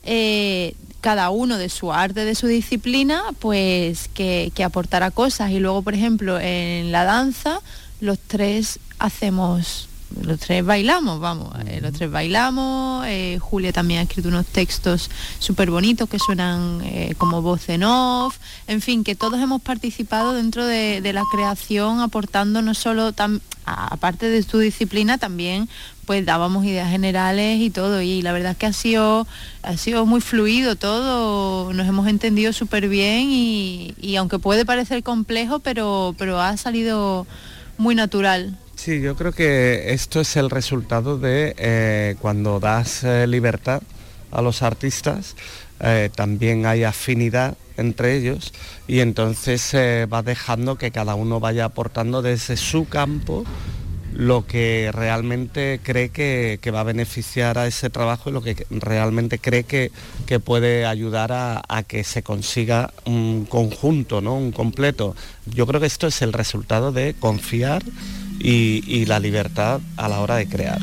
eh, 0.05 0.75
cada 1.03 1.29
uno 1.29 1.59
de 1.59 1.69
su 1.69 1.93
arte, 1.93 2.25
de 2.25 2.35
su 2.35 2.47
disciplina, 2.47 3.23
pues 3.39 4.09
que, 4.15 4.51
que 4.55 4.65
aportara 4.65 5.11
cosas. 5.11 5.51
Y 5.51 5.59
luego, 5.59 5.83
por 5.83 5.93
ejemplo, 5.93 6.41
en 6.41 6.91
la 6.91 7.05
danza, 7.05 7.61
los 8.01 8.19
tres 8.19 8.79
hacemos 8.99 9.89
los 10.23 10.39
tres 10.39 10.65
bailamos, 10.65 11.21
vamos, 11.21 11.53
eh, 11.67 11.81
los 11.83 11.93
tres 11.93 12.11
bailamos, 12.11 13.05
eh, 13.07 13.39
Julia 13.41 13.73
también 13.73 14.01
ha 14.01 14.03
escrito 14.03 14.29
unos 14.29 14.47
textos 14.47 15.11
súper 15.39 15.71
bonitos 15.71 16.09
que 16.09 16.19
suenan 16.19 16.81
eh, 16.85 17.15
como 17.19 17.43
voz 17.43 17.69
en 17.69 17.85
off, 17.85 18.39
en 18.67 18.81
fin, 18.81 19.05
que 19.05 19.15
todos 19.15 19.41
hemos 19.41 19.61
participado 19.63 20.33
dentro 20.33 20.67
de, 20.67 21.01
la 21.15 21.23
creación, 21.31 22.01
aportando 22.01 22.61
no 22.63 22.75
solo, 22.75 23.13
aparte 23.65 24.29
de 24.29 24.43
tu 24.43 24.59
disciplina, 24.59 25.19
también 25.19 25.69
pues 26.07 26.27
dábamos 26.27 26.65
ideas 26.67 26.91
generales 26.91 27.61
y 27.61 27.71
todo, 27.71 28.03
y 28.03 28.21
la 28.21 28.33
verdad 28.33 28.53
es 28.53 28.59
que 28.59 28.67
ha 28.67 28.73
sido, 28.73 29.27
ha 29.63 29.77
sido 29.77 30.05
muy 30.07 30.21
fluido 30.21 30.77
todo, 30.77 31.73
nos 31.73 31.87
hemos 31.87 32.09
entendido 32.09 32.53
súper 32.53 32.89
bien 32.89 33.31
y, 33.31 33.95
y 34.01 34.17
aunque 34.17 34.39
puede 34.39 34.67
parecer 34.67 35.03
complejo, 35.03 35.61
pero, 35.61 36.15
pero 36.19 36.41
ha 36.41 36.57
salido 36.57 37.27
muy 37.79 37.95
natural. 37.95 38.59
Sí, 38.77 39.01
yo 39.01 39.17
creo 39.17 39.33
que 39.33 39.95
esto 39.95 40.21
es 40.21 40.37
el 40.37 40.51
resultado 40.51 41.19
de 41.19 41.55
eh, 41.57 42.17
cuando 42.21 42.61
das 42.61 43.03
eh, 43.05 43.27
libertad 43.27 43.83
a 44.31 44.43
los 44.43 44.63
artistas, 44.63 45.37
eh, 45.81 46.11
también 46.15 46.67
hay 46.67 46.85
afinidad 46.85 47.57
entre 47.77 48.17
ellos 48.17 48.53
y 48.87 49.01
entonces 49.01 49.61
se 49.63 50.07
va 50.07 50.23
dejando 50.23 50.77
que 50.77 50.91
cada 50.91 51.15
uno 51.15 51.41
vaya 51.41 51.65
aportando 51.65 52.21
desde 52.21 52.57
su 52.57 52.87
campo 52.87 53.45
lo 54.13 54.47
que 54.47 54.91
realmente 54.93 55.81
cree 55.83 56.11
que, 56.11 56.59
va 56.73 56.81
a 56.81 56.85
beneficiar 56.85 57.59
a 57.59 57.67
ese 57.67 57.91
trabajo 57.91 58.31
y 58.31 58.33
lo 58.33 58.43
que 58.43 58.67
realmente 58.71 59.39
cree 59.39 59.65
que, 59.65 59.91
puede 60.45 60.87
ayudar 60.87 61.33
a, 61.33 61.63
a, 61.69 61.83
que 61.83 62.05
se 62.05 62.23
consiga 62.23 62.93
un 63.07 63.47
conjunto, 63.47 64.21
¿no? 64.21 64.37
un 64.37 64.53
completo. 64.53 65.17
Yo 65.47 65.67
creo 65.67 65.81
que 65.81 65.87
esto 65.87 66.07
es 66.07 66.23
el 66.23 66.33
resultado 66.33 66.93
de 66.93 67.15
confiar 67.19 67.83
y, 68.45 69.07
la 69.07 69.19
libertad 69.19 69.81
a 69.97 70.09
la 70.09 70.21
hora 70.21 70.37
de 70.37 70.47
crear. 70.47 70.81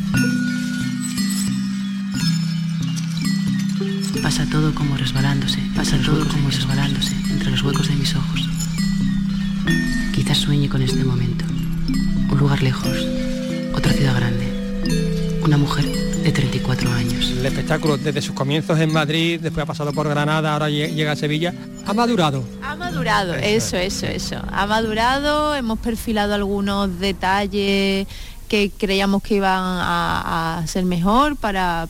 Pasa 4.22 4.46
todo 4.50 4.74
como 4.74 4.98
resbalándose, 4.98 5.60
pasa 5.76 5.98
todo 6.04 6.28
como 6.28 6.50
resbalándose 6.50 7.16
entre 7.30 7.52
los 7.52 7.62
huecos 7.64 7.88
de 7.88 7.96
mis 7.96 8.16
ojos. 8.16 8.50
Quizás 10.14 10.38
sueñe 10.38 10.70
con 10.70 10.82
este 10.82 11.04
momento. 11.04 11.46
Un 12.30 12.38
lugar 12.38 12.64
lejos, 12.64 12.98
otra 13.74 13.94
ciudad 13.94 14.16
grande, 14.16 15.21
una 15.44 15.58
mujer 15.58 15.86
de 15.86 16.32
34 16.32 16.92
años. 16.92 17.32
El 17.32 17.46
espectáculo 17.46 17.98
desde 17.98 18.22
sus 18.22 18.36
comienzos 18.36 18.80
en 18.80 18.92
Madrid, 18.92 19.40
después 19.42 19.64
ha 19.64 19.68
pasado 19.68 19.92
por 19.94 20.08
Granada, 20.08 20.54
ahora 20.54 20.70
llega 20.70 21.12
a 21.12 21.16
Sevilla, 21.16 21.54
ha 21.86 21.94
madurado. 21.94 22.44
Ha 22.62 22.76
madurado, 22.76 23.34
eso, 23.34 23.78
eso, 23.78 24.06
eso. 24.06 24.38
Ha 24.52 24.68
madurado, 24.68 25.56
hemos 25.56 25.80
perfilado 25.80 26.36
algunos 26.36 27.00
detalles 27.00 28.08
que 28.48 28.70
creíamos 28.78 29.24
que 29.24 29.36
iban 29.36 29.62
a, 29.64 30.64
ser 30.68 30.84
mejor 30.86 31.38
para, 31.38 31.88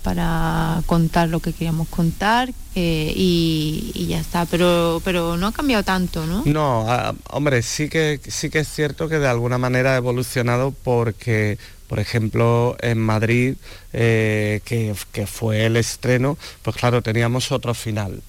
contar 0.85 1.29
lo 1.29 1.39
que 1.39 1.53
queríamos 1.53 1.87
contar 1.87 2.53
eh, 2.73 3.11
y, 3.13 4.05
ya 4.07 4.19
está, 4.19 4.45
pero, 4.45 5.01
pero 5.03 5.35
no 5.35 5.47
ha 5.47 5.51
cambiado 5.51 5.83
tanto, 5.83 6.25
¿no? 6.25 6.43
No, 6.45 6.85
ah, 6.87 7.13
hombre, 7.29 7.61
sí 7.63 7.89
que, 7.89 8.19
sí 8.25 8.49
que 8.49 8.59
es 8.59 8.67
cierto 8.69 9.09
que 9.09 9.19
de 9.19 9.27
alguna 9.27 9.57
manera 9.57 9.93
ha 9.93 9.97
evolucionado 9.97 10.73
porque 10.83 11.57
por 11.87 11.99
ejemplo, 11.99 12.77
en 12.79 12.99
Madrid, 12.99 13.55
eh, 13.91 14.61
que, 14.63 14.95
fue 15.25 15.65
el 15.65 15.75
estreno, 15.75 16.37
pues 16.61 16.77
claro, 16.77 17.01
teníamos 17.01 17.51
otro 17.51 17.73
final. 17.73 18.21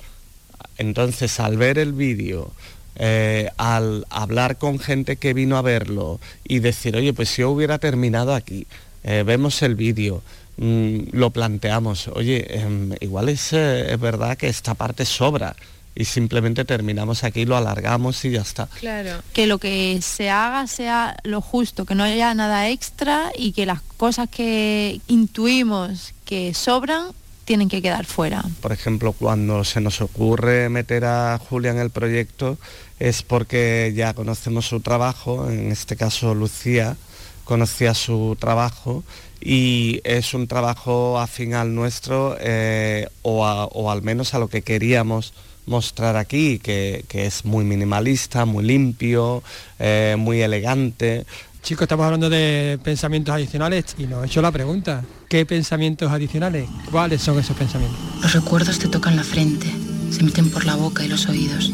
Entonces, 0.78 1.38
al 1.38 1.58
ver 1.58 1.78
el 1.78 1.92
vídeo, 1.92 2.50
eh, 2.96 3.50
al 3.58 4.04
hablar 4.10 4.58
con 4.58 4.80
gente 4.80 5.14
que 5.14 5.32
vino 5.32 5.56
a 5.56 5.62
verlo 5.62 6.18
y 6.42 6.58
decir, 6.58 6.96
oye, 6.96 7.12
pues 7.12 7.36
yo 7.36 7.50
hubiera 7.50 7.78
terminado 7.78 8.34
aquí, 8.34 8.66
vemos 9.04 9.62
el 9.62 9.76
vídeo, 9.76 10.22
mm, 10.56 10.98
lo 11.12 11.30
planteamos, 11.30 12.08
oye, 12.08 12.58
em, 12.58 12.94
igual 13.00 13.28
es, 13.28 13.52
es 13.52 14.00
verdad 14.00 14.36
que 14.36 14.48
esta 14.48 14.74
parte 14.74 15.04
sobra 15.04 15.54
y 15.94 16.04
simplemente 16.04 16.64
terminamos 16.64 17.24
aquí, 17.24 17.44
lo 17.44 17.56
alargamos 17.56 18.24
y 18.24 18.30
ya 18.30 18.40
está. 18.40 18.66
Claro. 18.80 19.22
Que 19.32 19.46
lo 19.46 19.58
que 19.58 20.00
se 20.02 20.30
haga 20.30 20.66
sea 20.66 21.16
lo 21.22 21.40
justo, 21.40 21.84
que 21.84 21.94
no 21.94 22.04
haya 22.04 22.34
nada 22.34 22.68
extra 22.70 23.30
y 23.36 23.52
que 23.52 23.66
las 23.66 23.82
cosas 23.96 24.28
que 24.28 25.00
intuimos 25.06 26.14
que 26.24 26.54
sobran 26.54 27.08
tienen 27.44 27.68
que 27.68 27.82
quedar 27.82 28.06
fuera. 28.06 28.42
Por 28.60 28.72
ejemplo, 28.72 29.12
cuando 29.12 29.64
se 29.64 29.80
nos 29.80 30.00
ocurre 30.00 30.68
meter 30.68 31.04
a 31.04 31.38
Julia 31.38 31.72
en 31.72 31.78
el 31.78 31.90
proyecto 31.90 32.56
es 32.98 33.22
porque 33.22 33.92
ya 33.94 34.14
conocemos 34.14 34.66
su 34.66 34.80
trabajo, 34.80 35.50
en 35.50 35.72
este 35.72 35.96
caso 35.96 36.34
Lucía 36.34 36.96
conocía 37.44 37.92
su 37.94 38.36
trabajo 38.38 39.02
y 39.44 40.00
es 40.04 40.34
un 40.34 40.46
trabajo 40.46 41.18
afín 41.18 41.54
al 41.54 41.74
nuestro 41.74 42.36
eh, 42.40 43.08
o, 43.22 43.44
o 43.44 43.90
al 43.90 44.02
menos 44.02 44.34
a 44.34 44.38
lo 44.38 44.48
que 44.48 44.62
queríamos 44.62 45.32
mostrar 45.66 46.16
aquí, 46.16 46.58
que, 46.58 47.04
es 47.12 47.44
muy 47.44 47.64
minimalista, 47.64 48.44
muy 48.44 48.64
limpio, 48.64 49.42
eh, 49.78 50.16
muy 50.18 50.42
elegante. 50.42 51.24
Chicos, 51.62 51.82
estamos 51.82 52.04
hablando 52.04 52.28
de 52.28 52.78
pensamientos 52.82 53.34
adicionales 53.34 53.94
y 53.96 54.06
nos 54.06 54.24
he 54.24 54.26
hecho 54.26 54.42
la 54.42 54.50
pregunta, 54.50 55.04
¿qué 55.28 55.46
pensamientos 55.46 56.10
adicionales? 56.10 56.68
¿Cuáles 56.90 57.22
son 57.22 57.38
esos 57.38 57.56
pensamientos? 57.56 57.98
Los 58.20 58.32
recuerdos 58.32 58.78
te 58.78 58.88
tocan 58.88 59.14
la 59.14 59.22
frente, 59.22 59.66
se 60.10 60.24
meten 60.24 60.50
por 60.50 60.64
la 60.64 60.74
boca 60.74 61.04
y 61.04 61.08
los 61.08 61.26
oídos, 61.28 61.72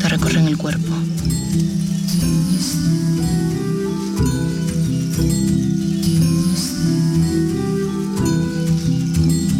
te 0.00 0.08
recorren 0.08 0.46
el 0.46 0.56
cuerpo. 0.56 0.94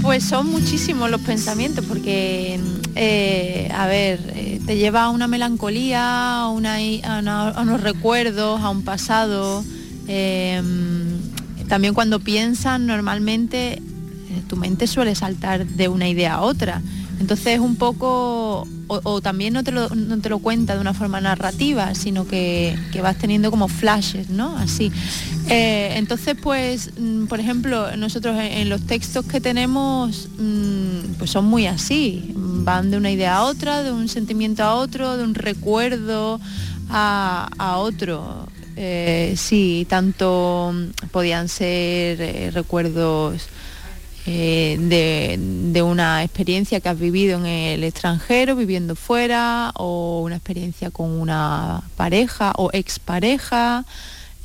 Pues 0.08 0.24
son 0.24 0.50
muchísimos 0.50 1.10
los 1.10 1.20
pensamientos 1.20 1.84
porque 1.84 2.58
eh, 2.96 3.70
a 3.74 3.86
ver, 3.86 4.18
eh, 4.34 4.58
te 4.64 4.78
lleva 4.78 5.04
a 5.04 5.10
una 5.10 5.28
melancolía, 5.28 6.44
a, 6.44 6.48
unos 6.48 7.80
recuerdos, 7.82 8.58
a 8.62 8.70
un 8.70 8.84
pasado. 8.84 9.62
Em, 10.06 11.18
también 11.68 11.92
cuando 11.92 12.20
piensas, 12.20 12.80
normalmente 12.80 13.74
eh, 13.74 13.82
tu 14.48 14.56
mente 14.56 14.86
suele 14.86 15.14
saltar 15.14 15.66
de 15.66 15.88
una 15.88 16.08
idea 16.08 16.36
a 16.36 16.40
otra. 16.40 16.80
Entonces 17.20 17.60
un 17.60 17.76
poco, 17.76 18.66
o, 18.88 19.20
también 19.20 19.52
no 19.54 19.62
te, 19.62 19.70
lo, 19.70 19.88
no 19.90 20.18
te, 20.18 20.28
lo, 20.28 20.38
cuenta 20.38 20.74
de 20.74 20.80
una 20.80 20.94
forma 20.94 21.20
narrativa, 21.20 21.94
sino 21.94 22.26
que, 22.26 22.76
vas 23.02 23.18
teniendo 23.18 23.50
como 23.50 23.68
flashes, 23.68 24.30
¿no? 24.30 24.56
Así. 24.56 24.90
entonces, 25.48 26.36
pues, 26.42 26.90
mm, 26.98 27.26
por 27.26 27.38
ejemplo, 27.38 27.96
nosotros 27.96 28.36
en, 28.38 28.68
los 28.68 28.82
textos 28.86 29.24
que 29.26 29.40
tenemos, 29.40 30.28
mm, 30.38 31.14
pues 31.18 31.30
son 31.30 31.44
muy 31.44 31.66
así 31.66 32.34
van 32.68 32.90
de 32.90 32.98
una 32.98 33.10
idea 33.10 33.36
a 33.36 33.44
otra, 33.44 33.82
de 33.82 33.92
un 33.92 34.08
sentimiento 34.08 34.62
a 34.62 34.74
otro, 34.74 35.16
de 35.16 35.24
un 35.24 35.34
recuerdo 35.34 36.38
a, 36.90 37.76
otro. 37.78 38.46
Eh, 38.76 39.34
sí, 39.36 39.86
tanto 39.88 40.74
podían 41.10 41.48
ser 41.48 42.20
eh, 42.20 42.50
recuerdos 42.52 43.42
eh, 44.26 44.76
de, 44.78 45.82
una 45.82 46.22
experiencia 46.22 46.80
que 46.80 46.88
has 46.88 46.98
vivido 46.98 47.38
en 47.38 47.46
el 47.46 47.84
extranjero, 47.84 48.56
viviendo 48.56 48.96
fuera, 48.96 49.72
o 49.74 50.22
una 50.22 50.36
experiencia 50.36 50.90
con 50.90 51.10
una 51.10 51.82
pareja 51.96 52.52
o 52.56 52.70
expareja, 52.72 53.84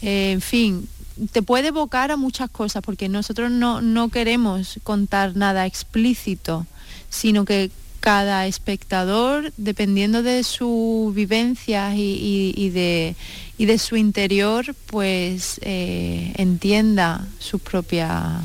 en 0.01 0.41
fin, 0.41 0.87
te 1.31 1.41
puede 1.41 1.69
evocar 1.69 2.11
a 2.11 2.17
muchas 2.17 2.49
cosas, 2.49 2.81
porque 2.83 3.09
nosotros 3.09 3.51
no, 3.51 3.81
no 3.81 4.09
queremos 4.09 4.79
contar 4.83 5.35
nada 5.35 5.65
explícito, 5.65 6.65
sino 7.09 7.45
que 7.45 7.71
cada 8.03 8.47
espectador, 8.47 9.53
dependiendo 9.55 10.23
de 10.23 10.43
sus 10.43 11.15
vivencias 11.15 11.93
y, 11.95 12.69
de, 12.71 13.15
de, 13.57 13.77
su 13.77 13.95
interior, 13.95 14.75
pues 14.87 15.59
eh, 15.63 16.33
entienda 16.35 17.25
sus 17.39 17.61
propias 17.61 18.41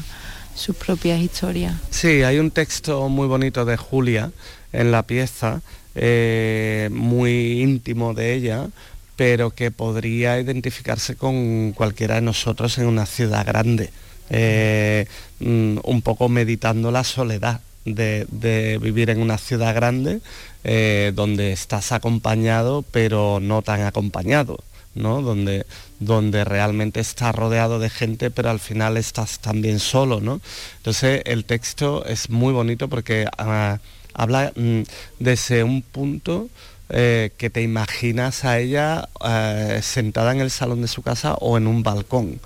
sus 0.59 0.77
propias 0.77 1.21
historias. 1.21 1.75
Sí, 1.91 2.23
hay 2.23 2.39
un 2.39 2.51
texto 2.51 3.09
muy 3.09 3.27
bonito 3.27 3.65
de 3.65 3.77
Julia 3.77 4.31
en 4.73 4.91
la 4.91 5.03
pieza, 5.03 5.63
eh, 5.95 6.89
muy 6.93 7.63
íntimo 7.63 8.15
de 8.15 8.35
ella, 8.35 8.69
pero 9.17 9.51
que 9.51 9.71
podría 9.71 10.39
identificarse 10.39 11.17
con 11.17 11.73
cualquiera 11.73 12.17
de 12.17 12.21
nosotros 12.21 12.79
en 12.79 12.87
una 12.87 13.07
ciudad 13.07 13.45
grande, 13.47 13.91
eh, 14.31 15.07
mm, 15.41 15.79
un 15.83 16.03
poco 16.03 16.29
meditando 16.29 16.91
la 16.91 17.05
soledad 17.05 17.61
de, 17.85 18.79
vivir 18.81 19.11
en 19.11 19.21
una 19.21 19.39
ciudad 19.39 19.75
grande 19.75 20.21
eh, 20.65 21.13
donde 21.15 21.53
estás 21.53 21.93
acompañado 21.93 22.85
pero 22.91 23.41
no 23.41 23.63
tan 23.63 23.83
acompañado. 23.83 24.59
¿No? 24.95 25.23
Donde, 25.23 25.67
donde 26.01 26.45
realmente 26.45 27.01
estás 27.01 27.35
rodeado 27.35 27.79
de 27.79 27.91
gente, 27.91 28.31
pero 28.31 28.51
al 28.51 28.61
final 28.61 28.97
estás 28.97 29.39
también 29.39 29.79
solo, 29.79 30.21
¿no? 30.21 30.41
Entonces 30.79 31.23
el 31.25 31.45
texto 31.45 32.05
es 32.05 32.31
muy 32.31 32.53
bonito 32.53 32.89
porque 32.89 33.27
ah, 33.39 33.79
habla 34.15 34.53
mm, 34.55 34.83
desde 35.19 35.65
un 35.65 35.83
punto 35.83 36.49
eh, 36.91 37.31
que 37.37 37.51
te 37.51 37.63
imaginas 37.63 38.45
a 38.45 38.59
ella 38.59 39.09
eh, 39.25 39.81
sentada 39.83 40.33
en 40.33 40.41
el 40.41 40.51
salón 40.51 40.83
de 40.83 40.89
su 40.89 41.03
casa 41.03 41.35
o 41.35 41.57
en 41.59 41.67
un 41.67 41.83
balcón, 41.83 42.41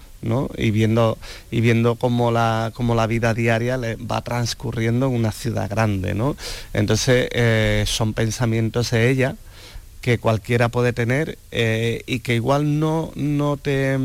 y 0.57 0.71
viendo, 0.71 1.19
y 1.51 1.61
viendo 1.61 1.97
cómo, 1.97 2.31
la, 2.31 2.73
la 2.79 3.07
vida 3.07 3.35
diaria 3.35 3.77
le 3.77 3.97
va 3.97 4.23
transcurriendo 4.23 5.07
en 5.07 5.15
una 5.15 5.33
ciudad 5.33 5.69
grande. 5.69 6.15
¿no? 6.15 6.37
Entonces 6.73 7.29
eh, 7.33 7.85
son 7.87 8.15
pensamientos 8.15 8.91
de 8.93 9.11
ella 9.11 9.37
que 10.03 10.19
cualquiera 10.19 10.69
puede 10.69 10.93
tener 10.93 11.39
eh, 11.53 12.03
y 12.07 12.19
que 12.21 12.35
igual 12.35 12.79
no, 12.79 13.13
no 13.15 13.57
te, 13.57 13.97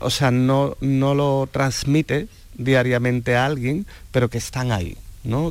o 0.00 0.10
sea, 0.10 0.30
no, 0.30 0.76
no 0.80 1.14
lo 1.14 1.48
transmite 1.50 2.28
diariamente 2.58 3.36
a 3.36 3.46
alguien, 3.46 3.86
pero 4.10 4.28
que 4.28 4.38
están 4.38 4.72
ahí. 4.72 4.98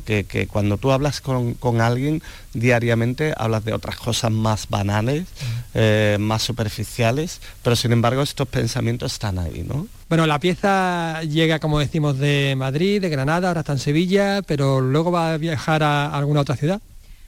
Que, 0.05 0.47
cuando 0.51 0.77
tú 0.77 0.91
hablas 0.91 1.19
con, 1.19 1.81
alguien 1.81 2.21
diariamente 2.53 3.33
hablas 3.35 3.65
de 3.65 3.73
otras 3.73 3.95
cosas 3.95 4.31
más 4.31 4.69
banales, 4.69 5.25
eh, 5.73 6.17
más 6.19 6.43
superficiales, 6.43 7.41
pero 7.63 7.75
sin 7.75 7.91
embargo 7.91 8.21
estos 8.21 8.47
pensamientos 8.47 9.13
están 9.13 9.39
ahí. 9.39 9.65
¿no? 9.67 9.87
Bueno, 10.09 10.27
la 10.27 10.37
pieza 10.37 11.23
llega, 11.23 11.57
como 11.57 11.79
decimos, 11.79 12.19
de 12.19 12.53
Madrid, 12.55 13.01
de 13.01 13.09
Granada, 13.09 13.47
ahora 13.47 13.61
está 13.61 13.73
en 13.73 13.79
Sevilla, 13.79 14.43
pero 14.45 14.79
luego 14.79 15.11
va 15.11 15.33
a 15.33 15.37
viajar 15.37 15.81
a 15.81 16.15
alguna 16.15 16.41
otra 16.41 16.55
ciudad. 16.55 16.79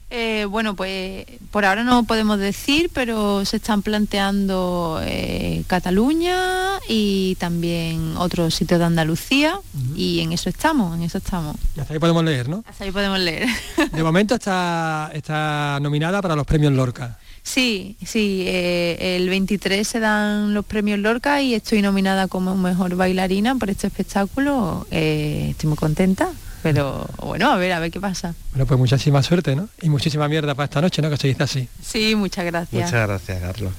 Eh, 0.08 0.46
bueno, 0.48 0.76
pues 0.76 1.26
por 1.50 1.64
ahora 1.64 1.82
no 1.82 2.04
podemos 2.04 2.38
decir, 2.38 2.90
pero 2.94 3.44
se 3.44 3.56
están 3.56 3.82
planteando 3.82 5.00
eh, 5.02 5.64
Cataluña 5.66 6.78
y 6.88 7.34
también 7.40 8.16
otros 8.16 8.54
sitios 8.54 8.78
de 8.78 8.86
Andalucía 8.86 9.58
y 9.96 10.20
en 10.20 10.32
eso 10.32 10.48
estamos, 10.48 10.96
en 10.96 11.02
eso 11.02 11.18
estamos. 11.18 11.56
Y 11.76 11.80
hasta 11.80 11.92
ahí 11.92 11.98
podemos 11.98 12.22
leer, 12.22 12.48
¿no? 12.48 12.62
Hasta 12.68 12.84
ahí 12.84 12.92
podemos 12.92 13.18
leer. 13.18 13.48
De 13.92 14.02
momento 14.02 14.36
está, 14.36 15.10
está 15.12 15.80
nominada 15.82 16.22
para 16.22 16.36
los 16.36 16.46
premios 16.46 16.72
Lorca. 16.72 17.18
Sí, 17.42 17.96
sí, 18.04 18.44
eh, 18.46 19.16
el 19.16 19.28
23 19.28 19.86
se 19.86 19.98
dan 20.00 20.54
los 20.54 20.64
premios 20.64 21.00
Lorca 21.00 21.42
y 21.42 21.54
estoy 21.54 21.82
nominada 21.82 22.28
como 22.28 22.56
mejor 22.56 22.94
bailarina 22.94 23.56
por 23.56 23.70
este 23.70 23.88
espectáculo. 23.88 24.86
estoy 24.90 25.68
muy 25.68 25.76
contenta 25.76 26.30
pero 26.66 27.08
bueno, 27.18 27.52
a 27.52 27.56
ver, 27.56 27.70
a 27.70 27.78
ver 27.78 27.92
qué 27.92 28.00
pasa. 28.00 28.34
Bueno, 28.50 28.66
pues 28.66 28.76
muchísima 28.76 29.22
suerte, 29.22 29.54
¿no? 29.54 29.68
Y 29.82 29.88
muchísima 29.88 30.26
mierda 30.26 30.56
para 30.56 30.64
esta 30.64 30.80
noche, 30.80 31.00
¿no? 31.00 31.08
Que 31.08 31.16
se 31.16 31.28
dice 31.28 31.44
así. 31.44 31.68
Sí, 31.80 32.16
muchas 32.16 32.44
gracias. 32.44 32.82
Muchas 32.82 33.06
gracias, 33.06 33.40
Carlos. 33.40 33.72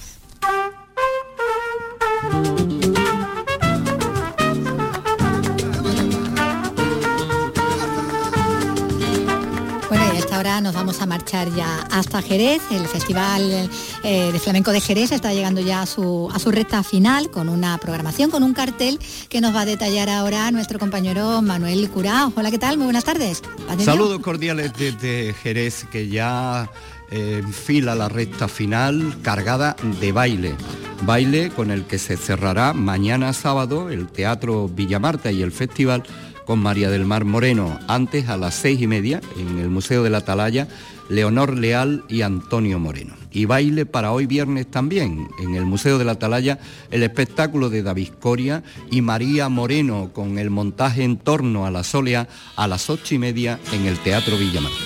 Nos 10.68 10.76
vamos 10.76 11.01
a 11.01 11.05
marchar 11.05 11.49
ya 11.55 11.80
hasta 11.91 12.22
Jerez. 12.22 12.61
El 12.72 12.86
Festival 12.89 13.70
eh, 14.03 14.32
de 14.34 14.38
Flamenco 14.38 14.72
de 14.74 14.82
Jerez 14.82 15.13
está 15.13 15.34
llegando 15.34 15.61
ya 15.61 15.84
a 15.84 15.86
su, 15.86 16.30
a 16.34 16.39
su 16.39 16.51
recta 16.51 16.84
final 16.84 17.32
con 17.32 17.47
una 17.47 17.78
programación, 17.78 18.30
con 18.30 18.43
un 18.43 18.53
cartel 18.53 18.99
que 19.30 19.39
nos 19.39 19.55
va 19.55 19.61
a 19.61 19.65
detallar 19.65 20.09
ahora 20.09 20.51
nuestro 20.51 20.78
compañero 20.78 21.41
Manuel 21.41 21.89
Curao. 21.89 22.34
Hola, 22.36 22.51
¿qué 22.51 22.59
tal? 22.59 22.76
Muy 22.76 22.84
buenas 22.84 23.05
tardes. 23.05 23.43
Saludos 23.80 24.20
cordiales 24.20 24.74
desde 24.78 25.34
Jerez, 25.41 25.86
que 25.89 26.09
ya 26.09 26.70
eh, 27.11 27.41
enfila 27.41 27.95
la 27.95 28.09
recta 28.09 28.49
final 28.49 29.15
cargada 29.22 29.78
de 30.01 30.11
baile. 30.11 30.53
Baile 31.03 31.49
con 31.49 31.72
el 31.72 31.86
que 31.86 31.97
se 31.97 32.18
cerrará 32.18 32.74
mañana 32.74 33.32
sábado 33.32 33.89
el 33.89 34.07
Teatro 34.07 34.68
Villamarta 34.68 35.32
y 35.32 35.43
el 35.43 35.53
Festival 35.53 36.03
con 36.48 36.60
María 36.60 36.89
del 36.89 37.06
Mar 37.06 37.26
Moreno. 37.26 37.78
Antes, 37.89 38.30
a 38.30 38.38
las 38.38 38.56
seis 38.56 38.82
y 38.82 38.88
media, 38.88 39.20
en 39.38 39.60
el 39.60 39.70
Museo 39.70 40.02
de 40.02 40.10
la 40.10 40.20
Atalaya, 40.20 40.70
Leonor 41.10 41.58
Leal 41.58 42.06
y 42.08 42.22
Antonio 42.22 42.80
Moreno. 42.80 43.14
Y 43.32 43.43
baile 43.45 43.86
para 43.86 44.14
hoy 44.14 44.26
viernes 44.26 44.72
también, 44.72 45.28
en 45.43 45.56
el 45.56 45.66
Museo 45.66 45.98
de 45.98 46.06
la 46.06 46.14
Atalaya, 46.14 46.58
el 46.89 47.04
espectáculo 47.04 47.70
de 47.70 47.84
David 47.84 48.10
Coria 48.22 48.64
y 48.89 49.02
María 49.02 49.50
Moreno 49.50 50.12
con 50.14 50.39
el 50.39 50.50
montaje 50.50 51.04
en 51.04 51.18
torno 51.18 51.66
a 51.66 51.72
la 51.72 51.84
Solea 51.84 52.30
a 52.56 52.68
las 52.68 52.89
ocho 52.89 53.14
y 53.14 53.20
media 53.20 53.60
en 53.74 53.86
el 53.86 54.00
Teatro 54.00 54.38
Villamarta. 54.38 54.78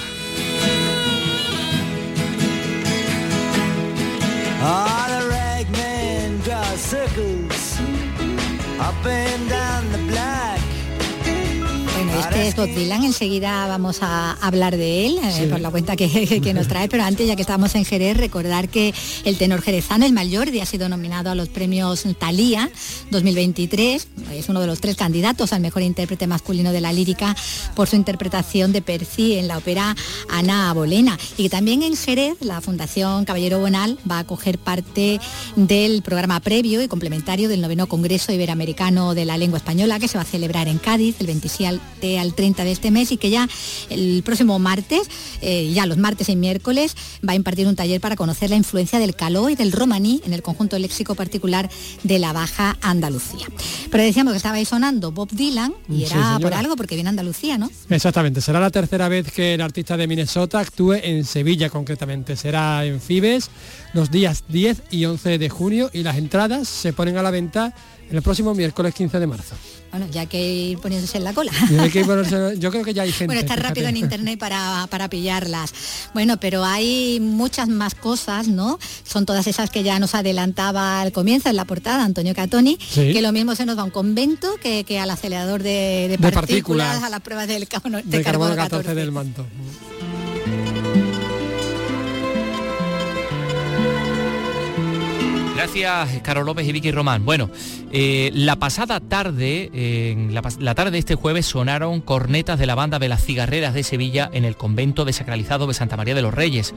Este 12.22 12.48
es 12.48 12.56
Bob 12.56 12.68
Dylan, 12.68 13.04
enseguida 13.04 13.68
vamos 13.68 14.00
a 14.02 14.34
hablar 14.34 14.78
de 14.78 15.08
él, 15.08 15.20
eh, 15.24 15.48
por 15.50 15.60
la 15.60 15.72
cuenta 15.72 15.96
que, 15.96 16.54
nos 16.54 16.68
trae, 16.68 16.88
pero 16.88 17.04
antes, 17.04 17.28
ya 17.28 17.36
que 17.36 17.42
estamos 17.42 17.74
en 17.74 17.84
Jerez, 17.84 18.16
recordar 18.16 18.70
que 18.70 18.94
el 19.26 19.38
tenor 19.38 19.62
jerezano, 19.62 20.06
el 20.06 20.36
Jordi, 20.36 20.60
ha 20.60 20.66
sido 20.66 20.88
nominado 20.88 21.32
a 21.32 21.36
los 21.36 21.50
premios 21.50 22.04
Talía 22.20 22.70
2023, 23.10 24.08
es 24.34 24.50
uno 24.50 24.62
de 24.62 24.68
los 24.68 24.80
tres 24.80 24.96
candidatos 24.96 25.52
al 25.52 25.62
mejor 25.62 25.82
intérprete 25.82 26.28
masculino 26.28 26.72
de 26.72 26.82
la 26.82 26.94
lírica 26.94 27.36
por 27.76 27.88
su 27.90 27.96
interpretación 27.96 28.72
de 28.72 28.82
Percy 28.82 29.40
en 29.40 29.48
la 29.48 29.58
ópera 29.58 29.96
Ana 30.30 30.72
Bolena. 30.74 31.18
Y 31.38 31.50
también 31.50 31.82
en 31.82 31.96
Jerez, 31.96 32.38
la 32.42 32.62
Fundación 32.62 33.26
Caballero 33.26 33.60
Bonal 33.60 33.98
va 34.10 34.20
a 34.20 34.24
coger 34.24 34.60
parte 34.60 35.20
del 35.56 36.02
programa 36.04 36.40
previo 36.40 36.82
y 36.82 36.88
complementario 36.88 37.50
del 37.50 37.62
noveno 37.62 37.88
Congreso 37.88 38.32
Iberoamericano 38.32 39.16
de 39.16 39.26
la 39.26 39.38
Lengua 39.38 39.58
Española, 39.58 40.00
que 40.00 40.08
se 40.08 40.18
va 40.18 40.24
a 40.24 40.26
celebrar 40.26 40.68
en 40.68 40.78
Cádiz 40.78 41.16
el 41.20 41.28
27 41.28 42.11
al 42.20 42.34
30 42.34 42.64
de 42.64 42.72
este 42.72 42.92
mes 42.92 43.12
y 43.12 43.18
que 43.18 43.30
ya 43.30 43.48
el 43.90 44.24
próximo 44.24 44.60
martes, 44.60 45.10
eh, 45.42 45.72
ya 45.74 45.86
los 45.86 45.98
martes 45.98 46.30
y 46.30 46.36
miércoles, 46.36 46.96
va 47.28 47.34
a 47.34 47.36
impartir 47.36 47.68
un 47.68 47.76
taller 47.76 48.02
para 48.02 48.16
conocer 48.16 48.50
la 48.50 48.56
influencia 48.56 49.00
del 49.00 49.16
caló 49.16 49.50
y 49.50 49.56
del 49.56 49.72
romaní 49.72 50.22
en 50.26 50.34
el 50.34 50.42
conjunto 50.42 50.78
léxico 50.78 51.16
particular 51.16 51.70
de 52.04 52.20
la 52.20 52.34
Baja 52.34 52.78
Andalucía. 52.82 53.48
Pero 53.90 54.04
decíamos 54.04 54.34
que 54.34 54.38
estaba 54.38 54.56
ahí 54.56 54.66
sonando 54.66 55.12
Bob 55.12 55.30
Dylan 55.32 55.74
y 55.90 56.04
era 56.04 56.40
por 56.40 56.54
algo 56.54 56.76
porque 56.76 56.96
viene 56.96 57.10
Andalucía, 57.10 57.58
¿no? 57.58 57.70
Exactamente, 57.90 58.42
será 58.42 58.60
la 58.60 58.70
tercera 58.70 59.08
vez 59.10 59.32
que 59.32 59.54
el 59.54 59.62
artista 59.62 59.98
de 59.98 60.08
Minnesota 60.08 60.60
actúe 60.60 60.94
en 60.94 61.26
Sevilla 61.26 61.70
concretamente. 61.70 62.36
Será 62.36 62.86
en 62.86 63.02
Fibes 63.02 63.50
los 63.94 64.12
días 64.12 64.44
10 64.48 64.84
y 64.92 65.06
11 65.06 65.38
de 65.38 65.50
junio 65.50 65.90
y 65.94 66.04
las 66.04 66.18
entradas 66.18 66.68
se 66.68 66.94
ponen 66.94 67.18
a 67.18 67.24
la 67.24 67.32
venta 67.32 67.74
el 68.10 68.22
próximo 68.22 68.54
miércoles 68.54 68.94
15 68.94 69.20
de 69.20 69.28
marzo. 69.28 69.56
Bueno, 69.92 70.08
ya 70.12 70.26
que 70.26 70.42
ir 70.42 70.80
poniéndose 70.80 71.18
en 71.18 71.26
la 71.26 71.34
cola. 71.34 71.52
yo 72.58 72.72
creo 72.72 72.84
que 72.84 72.94
ya 72.94 73.04
hay 73.04 73.12
gente. 73.12 73.26
Bueno, 73.26 73.42
está 73.42 73.56
rápido 73.56 73.88
en 73.88 73.98
internet 73.98 74.40
para, 74.40 74.88
para, 74.90 75.10
pillarlas. 75.10 75.74
Bueno, 76.14 76.38
pero 76.38 76.64
hay 76.64 77.20
muchas 77.20 77.68
más 77.68 77.94
cosas, 77.94 78.48
¿no? 78.48 78.80
Son 79.04 79.26
todas 79.26 79.48
esas 79.48 79.70
que 79.70 79.84
ya 79.84 80.00
nos 80.00 80.16
adelantaba 80.16 81.02
al 81.02 81.12
comienzo 81.12 81.50
en 81.50 81.58
la 81.58 81.66
portada 81.66 82.04
Antonio 82.06 82.34
Catoni, 82.34 82.78
que 82.78 83.22
lo 83.22 83.32
mismo 83.32 83.56
se 83.56 83.66
nos 83.66 83.78
va 83.78 83.82
a 83.82 83.86
un 83.86 83.92
convento 83.92 84.56
que, 84.62 84.86
que 84.86 85.00
al 85.00 85.10
acelerador 85.10 85.62
de, 85.62 86.18
partículas, 86.22 87.04
a 87.04 87.10
las 87.10 87.20
pruebas 87.20 87.48
del 87.48 87.68
carbono, 87.68 88.00
de, 88.04 88.24
carbono 88.24 88.56
14 88.56 88.96
del 88.96 89.12
manto. 89.12 89.46
Gracias, 95.62 96.22
Carlos 96.24 96.48
López 96.48 96.68
y 96.68 96.72
Vicky 96.72 96.92
Román. 96.92 97.24
Bueno, 97.24 97.52
eh, 97.92 98.32
la 98.34 98.56
pasada 98.56 99.00
tarde, 99.00 99.70
en 100.10 100.34
la, 100.34 100.74
tarde 100.74 100.90
de 100.90 100.98
este 100.98 101.14
jueves, 101.14 101.46
sonaron 101.46 102.02
cornetas 102.02 102.58
de 102.58 102.66
la 102.66 102.74
banda 102.74 102.98
de 102.98 103.08
las 103.08 103.24
cigarreras 103.24 103.76
de 103.76 103.84
Sevilla 103.84 104.28
en 104.34 104.44
el 104.44 104.56
convento 104.56 105.06
desacralizado 105.06 105.68
de 105.68 105.76
Santa 105.76 105.98
María 105.98 106.16
de 106.16 106.24
los 106.24 106.34
Reyes 106.34 106.74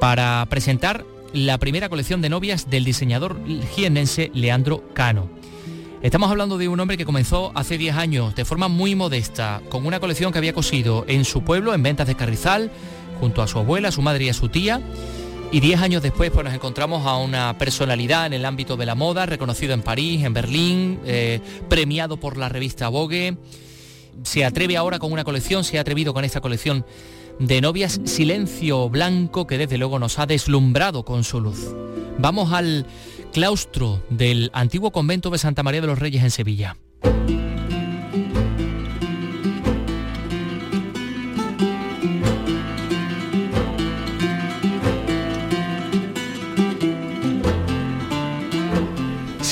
para 0.00 0.44
presentar 0.50 1.06
la 1.32 1.56
primera 1.56 1.88
colección 1.88 2.20
de 2.20 2.28
novias 2.28 2.68
del 2.68 2.84
diseñador 2.84 3.38
jiennense 3.74 4.30
Leandro 4.34 4.84
Cano. 4.92 5.30
Estamos 6.02 6.30
hablando 6.30 6.58
de 6.58 6.68
un 6.68 6.78
hombre 6.80 6.98
que 6.98 7.06
comenzó 7.06 7.52
hace 7.54 7.78
10 7.78 7.96
años 7.96 8.34
de 8.34 8.44
forma 8.44 8.68
muy 8.68 8.94
modesta, 8.94 9.62
con 9.70 9.86
una 9.86 9.98
colección 9.98 10.30
que 10.30 10.36
había 10.36 10.52
cosido 10.52 11.06
en 11.08 11.24
su 11.24 11.42
pueblo, 11.42 11.72
en 11.72 11.82
ventas 11.82 12.06
de 12.06 12.16
Carrizal, 12.16 12.70
junto 13.18 13.40
a 13.40 13.48
su 13.48 13.58
abuela, 13.58 13.90
su 13.90 14.02
madre 14.02 14.26
y 14.26 14.28
a 14.28 14.34
su 14.34 14.50
tía. 14.50 14.82
Y 15.54 15.60
diez 15.60 15.80
años 15.80 16.02
después 16.02 16.32
pues, 16.32 16.44
nos 16.44 16.52
encontramos 16.52 17.06
a 17.06 17.16
una 17.16 17.56
personalidad 17.56 18.26
en 18.26 18.32
el 18.32 18.44
ámbito 18.44 18.76
de 18.76 18.86
la 18.86 18.96
moda, 18.96 19.24
reconocido 19.24 19.72
en 19.72 19.82
París, 19.82 20.24
en 20.24 20.34
Berlín, 20.34 20.98
eh, 21.04 21.38
premiado 21.68 22.16
por 22.16 22.36
la 22.36 22.48
revista 22.48 22.88
Vogue. 22.88 23.36
Se 24.24 24.44
atreve 24.44 24.76
ahora 24.76 24.98
con 24.98 25.12
una 25.12 25.22
colección, 25.22 25.62
se 25.62 25.78
ha 25.78 25.82
atrevido 25.82 26.12
con 26.12 26.24
esta 26.24 26.40
colección 26.40 26.84
de 27.38 27.60
novias 27.60 28.00
Silencio 28.02 28.88
Blanco, 28.88 29.46
que 29.46 29.56
desde 29.56 29.78
luego 29.78 30.00
nos 30.00 30.18
ha 30.18 30.26
deslumbrado 30.26 31.04
con 31.04 31.22
su 31.22 31.40
luz. 31.40 31.72
Vamos 32.18 32.52
al 32.52 32.84
claustro 33.32 34.02
del 34.10 34.50
antiguo 34.54 34.90
convento 34.90 35.30
de 35.30 35.38
Santa 35.38 35.62
María 35.62 35.82
de 35.82 35.86
los 35.86 36.00
Reyes 36.00 36.24
en 36.24 36.32
Sevilla. 36.32 36.76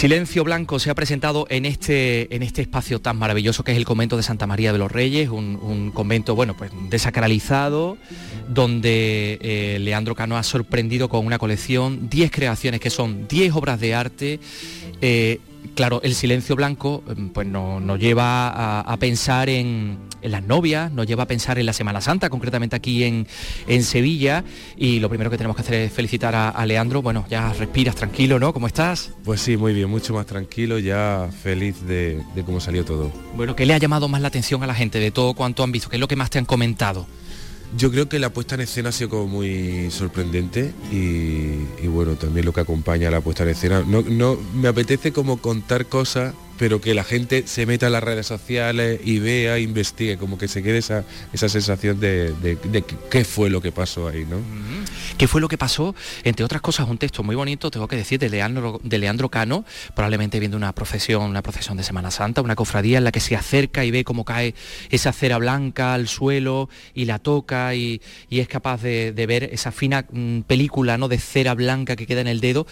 Silencio 0.02 0.42
Blanco 0.42 0.80
se 0.80 0.90
ha 0.90 0.96
presentado 0.96 1.46
en 1.48 1.64
este, 1.64 2.34
en 2.34 2.42
este 2.42 2.60
espacio 2.60 3.00
tan 3.00 3.16
maravilloso 3.16 3.62
que 3.62 3.70
es 3.70 3.78
el 3.78 3.84
convento 3.84 4.16
de 4.16 4.24
Santa 4.24 4.48
María 4.48 4.72
de 4.72 4.78
los 4.80 4.90
Reyes, 4.90 5.28
un, 5.28 5.92
convento 5.94 6.34
bueno, 6.34 6.56
pues, 6.56 6.72
desacralizado, 6.90 7.96
donde 8.48 9.38
eh, 9.40 9.78
Leandro 9.78 10.16
Cano 10.16 10.36
ha 10.36 10.42
sorprendido 10.42 11.08
con 11.08 11.24
una 11.24 11.38
colección, 11.38 12.10
10 12.10 12.32
creaciones 12.32 12.80
que 12.80 12.90
son 12.90 13.28
10 13.28 13.54
obras 13.54 13.78
de 13.78 13.94
arte. 13.94 14.40
Eh, 15.00 15.38
claro, 15.76 16.00
el 16.02 16.16
silencio 16.16 16.56
blanco 16.56 17.04
mm, 17.06 17.28
pues 17.28 17.46
nos 17.46 18.00
lleva 18.00 18.80
a, 18.80 18.96
pensar 18.96 19.48
en, 19.48 19.98
las 20.22 20.42
novias, 20.42 20.92
nos 20.92 21.06
lleva 21.06 21.24
a 21.24 21.26
pensar 21.26 21.58
en 21.58 21.66
la 21.66 21.72
Semana 21.72 22.00
Santa, 22.00 22.30
concretamente 22.30 22.76
aquí 22.76 23.04
en, 23.04 23.26
Sevilla. 23.82 24.44
Y 24.76 25.00
lo 25.00 25.08
primero 25.08 25.30
que 25.30 25.36
tenemos 25.36 25.56
que 25.56 25.62
hacer 25.62 25.74
es 25.74 25.92
felicitar 25.92 26.34
a, 26.34 26.66
Leandro. 26.66 27.02
Bueno, 27.02 27.26
ya 27.28 27.52
respiras 27.52 27.96
tranquilo, 27.96 28.38
¿no? 28.38 28.52
¿Cómo 28.52 28.66
estás? 28.66 29.10
Pues 29.24 29.40
sí, 29.40 29.56
muy 29.56 29.74
bien, 29.74 29.90
mucho 29.90 30.14
más 30.14 30.26
tranquilo, 30.26 30.78
ya 30.78 31.28
feliz 31.42 31.82
de, 31.86 32.22
de 32.34 32.44
cómo 32.44 32.60
salió 32.60 32.84
todo. 32.84 33.12
Bueno, 33.34 33.56
¿qué 33.56 33.66
le 33.66 33.74
ha 33.74 33.78
llamado 33.78 34.08
más 34.08 34.20
la 34.20 34.28
atención 34.28 34.62
a 34.62 34.66
la 34.66 34.74
gente 34.74 34.98
de 34.98 35.10
todo 35.10 35.34
cuanto 35.34 35.64
han 35.64 35.72
visto? 35.72 35.88
¿Qué 35.88 35.96
es 35.96 36.00
lo 36.00 36.08
que 36.08 36.16
más 36.16 36.30
te 36.30 36.38
han 36.38 36.44
comentado? 36.44 37.06
Yo 37.76 37.90
creo 37.90 38.06
que 38.08 38.18
la 38.18 38.30
puesta 38.30 38.54
en 38.54 38.60
escena 38.62 38.90
ha 38.90 38.92
sido 38.92 39.08
como 39.08 39.26
muy 39.26 39.90
sorprendente 39.90 40.74
y, 40.90 41.86
bueno, 41.86 42.16
también 42.16 42.44
lo 42.44 42.52
que 42.52 42.60
acompaña 42.60 43.08
a 43.08 43.10
la 43.10 43.22
puesta 43.22 43.44
en 43.44 43.48
escena. 43.50 43.82
No, 43.86 44.02
no 44.02 44.36
me 44.54 44.68
apetece 44.68 45.12
como 45.12 45.38
contar 45.38 45.86
cosas 45.86 46.34
pero 46.62 46.80
que 46.80 46.94
la 46.94 47.02
gente 47.02 47.48
se 47.48 47.66
meta 47.66 47.86
en 47.86 47.92
las 47.92 48.04
redes 48.04 48.24
sociales 48.24 49.00
y 49.04 49.18
vea, 49.18 49.58
investigue, 49.58 50.16
como 50.16 50.38
que 50.38 50.46
se 50.46 50.62
quede 50.62 50.78
esa, 50.78 51.02
esa 51.32 51.48
sensación 51.48 51.98
de, 51.98 52.56
qué 53.10 53.24
fue 53.24 53.50
lo 53.50 53.60
que 53.60 53.72
pasó 53.72 54.06
ahí, 54.06 54.24
¿no? 54.24 54.36
¿Qué 55.18 55.26
fue 55.26 55.40
lo 55.40 55.48
que 55.48 55.58
pasó? 55.58 55.92
Entre 56.22 56.44
otras 56.44 56.62
cosas, 56.62 56.88
un 56.88 56.98
texto 56.98 57.24
muy 57.24 57.34
bonito, 57.34 57.68
tengo 57.68 57.88
que 57.88 57.96
decir, 57.96 58.20
de 58.20 58.28
Leandro, 58.28 58.80
de 58.84 58.98
Leandro 58.98 59.28
Cano, 59.28 59.64
probablemente 59.96 60.38
viendo 60.38 60.56
una 60.56 60.72
procesión, 60.72 61.24
una 61.24 61.42
procesión 61.42 61.76
de 61.76 61.82
Semana 61.82 62.12
Santa, 62.12 62.42
una 62.42 62.54
cofradía 62.54 62.98
en 62.98 63.02
la 63.02 63.10
que 63.10 63.18
se 63.18 63.34
acerca 63.34 63.84
y 63.84 63.90
ve 63.90 64.04
cómo 64.04 64.24
cae 64.24 64.54
esa 64.90 65.12
cera 65.12 65.38
blanca 65.38 65.94
al 65.94 66.06
suelo 66.06 66.68
y 66.94 67.06
la 67.06 67.18
toca 67.18 67.74
y, 67.74 68.00
es 68.30 68.46
capaz 68.46 68.82
de, 68.82 69.10
ver 69.26 69.50
esa 69.52 69.72
fina 69.72 70.06
mm, 70.12 70.42
película 70.42 70.96
¿no? 70.96 71.08
de 71.08 71.18
cera 71.18 71.54
blanca 71.54 71.96
que 71.96 72.06
queda 72.06 72.20
en 72.20 72.28
el 72.28 72.40
dedo 72.40 72.68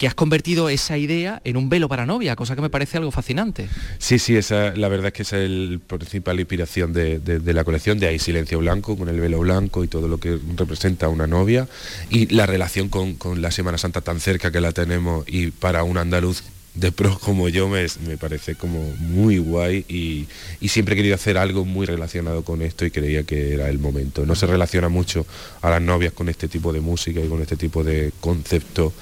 que 0.00 0.06
has 0.06 0.14
convertido 0.14 0.70
esa 0.70 0.96
idea 0.96 1.42
en 1.44 1.58
un 1.58 1.68
velo 1.68 1.86
para 1.86 2.06
novia, 2.06 2.34
cosa 2.34 2.56
que 2.56 2.62
me 2.62 2.70
parece 2.70 2.96
algo 2.96 3.10
fascinante. 3.10 3.68
Sí, 3.98 4.18
sí, 4.18 4.34
esa, 4.34 4.74
la 4.74 4.88
verdad 4.88 5.08
es 5.08 5.12
que 5.12 5.22
esa 5.24 5.38
es 5.38 5.50
la 5.50 5.78
principal 5.78 6.40
inspiración 6.40 6.94
de, 6.94 7.20
la 7.44 7.64
colección, 7.64 7.98
de 7.98 8.06
ahí 8.06 8.18
Silencio 8.18 8.60
Blanco, 8.60 8.96
con 8.96 9.10
el 9.10 9.20
velo 9.20 9.40
blanco 9.40 9.84
y 9.84 9.88
todo 9.88 10.08
lo 10.08 10.16
que 10.16 10.38
representa 10.56 11.08
una 11.08 11.26
novia, 11.26 11.68
y 12.08 12.34
la 12.34 12.46
relación 12.46 12.88
con, 12.88 13.16
con 13.16 13.42
la 13.42 13.50
Semana 13.50 13.76
Santa 13.76 14.00
tan 14.00 14.20
cerca 14.20 14.50
que 14.50 14.62
la 14.62 14.72
tenemos 14.72 15.26
y 15.28 15.50
para 15.50 15.84
un 15.84 15.98
andaluz 15.98 16.44
de 16.74 16.92
pro 16.92 17.18
como 17.18 17.48
yo 17.48 17.68
me, 17.68 17.86
parece 18.18 18.54
como 18.54 18.80
muy 19.00 19.38
guay 19.38 19.84
y, 19.86 20.28
siempre 20.68 20.94
he 20.94 20.96
querido 20.96 21.14
hacer 21.14 21.36
algo 21.36 21.66
muy 21.66 21.84
relacionado 21.84 22.42
con 22.42 22.62
esto 22.62 22.86
y 22.86 22.90
creía 22.90 23.24
que 23.24 23.52
era 23.52 23.68
el 23.68 23.78
momento. 23.78 24.24
No 24.24 24.34
se 24.34 24.46
relaciona 24.46 24.88
mucho 24.88 25.26
a 25.60 25.68
las 25.68 25.82
novias 25.82 26.14
con 26.14 26.30
este 26.30 26.48
tipo 26.48 26.72
de 26.72 26.80
música 26.80 27.20
y 27.20 27.28
con 27.28 27.42
este 27.42 27.56
tipo 27.56 27.84
de 27.84 28.12
concepto, 28.20 28.94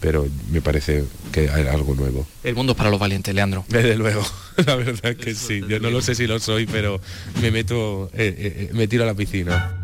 pero 0.00 0.26
me 0.50 0.60
parece 0.60 1.04
que 1.32 1.50
hay 1.50 1.66
algo 1.66 1.94
nuevo. 1.94 2.26
El 2.44 2.54
mundo 2.54 2.72
es 2.72 2.78
para 2.78 2.90
los 2.90 3.00
valientes, 3.00 3.34
Leandro. 3.34 3.64
Desde 3.68 3.96
luego, 3.96 4.22
la 4.66 4.76
verdad 4.76 5.16
que 5.16 5.34
sí. 5.34 5.62
Yo 5.68 5.80
no 5.80 5.90
lo 5.90 6.00
sé 6.00 6.14
si 6.14 6.26
lo 6.26 6.38
soy, 6.38 6.66
pero 6.66 7.00
me 7.40 7.50
meto, 7.50 8.10
eh, 8.14 8.34
eh, 8.36 8.36
eh, 8.38 8.70
me 8.72 8.88
tiro 8.88 9.04
a 9.04 9.06
la 9.06 9.14
piscina. 9.14 9.77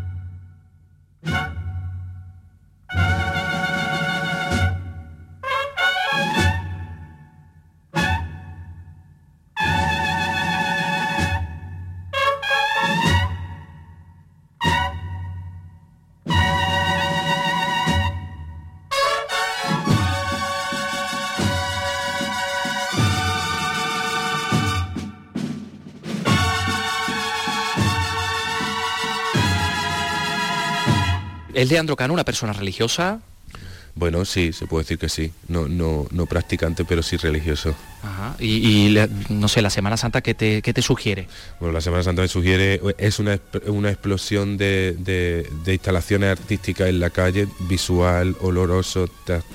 ¿Es 31.65 31.71
Leandro 31.71 31.95
Cano 31.95 32.13
una 32.13 32.23
persona 32.23 32.53
religiosa? 32.53 33.21
Bueno, 33.95 34.23
sí, 34.23 34.53
se 34.53 34.67
puede 34.67 34.83
decir 34.83 34.99
que 34.99 35.09
sí. 35.09 35.31
No, 35.47 35.67
no, 35.67 36.05
no 36.11 36.27
practicante, 36.27 36.85
pero 36.85 37.01
sí 37.01 37.17
religioso. 37.17 37.73
Ajá. 38.03 38.35
Y, 38.39 38.95
no 39.29 39.47
sé, 39.47 39.63
la 39.63 39.71
Semana 39.71 39.97
Santa, 39.97 40.21
¿qué 40.21 40.35
te, 40.35 40.61
te, 40.61 40.81
sugiere? 40.83 41.27
Bueno, 41.59 41.73
la 41.73 41.81
Semana 41.81 42.03
Santa 42.03 42.21
me 42.21 42.27
sugiere, 42.27 42.79
es 42.99 43.17
una, 43.17 43.39
una 43.65 43.89
explosión 43.89 44.57
de, 44.57 45.49
instalaciones 45.65 46.37
artísticas 46.37 46.87
en 46.87 46.99
la 46.99 47.09
calle, 47.09 47.47
visual, 47.61 48.35
oloroso, 48.41 49.09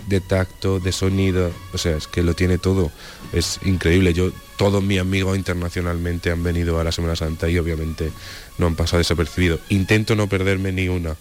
de 0.09 0.21
tacto, 0.21 0.81
de 0.81 0.91
sonido. 0.91 1.53
O 1.73 1.79
sea, 1.79 1.97
es 1.97 2.09
que 2.09 2.25
lo 2.25 2.35
tiene 2.35 2.59
todo. 2.59 2.91
Es 3.33 3.61
increíble. 3.65 4.15
Yo, 4.15 4.33
todos 4.57 4.83
mis 4.83 4.99
amigos 4.99 5.39
internacionalmente 5.39 6.33
han 6.33 6.43
venido 6.43 6.81
a 6.81 6.83
la 6.83 6.91
Semana 6.91 7.15
Santa 7.15 7.49
y 7.49 7.57
obviamente 7.57 8.11
no 8.59 8.67
han 8.67 8.75
pasado 8.75 8.99
desapercibidos. 8.99 9.61
Intento 9.69 10.17
no 10.17 10.29
perderme 10.29 10.73
ni 10.73 10.89
una 10.89 11.15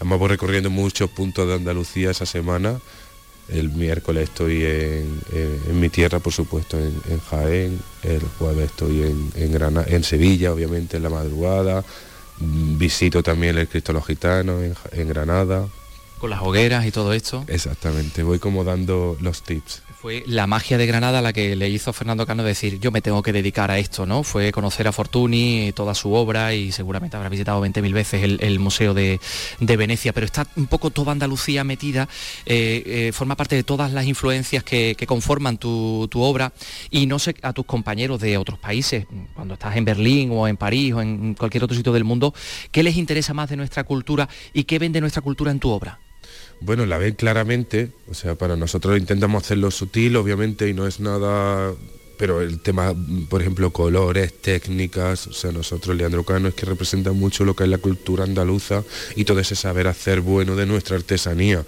Vamos 0.00 0.28
recorriendo 0.30 0.70
muchos 0.70 1.10
puntos 1.10 1.46
de 1.48 1.54
Andalucía 1.54 2.10
esa 2.10 2.26
semana. 2.26 2.80
El 3.48 3.70
miércoles 3.70 4.24
estoy 4.24 4.64
en, 4.64 5.80
mi 5.80 5.88
tierra, 5.88 6.20
por 6.20 6.32
supuesto, 6.32 6.78
en, 6.78 7.20
Jaén. 7.30 7.80
El 8.02 8.22
jueves 8.38 8.66
estoy 8.66 9.02
en, 9.02 9.32
en 9.34 10.04
Sevilla, 10.04 10.52
obviamente, 10.52 10.98
en 10.98 11.02
la 11.02 11.10
madrugada. 11.10 11.84
Visito 12.38 13.22
también 13.22 13.58
el 13.58 13.68
Cristo 13.68 13.92
los 13.92 14.06
Gitanos 14.06 14.62
en 14.92 15.08
Granada. 15.08 15.66
Con 16.18 16.30
las 16.30 16.42
hogueras 16.42 16.84
y 16.86 16.90
todo 16.90 17.12
esto. 17.12 17.44
Exactamente, 17.48 18.22
voy 18.22 18.38
como 18.38 18.64
dando 18.64 19.16
los 19.20 19.42
tips 19.42 19.82
fue 20.00 20.22
la 20.26 20.46
magia 20.46 20.78
de 20.78 20.86
Granada 20.86 21.20
la 21.20 21.32
que 21.32 21.56
le 21.56 21.68
hizo 21.68 21.92
Fernando 21.92 22.24
Cano 22.24 22.44
decir 22.44 22.78
yo 22.78 22.92
me 22.92 23.00
tengo 23.00 23.20
que 23.20 23.32
dedicar 23.32 23.72
a 23.72 23.78
esto, 23.78 24.06
¿no? 24.06 24.22
Fue 24.22 24.52
conocer 24.52 24.86
a 24.86 24.92
Fortuny, 24.92 25.72
toda 25.74 25.92
su 25.92 26.12
obra 26.12 26.54
y 26.54 26.70
seguramente 26.70 27.16
habrá 27.16 27.28
visitado 27.28 27.60
20.000 27.64 27.92
veces 27.92 28.22
el, 28.22 28.58
Museo 28.60 28.94
de, 28.94 29.18
Venecia, 29.58 30.12
pero 30.12 30.24
está 30.24 30.46
un 30.54 30.68
poco 30.68 30.90
toda 30.90 31.10
Andalucía 31.10 31.64
metida, 31.64 32.08
eh, 32.46 32.82
eh, 32.86 33.12
forma 33.12 33.34
parte 33.34 33.56
de 33.56 33.64
todas 33.64 33.92
las 33.92 34.06
influencias 34.06 34.62
que, 34.62 34.94
conforman 35.08 35.58
tu, 35.58 36.08
obra 36.14 36.52
y 36.90 37.06
no 37.06 37.18
sé 37.18 37.34
a 37.42 37.52
tus 37.52 37.66
compañeros 37.66 38.20
de 38.20 38.38
otros 38.38 38.58
países, 38.58 39.06
cuando 39.34 39.54
estás 39.54 39.76
en 39.76 39.84
Berlín 39.84 40.30
o 40.32 40.46
en 40.46 40.56
París 40.56 40.94
o 40.94 41.02
en 41.02 41.34
cualquier 41.34 41.64
otro 41.64 41.76
sitio 41.76 41.92
del 41.92 42.04
mundo, 42.04 42.34
¿qué 42.70 42.84
les 42.84 42.96
interesa 42.96 43.34
más 43.34 43.50
de 43.50 43.56
nuestra 43.56 43.82
cultura 43.82 44.28
y 44.52 44.64
qué 44.64 44.78
ven 44.78 44.92
de 44.92 45.00
nuestra 45.00 45.22
cultura 45.22 45.50
en 45.50 45.58
tu 45.58 45.70
obra? 45.70 45.98
Bueno, 46.60 46.86
la 46.86 46.98
ven 46.98 47.14
claramente, 47.14 47.90
o 48.10 48.14
sea, 48.14 48.34
para 48.34 48.56
nosotros 48.56 48.98
intentamos 48.98 49.44
hacerlo 49.44 49.70
sutil, 49.70 50.16
obviamente, 50.16 50.68
y 50.68 50.74
no 50.74 50.86
es 50.86 51.00
nada 51.00 51.74
pero 52.18 52.42
el 52.42 52.58
tema, 52.58 52.94
por 53.30 53.40
ejemplo, 53.40 53.70
colores, 53.70 54.34
técnicas, 54.42 55.28
o 55.28 55.32
sea, 55.32 55.52
nosotros, 55.52 55.96
Leandro 55.96 56.24
Cano, 56.24 56.48
es 56.48 56.54
que 56.54 56.66
representa 56.66 57.12
mucho 57.12 57.44
lo 57.44 57.54
que 57.54 57.62
es 57.62 57.70
la 57.70 57.78
cultura 57.78 58.24
andaluza 58.24 58.82
y 59.14 59.24
todo 59.24 59.38
ese 59.38 59.54
saber 59.54 59.86
hacer 59.86 60.20
bueno 60.20 60.56
de 60.56 60.66
nuestra 60.66 60.96
artesanía. 60.96 61.64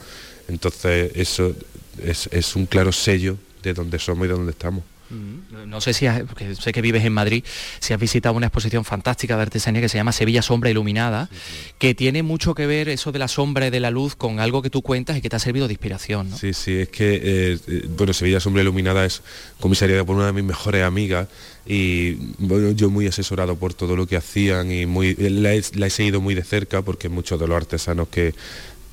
Entonces, 0.49 1.13
eso 1.15 1.55
es, 2.03 2.29
es 2.33 2.57
un 2.57 2.67
claro 2.67 2.91
sello 2.91 3.39
de 3.63 3.75
dónde 3.75 4.01
somos 4.01 4.25
y 4.25 4.29
de 4.29 4.35
dónde 4.35 4.51
estamos. 4.51 4.83
No 5.11 5.81
sé 5.81 5.93
si 5.93 6.07
has, 6.07 6.23
sé 6.59 6.73
que 6.73 6.83
vives 6.83 7.05
en 7.05 7.13
Madrid, 7.13 7.45
si 7.81 7.93
has 7.93 8.01
visitado 8.01 8.35
una 8.35 8.47
exposición 8.47 8.85
fantástica 8.85 9.37
de 9.37 9.43
artesanía 9.43 9.81
que 9.81 9.89
se 9.89 9.99
llama 9.99 10.13
Sevilla 10.13 10.43
Sombra 10.43 10.71
Iluminada, 10.71 11.29
que 11.79 11.95
tiene 11.95 12.23
mucho 12.23 12.55
que 12.55 12.67
ver 12.67 12.89
eso 12.89 13.13
de 13.13 13.19
la 13.19 13.29
sombra 13.29 13.67
y 13.67 13.71
de 13.71 13.81
la 13.81 13.91
luz 13.91 14.15
con 14.17 14.41
algo 14.41 14.63
que 14.63 14.71
tú 14.71 14.83
cuentas 14.83 15.17
y 15.17 15.21
que 15.21 15.29
te 15.29 15.37
ha 15.37 15.41
servido 15.41 15.67
de 15.67 15.75
inspiración. 15.75 16.31
Sí, 16.37 16.53
sí, 16.53 16.77
es 16.79 16.89
que, 16.89 17.15
eh, 17.15 17.59
eh, 17.67 17.89
bueno, 17.97 18.13
Sevilla 18.13 18.41
Sombra 18.41 18.63
Iluminada 18.63 19.05
es 19.05 19.23
comisariada 19.59 20.05
por 20.05 20.17
una 20.17 20.27
de 20.27 20.33
mis 20.33 20.45
mejores 20.45 20.85
amigas 20.85 21.29
y 21.67 22.15
bueno, 22.39 22.71
yo 22.73 22.91
muy 22.91 23.07
asesorado 23.07 23.57
por 23.57 23.75
todo 23.75 23.97
lo 23.97 24.07
que 24.07 24.17
hacían 24.17 24.71
y 24.73 24.87
muy, 24.87 25.15
la 25.15 25.55
he 25.55 25.91
seguido 25.91 26.21
muy 26.21 26.35
de 26.35 26.43
cerca 26.43 26.83
porque 26.83 27.09
muchos 27.09 27.39
de 27.39 27.47
los 27.47 27.57
artesanos 27.57 28.09
que 28.09 28.35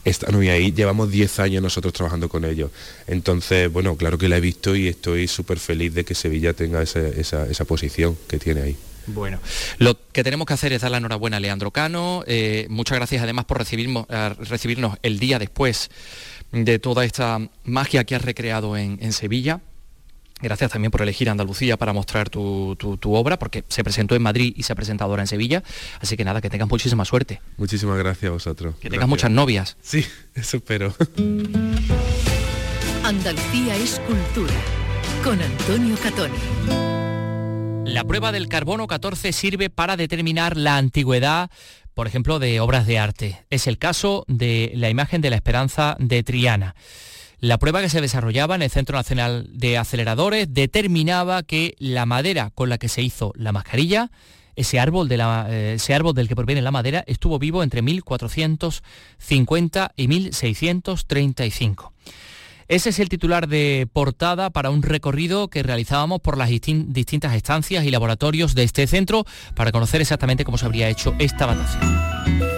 están 0.05 0.35
hoy 0.35 0.49
ahí, 0.49 0.71
llevamos 0.71 1.11
10 1.11 1.39
años 1.39 1.63
nosotros 1.63 1.93
trabajando 1.93 2.29
con 2.29 2.45
ellos. 2.45 2.71
Entonces, 3.07 3.71
bueno, 3.71 3.95
claro 3.95 4.17
que 4.17 4.29
la 4.29 4.37
he 4.37 4.41
visto 4.41 4.75
y 4.75 4.87
estoy 4.87 5.27
súper 5.27 5.59
feliz 5.59 5.93
de 5.93 6.05
que 6.05 6.15
Sevilla 6.15 6.53
tenga 6.53 6.81
esa, 6.81 7.65
posición 7.65 8.17
que 8.27 8.39
tiene 8.39 8.61
ahí. 8.61 8.77
Bueno, 9.07 9.39
lo 9.77 9.97
que 10.11 10.23
tenemos 10.23 10.47
que 10.47 10.53
hacer 10.53 10.73
es 10.73 10.81
dar 10.81 10.91
la 10.91 10.97
enhorabuena 10.97 11.37
a 11.37 11.39
Leandro 11.39 11.71
Cano. 11.71 12.23
Eh, 12.27 12.67
muchas 12.69 12.97
gracias 12.97 13.23
además 13.23 13.45
por 13.45 13.57
recibirnos, 13.57 14.05
recibirnos 14.39 14.97
el 15.01 15.19
día 15.19 15.39
después 15.39 15.89
de 16.51 16.79
toda 16.79 17.05
esta 17.05 17.39
magia 17.63 18.03
que 18.03 18.15
has 18.15 18.21
recreado 18.21 18.75
en 18.77 19.13
Sevilla. 19.13 19.61
Gracias 20.41 20.71
también 20.71 20.91
por 20.91 21.01
elegir 21.01 21.29
Andalucía 21.29 21.77
para 21.77 21.93
mostrar 21.93 22.29
tu, 22.29 22.75
obra, 23.03 23.39
porque 23.39 23.63
se 23.67 23.83
presentó 23.83 24.15
en 24.15 24.21
Madrid 24.21 24.53
y 24.55 24.63
se 24.63 24.73
ha 24.73 24.75
presentado 24.75 25.09
ahora 25.11 25.23
en 25.23 25.27
Sevilla. 25.27 25.63
Así 25.99 26.15
que 26.15 26.23
nada, 26.23 26.41
que 26.41 26.49
tengas 26.49 26.69
muchísima 26.69 27.05
suerte. 27.05 27.41
Muchísimas 27.57 27.97
gracias 27.97 28.29
a 28.29 28.33
vosotros. 28.33 28.75
Que 28.79 28.89
tengas 28.89 29.07
muchas 29.07 29.31
novias. 29.31 29.77
Sí, 29.81 30.05
eso 30.35 30.57
espero. 30.57 30.93
Andalucía 33.03 33.75
es 33.77 33.99
cultura, 34.01 34.53
con 35.23 35.41
Antonio 35.41 35.95
Catoni. 36.03 36.35
La 37.85 38.03
prueba 38.03 38.31
del 38.31 38.47
carbono 38.47 38.85
14 38.85 39.31
sirve 39.31 39.69
para 39.69 39.95
determinar 39.95 40.57
la 40.57 40.77
antigüedad 40.77 41.49
por 41.97 42.05
ejemplo, 42.05 42.37
de 42.37 42.59
obras 42.59 42.85
de 42.85 42.99
arte. 42.99 43.43
Es 43.49 43.65
el 43.65 43.79
caso 43.79 44.23
de 44.27 44.71
la 44.75 44.91
imagen 44.91 45.19
de 45.19 45.31
la 45.31 45.35
esperanza 45.35 45.97
de 45.97 46.21
Triana. 46.21 46.75
La 47.39 47.59
prueba 47.59 47.81
que 47.81 47.89
se 47.89 48.01
desarrollaba 48.01 48.55
en 48.55 48.63
el 48.63 48.71
Centro 48.71 48.97
Nacional 48.97 49.47
de 49.51 49.77
Aceleradores 49.77 50.51
determinaba 50.53 51.43
que 51.43 51.75
la 51.77 52.07
madera 52.07 52.49
con 52.55 52.69
la 52.69 52.79
que 52.79 52.89
se 52.89 53.03
hizo 53.03 53.31
la 53.35 53.51
mascarilla, 53.51 54.09
ese 54.55 54.79
árbol, 54.79 55.07
eh, 55.11 55.77
del 56.15 56.27
que 56.27 56.35
proviene 56.35 56.63
la 56.63 56.71
madera, 56.71 57.03
estuvo 57.05 57.37
vivo 57.37 57.61
entre 57.61 57.83
1450 57.83 59.91
y 59.95 60.07
1635. 60.07 61.93
Ese 62.67 62.89
es 62.89 62.97
el 62.99 63.07
titular 63.07 63.47
de 63.47 63.87
portada 63.93 64.49
para 64.49 64.71
un 64.71 64.81
recorrido 64.81 65.47
que 65.47 65.61
realizábamos 65.61 66.21
por 66.21 66.39
las 66.39 66.49
distintas 66.49 67.35
estancias 67.35 67.85
y 67.85 67.91
laboratorios 67.91 68.55
de 68.55 68.63
este 68.63 68.87
centro 68.87 69.25
para 69.55 69.71
conocer 69.71 70.01
exactamente 70.01 70.43
cómo 70.43 70.57
se 70.57 70.65
habría 70.65 70.89
hecho 70.89 71.13
esta 71.19 71.45
datación. 71.45 72.56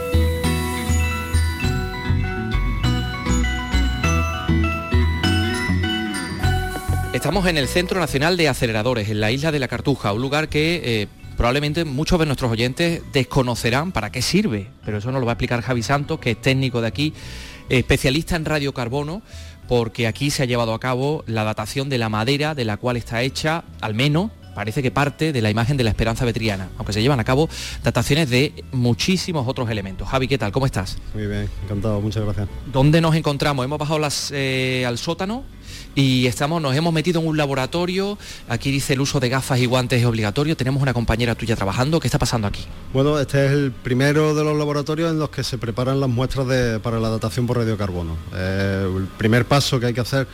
Estamos 7.12 7.48
en 7.48 7.58
el 7.58 7.68
Centro 7.68 8.00
Nacional 8.00 8.38
de 8.38 8.48
Aceleradores, 8.48 9.10
en 9.10 9.20
la 9.20 9.32
isla 9.32 9.52
de 9.52 9.58
la 9.58 9.68
Cartuja, 9.68 10.14
un 10.14 10.22
lugar 10.22 10.48
que 10.48 10.82
eh, 10.84 11.08
probablemente 11.36 11.84
muchos 11.84 12.20
de 12.20 12.28
nuestros 12.28 12.52
oyentes 12.52 13.02
desconocerán 13.12 13.92
para 13.92 14.12
qué 14.12 14.22
sirve, 14.22 14.70
pero 14.86 15.00
eso 15.00 15.12
nos 15.12 15.20
lo 15.20 15.26
va 15.26 15.32
a 15.32 15.34
explicar 15.34 15.62
Javi 15.62 15.82
Santos, 15.82 16.20
que 16.20 16.32
es 16.32 16.42
técnico 16.42 16.82
de 16.82 16.88
aquí, 16.88 17.14
especialista 17.68 18.36
en 18.36 18.46
radiocarbono, 18.46 19.24
porque 19.68 20.06
aquí 20.06 20.30
se 20.30 20.44
ha 20.44 20.46
llevado 20.46 20.72
a 20.72 20.80
cabo 20.80 21.24
la 21.26 21.44
datación 21.44 21.90
de 21.90 21.98
la 21.98 22.10
madera 22.10 22.54
de 22.54 22.64
la 22.64 22.78
cual 22.78 22.96
está 22.96 23.24
hecha, 23.24 23.64
al 23.82 23.96
menos, 23.96 24.30
parece 24.54 24.84
que 24.84 24.92
parte 24.92 25.34
de 25.34 25.42
la 25.42 25.50
imagen 25.50 25.78
de 25.78 25.86
la 25.86 25.90
esperanza 25.90 26.26
vetriana, 26.26 26.70
aunque 26.78 26.94
se 26.94 27.02
llevan 27.02 27.20
a 27.20 27.24
cabo 27.24 27.50
dataciones 27.84 28.30
de 28.30 28.54
muchísimos 28.72 29.48
otros 29.48 29.68
elementos. 29.72 30.08
Javi, 30.08 30.28
¿qué 30.28 30.38
tal? 30.38 30.52
¿Cómo 30.52 30.68
estás? 30.68 31.00
Muy 31.16 31.26
bien, 31.26 31.50
encantado, 31.64 32.02
muchas 32.02 32.24
gracias. 32.24 32.48
¿Dónde 32.72 33.02
nos 33.02 33.16
encontramos? 33.16 33.66
Hemos 33.66 33.80
bajado 33.80 33.98
las, 33.98 34.32
eh, 34.32 34.86
al 34.88 35.00
sótano 35.00 35.44
y 36.00 36.28
estamos, 36.28 36.62
nos 36.62 36.76
hemos 36.76 36.94
metido 36.94 37.20
en 37.20 37.28
un 37.28 37.36
laboratorio, 37.36 38.18
aquí 38.48 38.72
dice 38.72 38.94
el 38.94 39.02
uso 39.02 39.20
de 39.20 39.28
gafas 39.28 39.60
y 39.60 39.66
guantes 39.66 40.00
es 40.00 40.06
obligatorio, 40.06 40.56
tenemos 40.56 40.82
una 40.82 40.94
compañera 40.94 41.36
tuya 41.36 41.56
trabajando, 41.56 42.00
¿qué 42.00 42.08
está 42.08 42.18
pasando 42.18 42.48
aquí? 42.48 42.66
Bueno, 42.94 43.20
este 43.20 43.46
es 43.46 43.52
el 43.52 43.72
primero 43.72 44.34
de 44.34 44.44
los 44.46 44.58
laboratorios 44.58 45.12
en 45.12 45.20
los 45.20 45.30
que 45.30 45.44
se 45.44 45.58
preparan 45.58 46.00
las 46.00 46.10
muestras 46.10 46.48
para 46.82 47.00
la 47.00 47.10
datación 47.10 47.46
por 47.46 47.58
radiocarbono. 47.58 48.16
Eh, 48.34 48.90
el 48.98 49.08
primer 49.18 49.46
paso 49.46 49.80
que 49.80 49.88
hay 49.88 49.94
que 49.94 50.00
hacer 50.00 50.28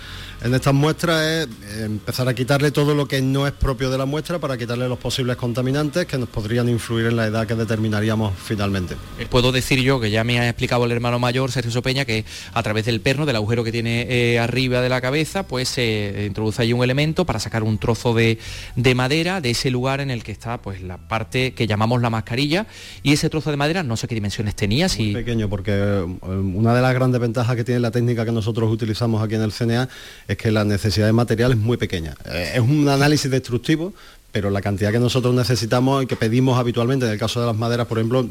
en 0.43 0.53
estas 0.53 0.73
muestras 0.73 1.23
es 1.23 1.47
empezar 1.81 2.27
a 2.27 2.33
quitarle 2.33 2.71
todo 2.71 2.93
lo 2.93 3.07
que 3.07 3.21
no 3.21 3.47
es 3.47 3.53
propio 3.53 3.89
de 3.89 3.97
la 3.97 4.05
muestra 4.05 4.39
para 4.39 4.57
quitarle 4.57 4.87
los 4.87 4.99
posibles 4.99 5.37
contaminantes 5.37 6.05
que 6.05 6.17
nos 6.17 6.29
podrían 6.29 6.69
influir 6.69 7.07
en 7.07 7.15
la 7.15 7.25
edad 7.27 7.47
que 7.47 7.55
determinaríamos 7.55 8.33
finalmente. 8.37 8.95
Eh, 9.19 9.27
puedo 9.29 9.51
decir 9.51 9.81
yo, 9.81 9.99
que 9.99 10.11
ya 10.11 10.23
me 10.23 10.39
ha 10.39 10.47
explicado 10.47 10.85
el 10.85 10.91
hermano 10.91 11.19
mayor, 11.19 11.51
Sergio 11.51 11.71
Sopeña, 11.71 12.05
que 12.05 12.25
a 12.53 12.63
través 12.63 12.85
del 12.85 13.01
perno, 13.01 13.25
del 13.25 13.37
agujero 13.37 13.63
que 13.63 13.71
tiene 13.71 14.07
eh, 14.09 14.39
arriba 14.39 14.81
de 14.81 14.89
la 14.89 15.01
cabeza, 15.01 15.47
pues 15.47 15.69
se 15.69 16.25
introduce 16.27 16.61
ahí 16.61 16.73
un 16.73 16.83
elemento 16.83 17.25
para 17.25 17.39
sacar 17.39 17.63
un 17.63 17.77
trozo 17.77 18.13
de, 18.13 18.37
madera 18.95 19.41
de 19.41 19.51
ese 19.51 19.71
lugar 19.71 19.99
en 19.99 20.11
el 20.11 20.23
que 20.23 20.31
está 20.31 20.61
pues 20.61 20.81
la 20.81 20.97
parte 20.97 21.53
que 21.53 21.67
llamamos 21.67 22.01
la 22.01 22.09
mascarilla 22.09 22.65
y 23.03 23.13
ese 23.13 23.29
trozo 23.29 23.51
de 23.51 23.57
madera 23.57 23.83
no 23.83 23.97
sé 23.97 24.07
qué 24.07 24.15
dimensiones 24.15 24.55
tenía. 24.55 24.89
Si... 24.89 25.11
pequeño, 25.11 25.49
porque 25.49 25.71
eh, 25.71 26.01
una 26.01 26.73
de 26.73 26.81
las 26.81 26.93
grandes 26.93 27.19
ventajas 27.19 27.55
que 27.55 27.63
tiene 27.63 27.79
la 27.79 27.91
técnica 27.91 28.25
que 28.25 28.31
nosotros 28.31 28.71
utilizamos 28.71 29.23
aquí 29.23 29.35
en 29.35 29.41
el 29.41 29.51
CNA 29.51 29.89
es 30.27 30.37
que 30.37 30.51
la 30.51 30.63
necesidad 30.63 31.05
de 31.05 31.13
material 31.13 31.51
es 31.51 31.57
muy 31.57 31.77
pequeña. 31.77 32.15
Eh, 32.25 32.53
es 32.55 32.59
un 32.59 32.87
análisis 32.89 33.29
destructivo, 33.29 33.93
pero 34.31 34.49
la 34.49 34.61
cantidad 34.61 34.91
que 34.91 34.99
nosotros 34.99 35.33
necesitamos 35.33 36.03
y 36.03 36.07
que 36.07 36.15
pedimos 36.15 36.59
habitualmente, 36.59 37.05
en 37.05 37.11
el 37.11 37.19
caso 37.19 37.39
de 37.39 37.47
las 37.47 37.55
maderas, 37.55 37.87
por 37.87 37.99
ejemplo, 37.99 38.27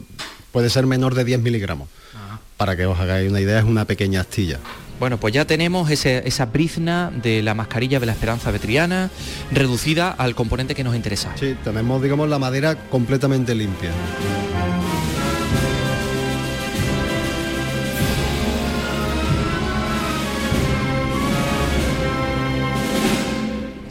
puede 0.53 0.71
ser 0.71 0.87
menor 0.87 1.15
de 1.15 1.25
10 1.25 1.41
miligramos. 1.41 1.89
Para 2.57 2.77
que 2.77 2.87
os 2.87 2.99
hagáis 2.99 3.29
una 3.29 3.41
idea, 3.41 3.59
es 3.59 3.65
una 3.65 3.85
pequeña 3.85 4.21
astilla. 4.21 4.61
Bueno, 5.01 5.19
pues 5.19 5.35
ya 5.35 5.45
tenemos 5.45 5.91
esa 5.91 6.47
brizna 6.47 7.11
de 7.11 7.43
la 7.43 7.55
mascarilla 7.55 7.99
de 7.99 8.07
la 8.07 8.13
esperanza 8.13 8.51
vetriana 8.53 9.11
reducida 9.51 10.11
al 10.11 10.35
componente 10.35 10.75
que 10.75 10.85
nos 10.85 10.95
interesa. 10.95 11.33
Sí, 11.39 11.57
tenemos, 11.65 12.01
digamos, 12.01 12.29
la 12.29 12.39
madera 12.39 12.77
completamente 12.89 13.55
limpia. 13.55 13.91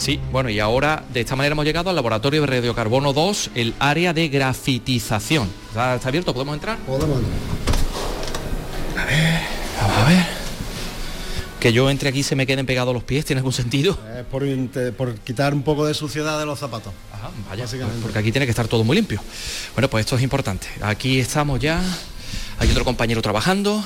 Sí, 0.03 0.19
bueno, 0.33 0.49
y 0.49 0.59
ahora 0.59 1.05
de 1.13 1.21
esta 1.21 1.37
manera 1.37 1.53
hemos 1.53 1.63
llegado 1.63 1.89
al 1.89 1.95
laboratorio 1.95 2.41
de 2.41 2.47
radiocarbono 2.47 3.13
2, 3.13 3.51
el 3.55 3.73
área 3.79 4.11
de 4.11 4.27
grafitización. 4.27 5.49
¿Está, 5.69 5.93
abierto? 5.93 6.33
¿Podemos 6.33 6.55
entrar? 6.55 6.77
Podemos 6.79 7.19
A 8.97 9.05
ver, 9.05 9.41
a 9.79 10.09
ver. 10.09 10.25
Que 11.57 11.71
yo 11.71 11.89
entre 11.89 12.09
aquí 12.09 12.21
se 12.21 12.35
me 12.35 12.45
queden 12.45 12.65
pegados 12.65 12.93
los 12.93 13.05
pies, 13.05 13.23
¿tiene 13.23 13.39
algún 13.39 13.53
sentido? 13.53 13.97
Es 14.19 14.25
por, 14.25 15.15
quitar 15.19 15.53
un 15.53 15.63
poco 15.63 15.85
de 15.85 15.93
suciedad 15.93 16.37
de 16.37 16.45
los 16.45 16.59
zapatos. 16.59 16.91
Ajá, 17.13 17.31
vaya, 17.49 17.65
porque 18.01 18.19
aquí 18.19 18.33
tiene 18.33 18.45
que 18.45 18.51
estar 18.51 18.67
todo 18.67 18.83
muy 18.83 18.97
limpio. 18.97 19.21
Bueno, 19.73 19.89
pues 19.89 20.01
esto 20.01 20.17
es 20.17 20.21
importante. 20.21 20.67
Aquí 20.81 21.21
estamos 21.21 21.61
ya, 21.61 21.81
hay 22.59 22.69
otro 22.69 22.83
compañero 22.83 23.21
trabajando. 23.21 23.81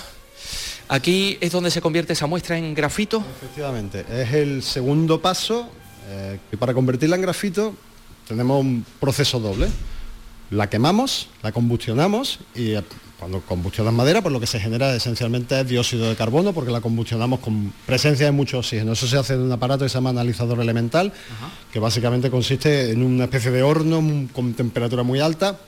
Aquí 0.87 1.37
es 1.41 1.51
donde 1.51 1.69
se 1.69 1.79
convierte 1.79 2.13
esa 2.13 2.25
muestra 2.25 2.57
en 2.57 2.73
grafito. 2.73 3.23
Efectivamente, 3.39 4.03
es 4.09 4.33
el 4.33 4.63
segundo 4.63 5.21
paso 5.21 5.69
eh, 6.07 6.39
y 6.51 6.55
para 6.55 6.73
convertirla 6.73 7.15
en 7.15 7.21
grafito 7.21 7.75
tenemos 8.27 8.59
un 8.61 8.85
proceso 8.99 9.39
doble. 9.39 9.67
La 10.49 10.69
quemamos, 10.69 11.29
la 11.43 11.51
combustionamos 11.51 12.39
y 12.55 12.71
eh, 12.71 12.83
cuando 13.19 13.41
combustionas 13.41 13.93
madera, 13.93 14.21
pues 14.21 14.31
lo 14.31 14.39
que 14.39 14.47
se 14.47 14.59
genera 14.59 14.95
esencialmente 14.95 15.59
es 15.59 15.67
dióxido 15.67 16.07
de 16.07 16.15
carbono 16.15 16.53
porque 16.53 16.71
la 16.71 16.81
combustionamos 16.81 17.39
con 17.39 17.73
presencia 17.85 18.25
de 18.25 18.31
mucho 18.31 18.59
oxígeno. 18.59 18.93
Eso 18.93 19.07
se 19.07 19.17
hace 19.17 19.33
en 19.33 19.41
un 19.41 19.51
aparato 19.51 19.83
que 19.83 19.89
se 19.89 19.95
llama 19.95 20.11
analizador 20.11 20.61
elemental, 20.61 21.11
que 21.73 21.79
básicamente 21.79 22.29
consiste 22.29 22.91
en 22.91 23.01
una 23.01 23.25
especie 23.25 23.51
de 23.51 23.63
horno 23.63 24.27
con 24.33 24.53
temperatura 24.53 25.03
muy 25.03 25.19
alta 25.19 25.59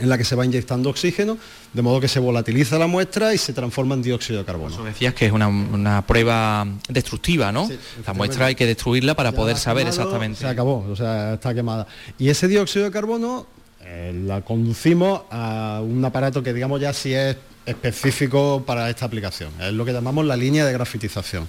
en 0.00 0.08
la 0.08 0.18
que 0.18 0.24
se 0.24 0.34
va 0.34 0.44
inyectando 0.44 0.90
oxígeno, 0.90 1.38
de 1.72 1.82
modo 1.82 2.00
que 2.00 2.08
se 2.08 2.18
volatiliza 2.18 2.78
la 2.78 2.86
muestra 2.86 3.34
y 3.34 3.38
se 3.38 3.52
transforma 3.52 3.94
en 3.94 4.02
dióxido 4.02 4.38
de 4.38 4.44
carbono. 4.44 4.74
Eso 4.74 4.84
decías 4.84 5.14
que 5.14 5.26
es 5.26 5.32
una, 5.32 6.04
prueba 6.06 6.66
destructiva, 6.88 7.52
¿no? 7.52 7.68
la 8.06 8.12
muestra 8.14 8.46
hay 8.46 8.54
que 8.54 8.66
destruirla 8.66 9.14
para 9.14 9.32
poder 9.32 9.56
saber 9.56 9.86
exactamente. 9.86 10.40
Se 10.40 10.46
acabó, 10.46 10.86
o 10.90 10.96
sea, 10.96 11.34
está 11.34 11.54
quemada. 11.54 11.86
Y 12.18 12.28
ese 12.28 12.48
dióxido 12.48 12.84
de 12.84 12.90
carbono 12.90 13.46
eh, 13.82 14.12
la 14.26 14.42
conducimos 14.42 15.22
a 15.30 15.80
un 15.82 16.04
aparato 16.04 16.42
que 16.42 16.52
digamos 16.52 16.80
ya 16.80 16.92
sí 16.92 17.12
es 17.14 17.36
específico 17.66 18.62
para 18.66 18.88
esta 18.90 19.04
aplicación. 19.04 19.50
Es 19.60 19.72
lo 19.72 19.84
que 19.84 19.92
llamamos 19.92 20.24
la 20.24 20.36
línea 20.36 20.64
de 20.64 20.72
grafitización. 20.72 21.46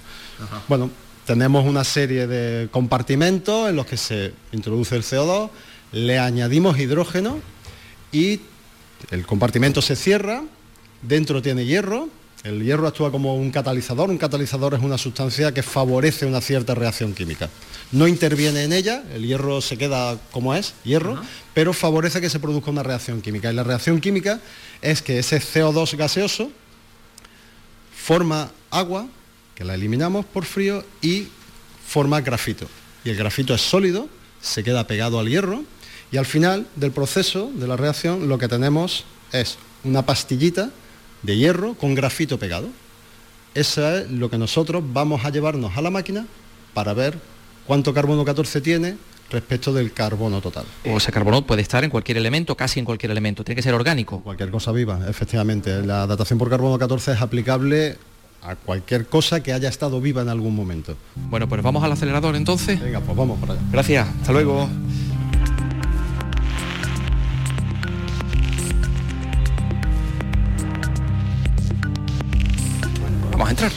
Bueno, 0.68 0.90
tenemos 1.26 1.64
una 1.64 1.84
serie 1.84 2.26
de 2.26 2.68
compartimentos 2.70 3.68
en 3.68 3.76
los 3.76 3.86
que 3.86 3.96
se 3.96 4.32
introduce 4.52 4.96
el 4.96 5.02
CO2, 5.02 5.50
le 5.92 6.18
añadimos 6.18 6.78
hidrógeno 6.78 7.38
y 8.12 8.40
el 9.10 9.26
compartimento 9.26 9.82
se 9.82 9.96
cierra, 9.96 10.44
dentro 11.02 11.42
tiene 11.42 11.64
hierro 11.64 12.08
El 12.44 12.62
hierro 12.62 12.88
actúa 12.88 13.10
como 13.12 13.36
un 13.36 13.50
catalizador. 13.50 14.10
Un 14.10 14.18
catalizador 14.18 14.74
es 14.74 14.82
una 14.82 14.98
sustancia 14.98 15.52
que 15.54 15.62
favorece 15.62 16.26
una 16.26 16.40
cierta 16.40 16.74
reacción 16.74 17.14
química. 17.14 17.48
No 17.92 18.08
interviene 18.08 18.64
en 18.64 18.72
ella, 18.72 19.04
el 19.14 19.24
hierro 19.24 19.60
se 19.60 19.78
queda 19.78 20.18
como 20.32 20.54
es, 20.54 20.74
hierro, 20.82 21.22
pero 21.54 21.72
favorece 21.72 22.20
que 22.20 22.28
se 22.28 22.40
produzca 22.40 22.70
una 22.70 22.82
reacción 22.82 23.22
química. 23.22 23.52
Y 23.52 23.54
la 23.54 23.62
reacción 23.62 24.00
química 24.00 24.40
es 24.80 25.02
que 25.02 25.20
ese 25.20 25.40
CO2 25.40 25.96
gaseoso 25.96 26.50
forma 27.94 28.50
agua, 28.70 29.06
que 29.54 29.64
la 29.64 29.74
eliminamos 29.74 30.26
por 30.26 30.44
frío, 30.44 30.84
y 31.00 31.28
forma 31.86 32.20
grafito. 32.22 32.66
Y 33.04 33.10
el 33.10 33.16
grafito 33.16 33.54
es 33.54 33.60
sólido, 33.60 34.08
se 34.40 34.64
queda 34.64 34.86
pegado 34.88 35.20
al 35.20 35.28
hierro, 35.28 35.62
y 36.12 36.18
al 36.18 36.26
final 36.26 36.66
del 36.76 36.92
proceso 36.92 37.50
de 37.54 37.66
la 37.66 37.76
reacción 37.76 38.28
lo 38.28 38.38
que 38.38 38.46
tenemos 38.46 39.04
es 39.32 39.58
una 39.82 40.04
pastillita 40.04 40.70
de 41.22 41.36
hierro 41.36 41.74
con 41.74 41.94
grafito 41.94 42.38
pegado. 42.38 42.68
Eso 43.54 43.96
es 43.96 44.10
lo 44.10 44.30
que 44.30 44.38
nosotros 44.38 44.82
vamos 44.86 45.24
a 45.24 45.30
llevarnos 45.30 45.76
a 45.76 45.82
la 45.82 45.90
máquina 45.90 46.26
para 46.74 46.92
ver 46.92 47.18
cuánto 47.66 47.94
carbono 47.94 48.24
14 48.24 48.60
tiene 48.60 48.96
respecto 49.30 49.72
del 49.72 49.92
carbono 49.92 50.42
total. 50.42 50.64
O 50.84 50.98
ese 50.98 51.10
carbono 51.10 51.46
puede 51.46 51.62
estar 51.62 51.82
en 51.82 51.90
cualquier 51.90 52.18
elemento, 52.18 52.54
casi 52.56 52.78
en 52.78 52.84
cualquier 52.84 53.10
elemento, 53.10 53.42
tiene 53.42 53.56
que 53.56 53.62
ser 53.62 53.74
orgánico. 53.74 54.20
Cualquier 54.20 54.50
cosa 54.50 54.72
viva, 54.72 55.00
efectivamente. 55.08 55.82
La 55.82 56.06
datación 56.06 56.38
por 56.38 56.50
carbono 56.50 56.78
14 56.78 57.12
es 57.12 57.20
aplicable 57.22 57.96
a 58.42 58.56
cualquier 58.56 59.06
cosa 59.06 59.42
que 59.42 59.52
haya 59.52 59.68
estado 59.68 60.00
viva 60.00 60.20
en 60.20 60.28
algún 60.28 60.54
momento. 60.54 60.96
Bueno, 61.14 61.48
pues 61.48 61.62
vamos 61.62 61.82
al 61.82 61.92
acelerador 61.92 62.36
entonces. 62.36 62.80
Venga, 62.80 63.00
pues 63.00 63.16
vamos 63.16 63.38
para 63.40 63.54
allá. 63.54 63.62
Gracias, 63.70 64.08
hasta 64.20 64.32
luego. 64.32 64.68
Vamos 73.42 73.60
a 73.60 73.64
entrar. 73.64 73.72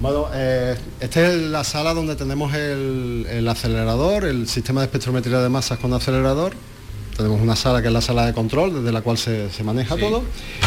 Bueno, 0.00 0.26
eh, 0.34 0.76
esta 1.00 1.26
es 1.26 1.34
la 1.44 1.64
sala 1.64 1.94
donde 1.94 2.14
tenemos 2.14 2.52
el, 2.52 3.26
el 3.30 3.48
acelerador, 3.48 4.26
el 4.26 4.46
sistema 4.46 4.82
de 4.82 4.88
espectrometría 4.88 5.38
de 5.38 5.48
masas 5.48 5.78
con 5.78 5.94
acelerador. 5.94 6.52
Tenemos 7.16 7.40
una 7.40 7.54
sala 7.54 7.80
que 7.80 7.86
es 7.88 7.92
la 7.94 8.00
sala 8.00 8.26
de 8.26 8.32
control, 8.32 8.74
desde 8.74 8.90
la 8.90 9.00
cual 9.00 9.16
se, 9.16 9.48
se 9.50 9.62
maneja 9.62 9.96
todo. 9.96 10.24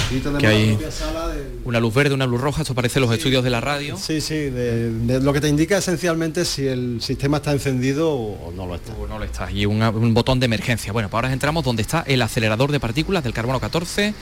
Y 0.10 0.20
tenemos 0.20 0.40
Que 0.40 0.48
hay 0.48 0.78
la 0.82 0.92
sala 0.92 1.28
de... 1.28 1.44
una 1.66 1.82
luz 1.82 1.94
verde, 1.94 2.14
una 2.16 2.26
luz 2.26 2.40
roja, 2.40 2.62
esto 2.62 2.74
parece 2.74 3.02
los 3.02 3.12
estudios 3.12 3.44
de 3.44 3.50
la 3.50 3.60
radio. 3.60 3.98
Sí, 3.98 4.22
sí, 4.22 4.36
de- 4.36 4.92
de 4.92 5.20
lo 5.20 5.34
que 5.34 5.42
te 5.42 5.50
indica 5.50 5.78
esencialmente 5.78 6.46
si 6.46 6.66
el 6.66 7.02
sistema 7.02 7.38
está 7.38 7.52
encendido 7.52 8.14
o, 8.14 8.54
no 8.56 8.66
lo 8.66 8.76
está. 8.76 8.94
O 8.94 9.08
no 9.08 9.20
lo 9.20 9.26
está. 9.26 9.52
Y 9.52 9.66
un 9.66 10.14
botón 10.14 10.40
de 10.40 10.46
emergencia. 10.46 10.94
Bueno, 10.94 11.10
pues 11.10 11.18
ahora 11.18 11.34
entramos 11.34 11.66
donde 11.66 11.82
está 11.82 12.04
el 12.08 12.22
acelerador 12.22 12.72
de 12.72 12.80
partículas 12.80 13.24
del 13.26 13.34
carbono 13.34 13.60
14, 13.60 14.14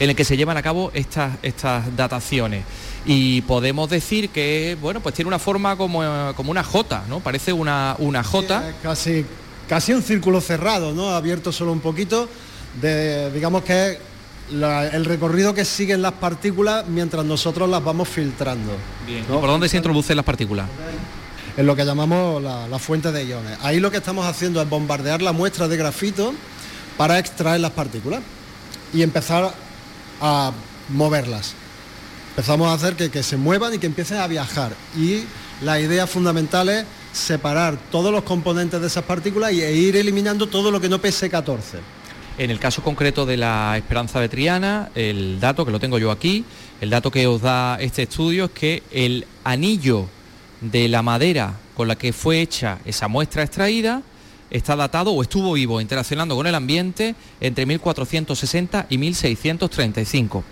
en 0.00 0.10
el 0.10 0.16
que 0.16 0.24
se 0.24 0.38
llevan 0.38 0.56
a 0.56 0.62
cabo 0.62 0.90
estas, 0.94 1.36
estas 1.42 1.94
dataciones. 1.96 2.64
Y 3.04 3.42
podemos 3.42 3.90
decir 3.90 4.30
que, 4.30 4.78
bueno, 4.80 5.00
pues 5.00 5.14
tiene 5.14 5.28
una 5.28 5.38
forma 5.38 5.76
como, 5.76 6.02
como 6.34 6.50
una 6.50 6.64
J, 6.64 7.04
¿no? 7.10 7.20
Parece 7.20 7.52
una, 7.52 7.94
una 7.98 8.24
J. 8.24 8.72
Casi, 8.82 9.26
casi 9.68 9.92
un 9.92 10.02
círculo 10.02 10.40
cerrado, 10.40 10.92
¿no? 10.92 11.10
Abierto 11.10 11.52
solo 11.52 11.72
un 11.72 11.80
poquito, 11.80 12.28
de, 12.80 13.30
digamos 13.32 13.62
que 13.64 13.92
es 13.92 13.98
la- 14.52 14.86
el 14.88 15.04
recorrido 15.04 15.54
que 15.54 15.64
siguen 15.64 16.02
las 16.02 16.12
partículas 16.14 16.86
mientras 16.86 17.24
nosotros 17.24 17.68
las 17.68 17.82
vamos 17.82 18.08
filtrando. 18.08 18.72
Bien. 19.06 19.24
¿no? 19.28 19.40
¿Por 19.40 19.48
dónde 19.48 19.68
se 19.68 19.76
introducen 19.76 20.16
las 20.16 20.24
partículas? 20.24 20.66
en 21.56 21.66
lo 21.66 21.76
que 21.76 21.84
llamamos 21.84 22.42
la, 22.42 22.66
la 22.66 22.78
fuente 22.80 23.12
de 23.12 23.26
iones. 23.26 23.56
Ahí 23.62 23.78
lo 23.78 23.88
que 23.92 23.98
estamos 23.98 24.26
haciendo 24.26 24.60
es 24.60 24.68
bombardear 24.68 25.22
la 25.22 25.30
muestra 25.30 25.68
de 25.68 25.76
grafito 25.76 26.34
para 26.96 27.20
extraer 27.20 27.60
las 27.60 27.70
partículas 27.70 28.22
y 28.92 29.02
empezar 29.02 29.54
a 30.20 30.50
moverlas. 30.88 31.54
Empezamos 32.30 32.68
a 32.68 32.72
hacer 32.72 32.96
que, 32.96 33.08
que 33.08 33.22
se 33.22 33.36
muevan 33.36 33.72
y 33.72 33.78
que 33.78 33.86
empiecen 33.86 34.16
a 34.18 34.26
viajar. 34.26 34.72
Y 34.98 35.22
la 35.62 35.78
idea 35.78 36.08
fundamental 36.08 36.68
es 36.70 36.84
separar 37.14 37.78
todos 37.90 38.12
los 38.12 38.24
componentes 38.24 38.80
de 38.80 38.86
esas 38.88 39.04
partículas 39.04 39.52
e 39.52 39.74
ir 39.74 39.96
eliminando 39.96 40.48
todo 40.48 40.70
lo 40.70 40.80
que 40.80 40.88
no 40.88 41.00
pese 41.00 41.30
14. 41.30 41.78
En 42.36 42.50
el 42.50 42.58
caso 42.58 42.82
concreto 42.82 43.24
de 43.24 43.36
la 43.36 43.76
esperanza 43.76 44.20
de 44.20 44.28
Triana, 44.28 44.90
el 44.96 45.38
dato 45.38 45.64
que 45.64 45.70
lo 45.70 45.78
tengo 45.78 45.98
yo 45.98 46.10
aquí, 46.10 46.44
el 46.80 46.90
dato 46.90 47.10
que 47.10 47.26
os 47.28 47.40
da 47.40 47.78
este 47.80 48.02
estudio 48.02 48.46
es 48.46 48.50
que 48.50 48.82
el 48.90 49.26
anillo 49.44 50.08
de 50.60 50.88
la 50.88 51.02
madera 51.02 51.54
con 51.76 51.86
la 51.86 51.96
que 51.96 52.12
fue 52.12 52.40
hecha 52.40 52.78
esa 52.84 53.06
muestra 53.06 53.44
extraída 53.44 54.02
está 54.50 54.76
datado 54.76 55.12
o 55.12 55.22
estuvo 55.22 55.52
vivo 55.54 55.80
interaccionando 55.80 56.36
con 56.36 56.46
el 56.46 56.54
ambiente 56.54 57.14
entre 57.40 57.66
1460 57.66 58.86
y 58.90 58.98
1635. 58.98 60.44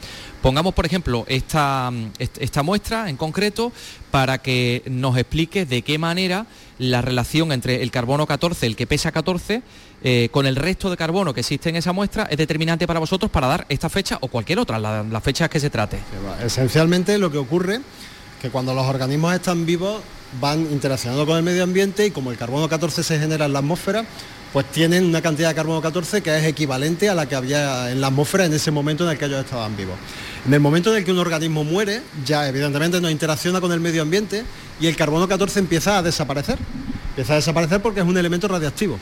Pongamos, 0.43 0.75
por 0.75 0.87
ejemplo, 0.87 1.25
esta, 1.29 1.91
est- 2.19 2.39
esta 2.41 2.63
muestra 2.65 3.09
en 3.09 3.17
concreto 3.17 3.71
para 4.11 4.39
que 4.39 4.83
nos 4.87 5.17
explique 5.17 5.65
de 5.67 5.83
qué 5.83 5.99
manera 5.99 6.47
la 6.79 7.01
relación 7.01 7.53
entre 7.53 7.83
el 7.83 7.91
carbono 7.93 8.27
14, 8.27 8.67
el 8.67 8.75
que 8.75 8.87
pesa 8.89 9.13
14, 9.13 9.63
eh, 10.03 10.29
con 10.33 10.47
el 10.47 10.57
resto 10.57 10.91
de 10.91 10.97
carbono 10.97 11.33
que 11.33 11.41
existe 11.41 11.69
en 11.69 11.77
esa 11.77 11.93
muestra 11.93 12.25
es 12.25 12.37
determinante 12.37 12.89
para 12.89 12.99
vosotros 12.99 13.31
para 13.31 13.47
dar 13.47 13.67
esta 13.69 13.89
fecha 13.89 14.19
o 14.21 14.27
cualquier 14.29 14.59
otra, 14.59 14.81
la- 14.81 15.05
las 15.05 15.23
fechas 15.23 15.49
que 15.49 15.61
se 15.61 15.71
trate. 15.71 15.99
Esencialmente 16.45 17.17
lo 17.19 17.31
que 17.31 17.39
ocurre 17.39 17.81
que 18.41 18.51
cuando 18.51 18.75
los 18.75 18.85
organismos 18.87 19.33
están 19.35 19.65
vivos 19.65 20.03
van 20.41 20.61
interaccionando 20.61 21.27
con 21.27 21.37
el 21.37 21.43
medio 21.43 21.63
ambiente 21.63 22.07
y 22.07 22.11
como 22.11 22.31
el 22.31 22.39
carbono 22.39 22.69
14 22.69 23.03
se 23.03 23.19
genera 23.19 23.47
en 23.47 23.53
la 23.53 23.59
atmósfera, 23.59 24.05
pues 24.53 24.67
tienen 24.71 25.05
una 25.05 25.23
cantidad 25.23 25.49
de 25.49 25.55
carbono 25.55 25.81
14 25.81 26.23
que 26.23 26.37
es 26.37 26.45
equivalente 26.45 27.09
a 27.09 27.15
la 27.15 27.27
que 27.27 27.35
había 27.35 27.91
en 27.91 28.01
la 28.01 28.09
atmósfera 28.09 28.45
en 28.45 28.53
ese 28.53 28.71
momento 28.71 29.05
en 29.05 29.11
el 29.11 29.19
que 29.19 29.25
ellos 29.25 29.45
estaban 29.45 29.77
vivos. 29.77 29.97
En 30.47 30.53
el 30.53 30.61
momento 30.61 30.91
en 30.91 30.99
el 30.99 31.05
que 31.05 31.13
un 31.13 31.19
organismo 31.19 31.65
muere, 31.65 32.03
ya 32.25 32.49
evidentemente 32.49 33.01
no 33.01 33.09
interacciona 33.09 33.61
con 33.61 33.73
el 33.73 33.81
medio 33.81 34.03
ambiente 34.03 34.45
y 34.81 34.87
el 34.89 34.97
carbono 34.97 35.29
14 35.29 35.61
empieza 35.61 35.99
a 35.99 36.03
desaparecer. 36.03 36.59
Empieza 37.11 37.35
a 37.35 37.37
desaparecer 37.37 37.81
porque 37.81 38.01
es 38.01 38.07
un 38.07 38.17
elemento 38.17 38.49
radiactivo. 38.49 38.99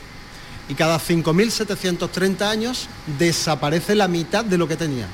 Y 0.69 0.73
cada 0.75 0.99
5.730 0.99 2.41
años 2.43 2.87
desaparece 3.19 3.95
la 3.95 4.07
mitad 4.07 4.45
de 4.45 4.57
lo 4.57 4.67
que 4.67 4.77
tenía. 4.77 5.07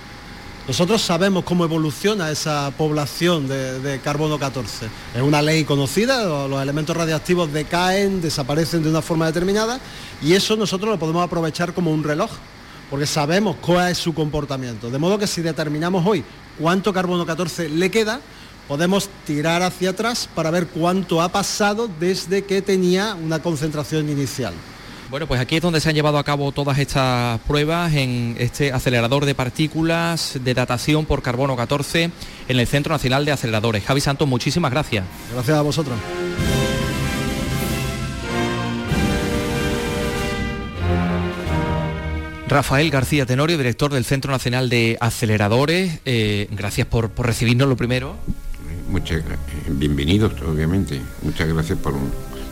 Nosotros 0.68 1.02
sabemos 1.02 1.46
cómo 1.46 1.64
evoluciona 1.64 2.30
esa 2.30 2.72
población 2.78 3.48
de, 3.48 4.02
carbono 4.04 4.38
14. 4.38 4.88
Es 5.16 5.22
una 5.22 5.42
ley 5.42 5.64
conocida, 5.64 6.26
lo- 6.26 6.50
los 6.50 6.62
elementos 6.62 6.96
radiactivos 6.96 7.54
decaen, 7.54 8.22
desaparecen 8.22 8.84
de 8.84 8.90
una 8.90 9.02
forma 9.02 9.26
determinada 9.28 9.80
y 10.22 10.34
eso 10.34 10.58
nosotros 10.58 10.90
lo 10.92 11.00
podemos 11.00 11.24
aprovechar 11.24 11.74
como 11.74 11.92
un 11.92 12.04
reloj, 12.04 12.32
porque 12.90 13.06
sabemos 13.06 13.56
cuál 13.62 13.92
es 13.92 13.98
su 13.98 14.14
comportamiento. 14.14 14.90
De 14.90 15.00
modo 15.00 15.18
que 15.18 15.26
si 15.28 15.42
determinamos 15.42 16.06
hoy 16.06 16.26
cuánto 16.60 16.92
carbono 16.92 17.26
14 17.26 17.70
le 17.70 17.90
queda, 17.90 18.20
podemos 18.68 19.10
tirar 19.26 19.62
hacia 19.62 19.92
atrás 19.92 20.28
para 20.36 20.52
ver 20.52 20.68
cuánto 20.68 21.22
ha 21.22 21.30
pasado 21.30 21.90
desde 21.98 22.44
que 22.44 22.62
tenía 22.62 23.16
una 23.16 23.42
concentración 23.42 24.10
inicial. 24.10 24.54
Bueno, 25.10 25.26
pues 25.26 25.40
aquí 25.40 25.56
es 25.56 25.62
donde 25.62 25.80
se 25.80 25.88
han 25.88 25.96
llevado 25.96 26.18
a 26.18 26.24
cabo 26.26 26.52
todas 26.52 26.78
estas 26.80 27.40
pruebas 27.42 27.94
en 27.94 28.36
este 28.40 28.74
acelerador 28.74 29.26
de 29.26 29.36
partículas 29.36 30.38
de 30.44 30.54
datación 30.54 31.06
por 31.06 31.22
carbono 31.22 31.56
14 31.56 32.12
en 32.50 32.60
el 32.60 32.68
Centro 32.68 32.94
Nacional 32.94 33.24
de 33.24 33.32
Aceleradores. 33.32 33.86
Javi 33.86 34.02
Santos, 34.02 34.28
muchísimas 34.28 34.70
gracias. 34.72 35.06
Gracias 35.34 35.58
a 35.58 35.62
vosotros. 35.62 35.98
Rafael 42.48 42.90
García 42.90 43.26
Tenorio, 43.26 43.58
director 43.58 43.92
del 43.94 44.06
Centro 44.06 44.32
Nacional 44.32 44.70
de 44.70 44.98
Aceleradores, 45.02 46.00
eh, 46.06 46.48
gracias 46.52 46.88
por, 46.88 47.10
por 47.10 47.26
recibirnos 47.26 47.68
lo 47.68 47.76
primero. 47.76 48.16
Muchas 48.90 49.22
gra- 49.26 49.38
bienvenidos, 49.68 50.32
obviamente. 50.42 51.02
Muchas 51.24 51.50
gracias 51.50 51.78
por, 51.80 51.94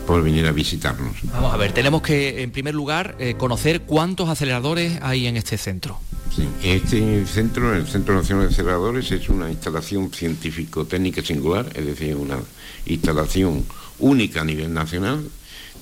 por 0.06 0.22
venir 0.22 0.46
a 0.46 0.52
visitarnos. 0.52 1.16
Vamos 1.32 1.52
a 1.52 1.56
ver, 1.56 1.72
tenemos 1.72 2.02
que 2.02 2.42
en 2.42 2.50
primer 2.50 2.74
lugar 2.74 3.16
eh, 3.18 3.34
conocer 3.36 3.82
cuántos 3.82 4.28
aceleradores 4.28 4.98
hay 5.02 5.26
en 5.26 5.36
este 5.36 5.58
centro. 5.58 5.98
Sí, 6.34 6.48
Este 6.62 7.24
centro, 7.26 7.74
el 7.74 7.86
Centro 7.86 8.14
Nacional 8.14 8.46
de 8.48 8.52
Aceleradores, 8.52 9.10
es 9.10 9.28
una 9.28 9.50
instalación 9.50 10.12
científico-técnica 10.12 11.22
singular, 11.22 11.66
es 11.74 11.86
decir, 11.86 12.16
una 12.16 12.38
instalación 12.84 13.64
única 13.98 14.42
a 14.42 14.44
nivel 14.44 14.72
nacional. 14.72 15.24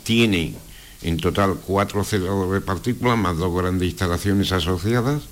Tiene 0.04 0.54
en 1.02 1.16
total 1.18 1.56
cuatro 1.66 2.00
aceleradores 2.00 2.52
de 2.52 2.60
partículas, 2.60 3.18
más 3.18 3.36
dos 3.36 3.56
grandes 3.56 3.88
instalaciones 3.88 4.52
asociadas. 4.52 5.22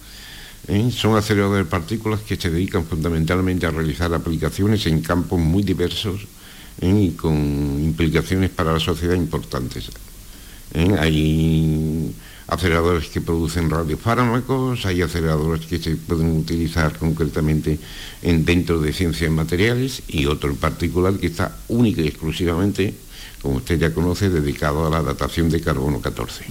¿eh? 0.69 0.91
Son 0.91 1.17
aceleradores 1.17 1.67
de 1.67 1.71
partículas 1.71 2.21
que 2.21 2.37
se 2.37 2.51
dedican 2.51 2.85
fundamentalmente 2.85 3.67
a 3.67 3.71
realizar 3.71 4.13
aplicaciones 4.13 4.87
en 4.87 5.03
campos 5.03 5.39
muy 5.39 5.63
diversos. 5.63 6.27
Y 6.81 7.11
con 7.11 7.35
implicaciones 7.83 8.51
para 8.51 8.73
la 8.73 8.81
sociedad 8.81 9.15
importantes. 9.15 9.91
¿eh? 10.75 10.97
Hay 10.99 12.15
aceleradores 12.47 13.09
que 13.09 13.21
producen 13.21 13.71
radiofármacos, 13.71 14.85
hay 14.85 15.03
aceleradores 15.03 15.67
que 15.67 15.79
se 15.79 15.97
pueden 15.97 16.37
utilizar 16.37 16.99
concretamente 16.99 17.79
en, 18.23 18.45
dentro 18.45 18.81
de 18.81 18.93
ciencias 18.93 19.31
materiales 19.31 20.03
y 20.09 20.27
otro 20.27 20.51
en 20.51 20.57
particular 20.57 21.15
que 21.15 21.29
está 21.29 21.57
única 21.69 22.03
y 22.03 22.09
exclusivamente 22.09 22.95
como 23.43 23.57
usted 23.57 23.79
ya 23.79 23.93
conoce, 23.93 24.31
dedicado 24.31 24.87
a 24.87 24.91
la 24.91 25.03
datación 25.03 25.51
de 25.51 25.61
carbono 25.61 26.01
14. 26.01 26.45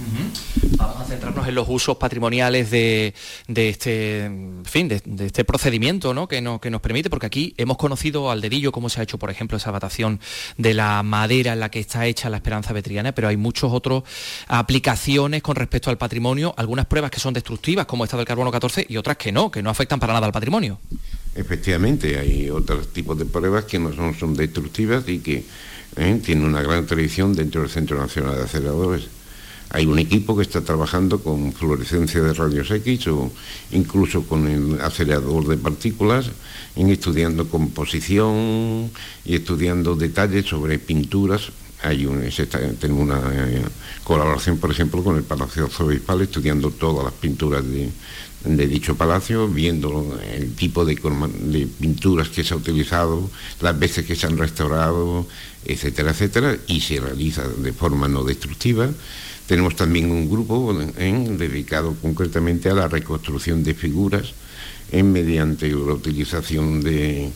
Vamos 0.76 1.00
a 1.00 1.04
centrarnos 1.04 1.48
en 1.48 1.54
los 1.54 1.66
usos 1.68 1.96
patrimoniales 1.96 2.70
de, 2.70 3.14
este, 3.48 4.30
fin, 4.64 4.88
de, 4.88 5.02
este 5.24 5.44
procedimiento 5.44 6.12
¿no? 6.12 6.28
Que, 6.28 6.44
que, 6.60 6.70
nos 6.70 6.80
permite, 6.82 7.08
porque 7.08 7.26
aquí 7.26 7.54
hemos 7.56 7.78
conocido 7.78 8.30
al 8.30 8.42
dedillo 8.42 8.72
cómo 8.72 8.90
se 8.90 9.00
ha 9.00 9.04
hecho, 9.04 9.18
por 9.18 9.30
ejemplo, 9.30 9.56
esa 9.56 9.72
datación 9.72 10.20
de 10.58 10.74
la 10.74 11.02
madera 11.02 11.54
en 11.54 11.60
la 11.60 11.70
que 11.70 11.80
está 11.80 12.04
hecha 12.06 12.28
la 12.28 12.36
esperanza 12.36 12.74
vetriana, 12.74 13.12
pero 13.12 13.28
hay 13.28 13.38
muchos 13.38 13.72
otros 13.72 14.02
aplicaciones 14.48 15.42
con 15.42 15.56
respecto 15.56 15.88
al 15.88 15.96
patrimonio, 15.96 16.52
algunas 16.58 16.84
pruebas 16.84 17.10
que 17.10 17.20
son 17.20 17.32
destructivas, 17.32 17.86
como 17.86 18.04
esta 18.04 18.18
del 18.18 18.26
carbono 18.26 18.50
14, 18.50 18.84
y 18.86 18.98
otras 18.98 19.16
que 19.16 19.32
no, 19.32 19.50
que 19.50 19.62
no 19.62 19.70
afectan 19.70 19.98
para 19.98 20.12
nada 20.12 20.26
al 20.26 20.32
patrimonio. 20.32 20.78
Efectivamente, 21.34 22.18
hay 22.18 22.50
otros 22.50 22.92
tipos 22.92 23.18
de 23.18 23.24
pruebas 23.24 23.64
que 23.64 23.78
no 23.78 23.94
son, 23.94 24.14
son 24.14 24.34
destructivas 24.34 25.08
y 25.08 25.20
que 25.20 25.44
¿eh? 25.96 26.20
tiene 26.24 26.44
una 26.44 26.62
gran 26.62 26.86
tradición 26.86 27.34
dentro 27.34 27.62
del 27.62 27.70
Centro 27.70 27.98
Nacional 27.98 28.36
de 28.36 28.42
Aceleradores. 28.42 29.04
Hay 29.70 29.86
un 29.86 29.98
equipo 29.98 30.36
que 30.36 30.42
está 30.42 30.60
trabajando 30.60 31.22
con 31.22 31.52
fluorescencia 31.54 32.20
de 32.20 32.34
rayos 32.34 32.70
X 32.70 33.06
o 33.06 33.32
incluso 33.70 34.24
con 34.24 34.46
el 34.46 34.78
acelerador 34.82 35.48
de 35.48 35.56
partículas, 35.56 36.30
en 36.76 36.90
estudiando 36.90 37.48
composición 37.48 38.90
y 39.24 39.34
estudiando 39.34 39.96
detalles 39.96 40.44
sobre 40.44 40.78
pinturas. 40.78 41.52
Hay 41.82 42.04
un, 42.04 42.22
tengo 42.78 43.00
una 43.00 43.18
eh, 43.32 43.62
colaboración, 44.04 44.58
por 44.58 44.70
ejemplo, 44.70 45.02
con 45.02 45.16
el 45.16 45.24
Palacio 45.24 45.64
Arzobispal, 45.64 46.20
estudiando 46.20 46.70
todas 46.70 47.04
las 47.04 47.14
pinturas 47.14 47.64
de, 47.64 47.88
de 48.44 48.66
dicho 48.66 48.96
palacio, 48.96 49.48
viendo 49.48 50.18
el 50.34 50.54
tipo 50.54 50.84
de, 50.84 50.96
pinturas 51.80 52.28
que 52.28 52.44
se 52.44 52.54
ha 52.54 52.56
utilizado, 52.56 53.30
las 53.60 53.78
veces 53.78 54.04
que 54.04 54.16
se 54.16 54.26
han 54.26 54.38
restaurado, 54.38 55.26
etcétera, 55.64 56.10
etcétera, 56.10 56.56
y 56.66 56.80
se 56.80 57.00
realiza 57.00 57.46
de 57.48 57.72
forma 57.72 58.08
no 58.08 58.24
destructiva. 58.24 58.90
Tenemos 59.46 59.76
también 59.76 60.10
un 60.10 60.30
grupo 60.30 60.72
dedicado 60.72 61.94
concretamente 62.00 62.68
a 62.70 62.74
la 62.74 62.88
reconstrucción 62.88 63.62
de 63.62 63.74
figuras 63.74 64.34
mediante 64.92 65.68
la 65.68 65.94
utilización 65.94 66.82
de 66.82 67.30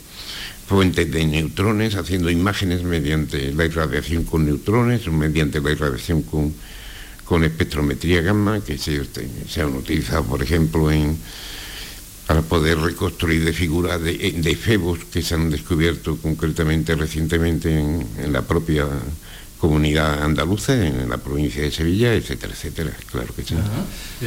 fuentes 0.67 1.09
de 1.09 1.25
neutrones, 1.25 1.95
haciendo 1.95 2.29
imágenes 2.29 2.83
mediante 2.83 3.53
la 3.53 3.65
irradiación 3.65 4.25
con 4.25 4.45
neutrones, 4.45 5.07
mediante 5.07 5.61
la 5.61 5.71
irradiación 5.71 6.23
con 6.23 6.53
con 7.27 7.43
espectrometría 7.43 8.21
gamma 8.21 8.61
que 8.61 8.77
se, 8.77 9.03
se 9.47 9.61
han 9.61 9.75
utilizado, 9.75 10.23
por 10.23 10.41
ejemplo, 10.41 10.89
en, 10.89 11.17
para 12.25 12.41
poder 12.41 12.77
reconstruir 12.79 13.43
de 13.43 13.53
figuras 13.53 14.01
de, 14.01 14.13
de 14.31 14.55
febos 14.55 14.99
que 15.11 15.21
se 15.21 15.35
han 15.35 15.49
descubierto 15.49 16.17
concretamente 16.17 16.95
recientemente 16.95 17.79
en, 17.79 18.33
la 18.33 18.41
propia 18.41 18.85
comunidad 19.57 20.23
andaluza, 20.23 20.73
en 20.73 21.09
la 21.09 21.17
provincia 21.17 21.61
de 21.61 21.71
Sevilla, 21.71 22.13
etcétera, 22.13 22.53
etcétera. 22.53 22.91
Claro 23.11 23.33
que 23.35 23.43
sí. 23.43 23.55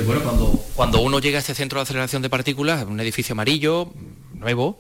Bueno, 0.04 0.22
cuando, 0.22 0.64
cuando 0.74 1.00
uno 1.00 1.18
llega 1.20 1.38
a 1.38 1.40
este 1.40 1.54
centro 1.54 1.78
de 1.78 1.84
aceleración 1.84 2.22
de 2.22 2.30
partículas, 2.30 2.84
un 2.84 3.00
edificio 3.00 3.32
amarillo, 3.32 3.92
nuevo, 4.40 4.78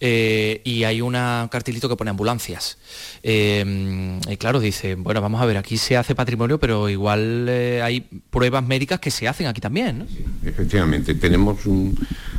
eh, 0.00 0.60
y 0.64 0.84
hay 0.84 1.00
un 1.00 1.12
cartilito 1.12 1.88
que 1.88 1.96
pone 1.96 2.10
ambulancias. 2.10 2.78
Eh, 3.22 4.18
y 4.28 4.36
claro, 4.38 4.58
dice, 4.58 4.96
bueno, 4.96 5.20
vamos 5.20 5.40
a 5.40 5.46
ver, 5.46 5.56
aquí 5.56 5.76
se 5.76 5.96
hace 5.96 6.14
patrimonio, 6.14 6.58
pero 6.58 6.88
igual 6.88 7.46
eh, 7.48 7.80
hay 7.82 8.00
pruebas 8.00 8.64
médicas 8.64 8.98
que 8.98 9.10
se 9.10 9.28
hacen 9.28 9.46
aquí 9.46 9.60
también, 9.60 10.00
¿no? 10.00 10.06
Efectivamente, 10.44 11.14
tenemos 11.14 11.66
un 11.66 11.96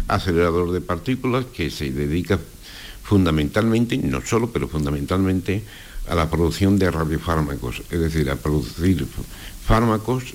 acelerador 0.07 0.71
de 0.71 0.81
partículas 0.81 1.45
que 1.45 1.69
se 1.69 1.91
dedica 1.91 2.39
fundamentalmente, 3.03 3.97
no 3.97 4.21
solo, 4.21 4.51
pero 4.51 4.67
fundamentalmente 4.67 5.63
a 6.07 6.15
la 6.15 6.29
producción 6.29 6.77
de 6.77 6.91
radiofármacos, 6.91 7.83
es 7.89 7.99
decir, 7.99 8.29
a 8.29 8.35
producir 8.35 9.05
fármacos 9.65 10.33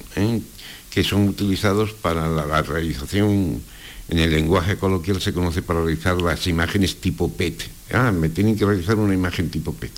que 0.90 1.04
son 1.04 1.28
utilizados 1.28 1.92
para 1.92 2.28
la 2.28 2.62
realización 2.62 3.60
en 4.08 4.18
el 4.18 4.30
lenguaje 4.30 4.76
coloquial 4.76 5.20
se 5.20 5.34
conoce 5.34 5.60
para 5.62 5.82
realizar 5.82 6.20
las 6.20 6.46
imágenes 6.46 6.96
tipo 6.96 7.30
PET. 7.30 7.68
Ah, 7.92 8.10
me 8.10 8.30
tienen 8.30 8.56
que 8.56 8.64
realizar 8.64 8.96
una 8.96 9.12
imagen 9.12 9.50
tipo 9.50 9.74
PET. 9.74 9.92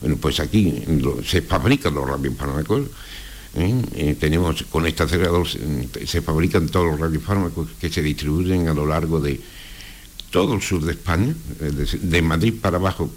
Bueno, 0.00 0.16
pues 0.16 0.38
aquí 0.38 0.84
se 1.26 1.42
fabrican 1.42 1.94
los 1.94 2.08
radiofármacos. 2.08 2.82
¿eh? 3.56 3.82
Eh, 3.94 4.16
tenemos 4.20 4.62
con 4.70 4.86
este 4.86 5.02
acelerador 5.02 5.48
se, 5.48 6.22
fabrican 6.22 6.68
todos 6.68 6.92
los 6.92 7.00
radiofármacos 7.00 7.70
que 7.80 7.90
se 7.90 8.02
distribuyen 8.02 8.68
a 8.68 8.74
lo 8.74 8.86
largo 8.86 9.20
de 9.20 9.40
todo 10.36 10.52
el 10.52 10.60
sur 10.60 10.84
de 10.84 10.92
España, 10.92 11.34
de, 11.58 12.20
Madrid 12.20 12.52
para 12.60 12.76
abajo 12.76 13.10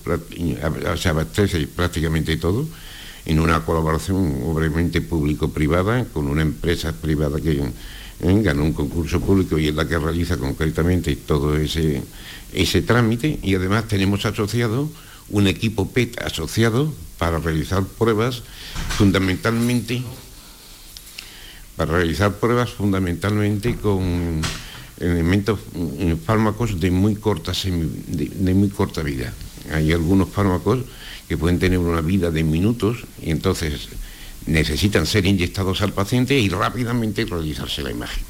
se 0.95 1.09
abastece 1.09 1.67
prácticamente 1.67 2.37
todo, 2.37 2.65
en 3.25 3.41
una 3.41 3.59
colaboración 3.65 4.39
obviamente 4.45 5.01
público-privada 5.01 6.05
con 6.13 6.29
una 6.29 6.43
empresa 6.43 6.93
privada 6.93 7.41
que 7.41 7.59
¿eh? 7.59 8.41
ganó 8.41 8.63
un 8.63 8.71
concurso 8.71 9.19
público 9.19 9.59
y 9.59 9.67
es 9.67 9.75
la 9.75 9.85
que 9.85 9.99
realiza 9.99 10.37
concretamente 10.37 11.13
todo 11.17 11.57
ese, 11.57 12.01
ese 12.53 12.83
trámite 12.83 13.37
y 13.43 13.53
además 13.53 13.89
tenemos 13.89 14.25
asociado 14.25 14.89
un 15.27 15.47
equipo 15.47 15.91
PET 15.91 16.21
asociado 16.21 16.93
para 17.17 17.39
realizar 17.39 17.83
pruebas 17.83 18.43
fundamentalmente 18.97 20.01
para 21.75 21.97
realizar 21.97 22.31
pruebas 22.35 22.69
fundamentalmente 22.69 23.75
con 23.75 24.41
elementos 24.99 25.59
mm, 25.73 26.13
fármacos 26.25 26.79
de 26.79 26.91
muy 26.91 27.15
corta 27.15 27.53
de 27.53 28.53
muy 28.53 28.69
corta 28.69 29.01
vida. 29.01 29.33
Hay 29.71 29.91
algunos 29.91 30.29
fármacos 30.29 30.79
que 31.27 31.37
pueden 31.37 31.59
tener 31.59 31.79
una 31.79 32.01
vida 32.01 32.31
de 32.31 32.43
minutos 32.43 32.97
y 33.21 33.31
entonces 33.31 33.89
necesitan 34.45 35.05
ser 35.05 35.25
inyectados 35.25 35.81
al 35.81 35.93
paciente 35.93 36.37
y 36.39 36.49
rápidamente 36.49 37.25
realizarse 37.25 37.81
la 37.83 37.91
imagen. 37.91 38.23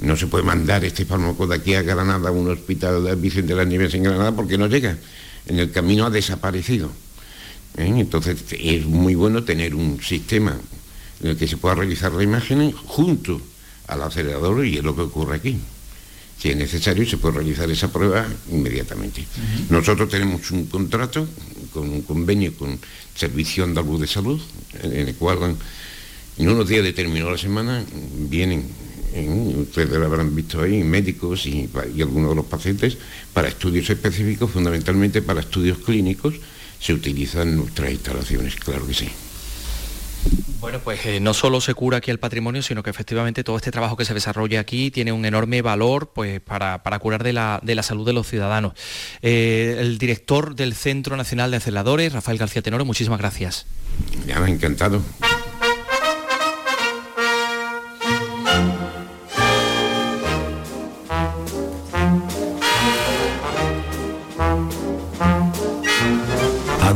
No 0.00 0.16
se 0.16 0.26
puede 0.26 0.44
mandar 0.44 0.84
este 0.84 1.04
fármaco 1.04 1.46
de 1.46 1.56
aquí 1.56 1.74
a 1.74 1.82
Granada, 1.82 2.28
a 2.28 2.32
un 2.32 2.50
hospital 2.50 3.04
de 3.04 3.14
Vicente 3.16 3.48
de 3.48 3.56
las 3.56 3.66
Nieves 3.66 3.94
en 3.94 4.04
Granada, 4.04 4.32
porque 4.32 4.58
no 4.58 4.66
llega. 4.66 4.96
En 5.46 5.58
el 5.58 5.70
camino 5.70 6.06
ha 6.06 6.10
desaparecido. 6.10 6.90
¿Eh? 7.76 7.86
Entonces 7.86 8.44
es 8.50 8.86
muy 8.86 9.14
bueno 9.14 9.44
tener 9.44 9.74
un 9.74 10.00
sistema 10.02 10.56
en 11.22 11.30
el 11.30 11.36
que 11.36 11.48
se 11.48 11.56
pueda 11.56 11.76
realizar 11.76 12.12
la 12.12 12.22
imagen 12.22 12.72
junto 12.72 13.40
al 13.88 14.02
acelerador 14.02 14.64
y 14.66 14.78
es 14.78 14.84
lo 14.84 14.94
que 14.94 15.02
ocurre 15.02 15.36
aquí. 15.36 15.58
Si 16.42 16.50
es 16.50 16.56
necesario, 16.56 17.06
se 17.06 17.18
puede 17.18 17.36
realizar 17.36 17.70
esa 17.70 17.92
prueba 17.92 18.26
inmediatamente. 18.50 19.24
Nosotros 19.70 20.08
tenemos 20.08 20.50
un 20.50 20.66
contrato 20.66 21.28
con 21.72 21.88
un 21.88 22.02
convenio 22.02 22.52
con 22.56 22.80
Servicio 23.14 23.62
Andaluz 23.62 24.00
de 24.00 24.08
Salud, 24.08 24.40
en 24.82 25.06
el 25.06 25.14
cual 25.14 25.54
en 26.38 26.48
unos 26.48 26.68
días 26.68 26.82
determinados 26.82 27.28
de 27.28 27.36
la 27.36 27.38
semana 27.38 27.84
vienen, 28.28 28.64
ustedes 29.56 29.90
lo 29.90 30.04
habrán 30.04 30.34
visto 30.34 30.60
ahí, 30.60 30.82
médicos 30.82 31.46
y, 31.46 31.70
algunos 32.00 32.30
de 32.30 32.34
los 32.34 32.46
pacientes 32.46 32.98
para 33.32 33.46
estudios 33.46 33.88
específicos, 33.88 34.50
fundamentalmente 34.50 35.22
para 35.22 35.42
estudios 35.42 35.78
clínicos, 35.78 36.34
se 36.80 36.92
utilizan 36.92 37.56
nuestras 37.56 37.92
instalaciones, 37.92 38.56
claro 38.56 38.84
que 38.84 38.94
sí. 38.94 39.08
Bueno, 40.60 40.78
pues 40.78 41.04
eh, 41.06 41.18
no 41.18 41.34
solo 41.34 41.60
se 41.60 41.74
cura 41.74 41.98
aquí 41.98 42.12
el 42.12 42.20
patrimonio, 42.20 42.62
sino 42.62 42.84
que 42.84 42.90
efectivamente 42.90 43.42
todo 43.42 43.56
este 43.56 43.72
trabajo 43.72 43.96
que 43.96 44.04
se 44.04 44.14
desarrolla 44.14 44.60
aquí 44.60 44.92
tiene 44.92 45.10
un 45.10 45.24
enorme 45.24 45.60
valor 45.60 46.12
pues, 46.14 46.40
para, 46.40 46.78
curar 47.00 47.24
de 47.24 47.32
la, 47.32 47.82
salud 47.82 48.06
de 48.06 48.12
los 48.12 48.28
ciudadanos. 48.28 48.74
Eh, 49.22 49.76
el 49.80 49.98
director 49.98 50.54
del 50.54 50.74
Centro 50.74 51.16
Nacional 51.16 51.50
de 51.50 51.56
Aceleradores, 51.56 52.12
Rafael 52.12 52.38
García 52.38 52.62
Tenoro, 52.62 52.84
muchísimas 52.84 53.18
gracias. 53.18 53.66
Ya 54.26 54.38
me 54.38 54.46
ha 54.46 54.54
encantado. 54.54 55.02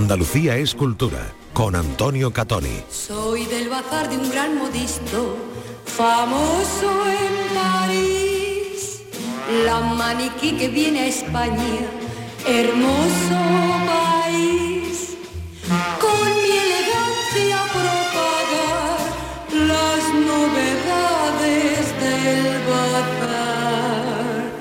Andalucía 0.07 0.57
es 0.57 0.73
cultura 0.73 1.35
con 1.53 1.75
Antonio 1.75 2.33
Catoni. 2.33 2.85
Soy 2.89 3.45
del 3.47 3.69
bazar 3.69 4.09
de 4.09 4.17
un 4.17 4.31
gran 4.31 4.57
modisto, 4.57 5.37
famoso 5.85 6.89
en 7.09 7.35
París. 7.53 9.03
La 9.65 9.81
maniquí 9.81 10.53
que 10.53 10.69
viene 10.69 11.01
a 11.01 11.07
España, 11.09 11.91
hermoso 12.47 13.37
país. 13.85 15.17
Con 16.01 16.29
mi 16.41 16.53
elegancia 16.67 17.59
propagar 17.75 18.99
las 19.73 20.03
novedades 20.31 21.83
del 22.01 22.45
bazar. 22.71 24.53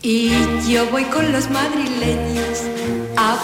Y 0.00 0.30
yo 0.68 0.88
voy 0.92 1.02
con 1.06 1.32
los 1.32 1.50
madrileños 1.50 2.62
a 3.16 3.34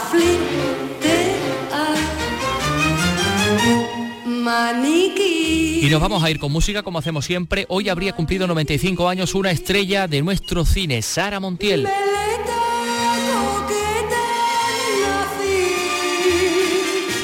flirtear 4.43 5.85
Y 5.85 5.89
nos 5.91 6.01
vamos 6.01 6.23
a 6.23 6.31
ir 6.31 6.39
con 6.39 6.53
música 6.53 6.83
como 6.83 6.99
hacemos 6.99 7.25
siempre. 7.25 7.67
Hoy 7.69 7.89
habría 7.89 8.13
cumplido 8.13 8.47
95 8.47 9.09
años 9.09 9.35
una 9.35 9.51
estrella 9.51 10.09
de 10.09 10.23
nuestro 10.23 10.65
cine, 10.65 11.03
Sara 11.03 11.41
Montiel. 11.41 11.89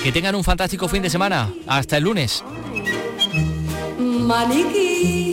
Que 0.03 0.13
tengan 0.13 0.35
un 0.35 0.45
fantástico 0.45 0.89
fin 0.89 1.03
de 1.03 1.11
semana. 1.11 1.53
Hasta 1.67 1.99
el 1.99 2.05
lunes. 2.05 2.43
Maniquí. 3.99 5.28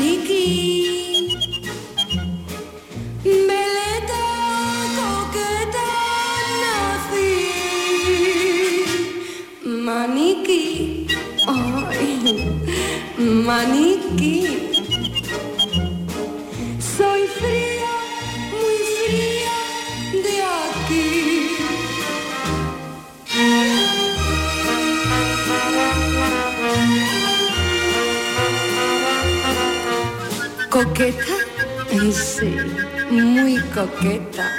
maniquí, 0.00 0.79
Coqueta, 31.00 32.12
sí, 32.12 32.54
muy 33.10 33.58
coqueta. 33.74 34.52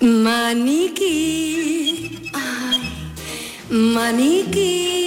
Maniquí, 0.00 1.10
ay, 2.32 2.80
maniquí. 3.68 5.01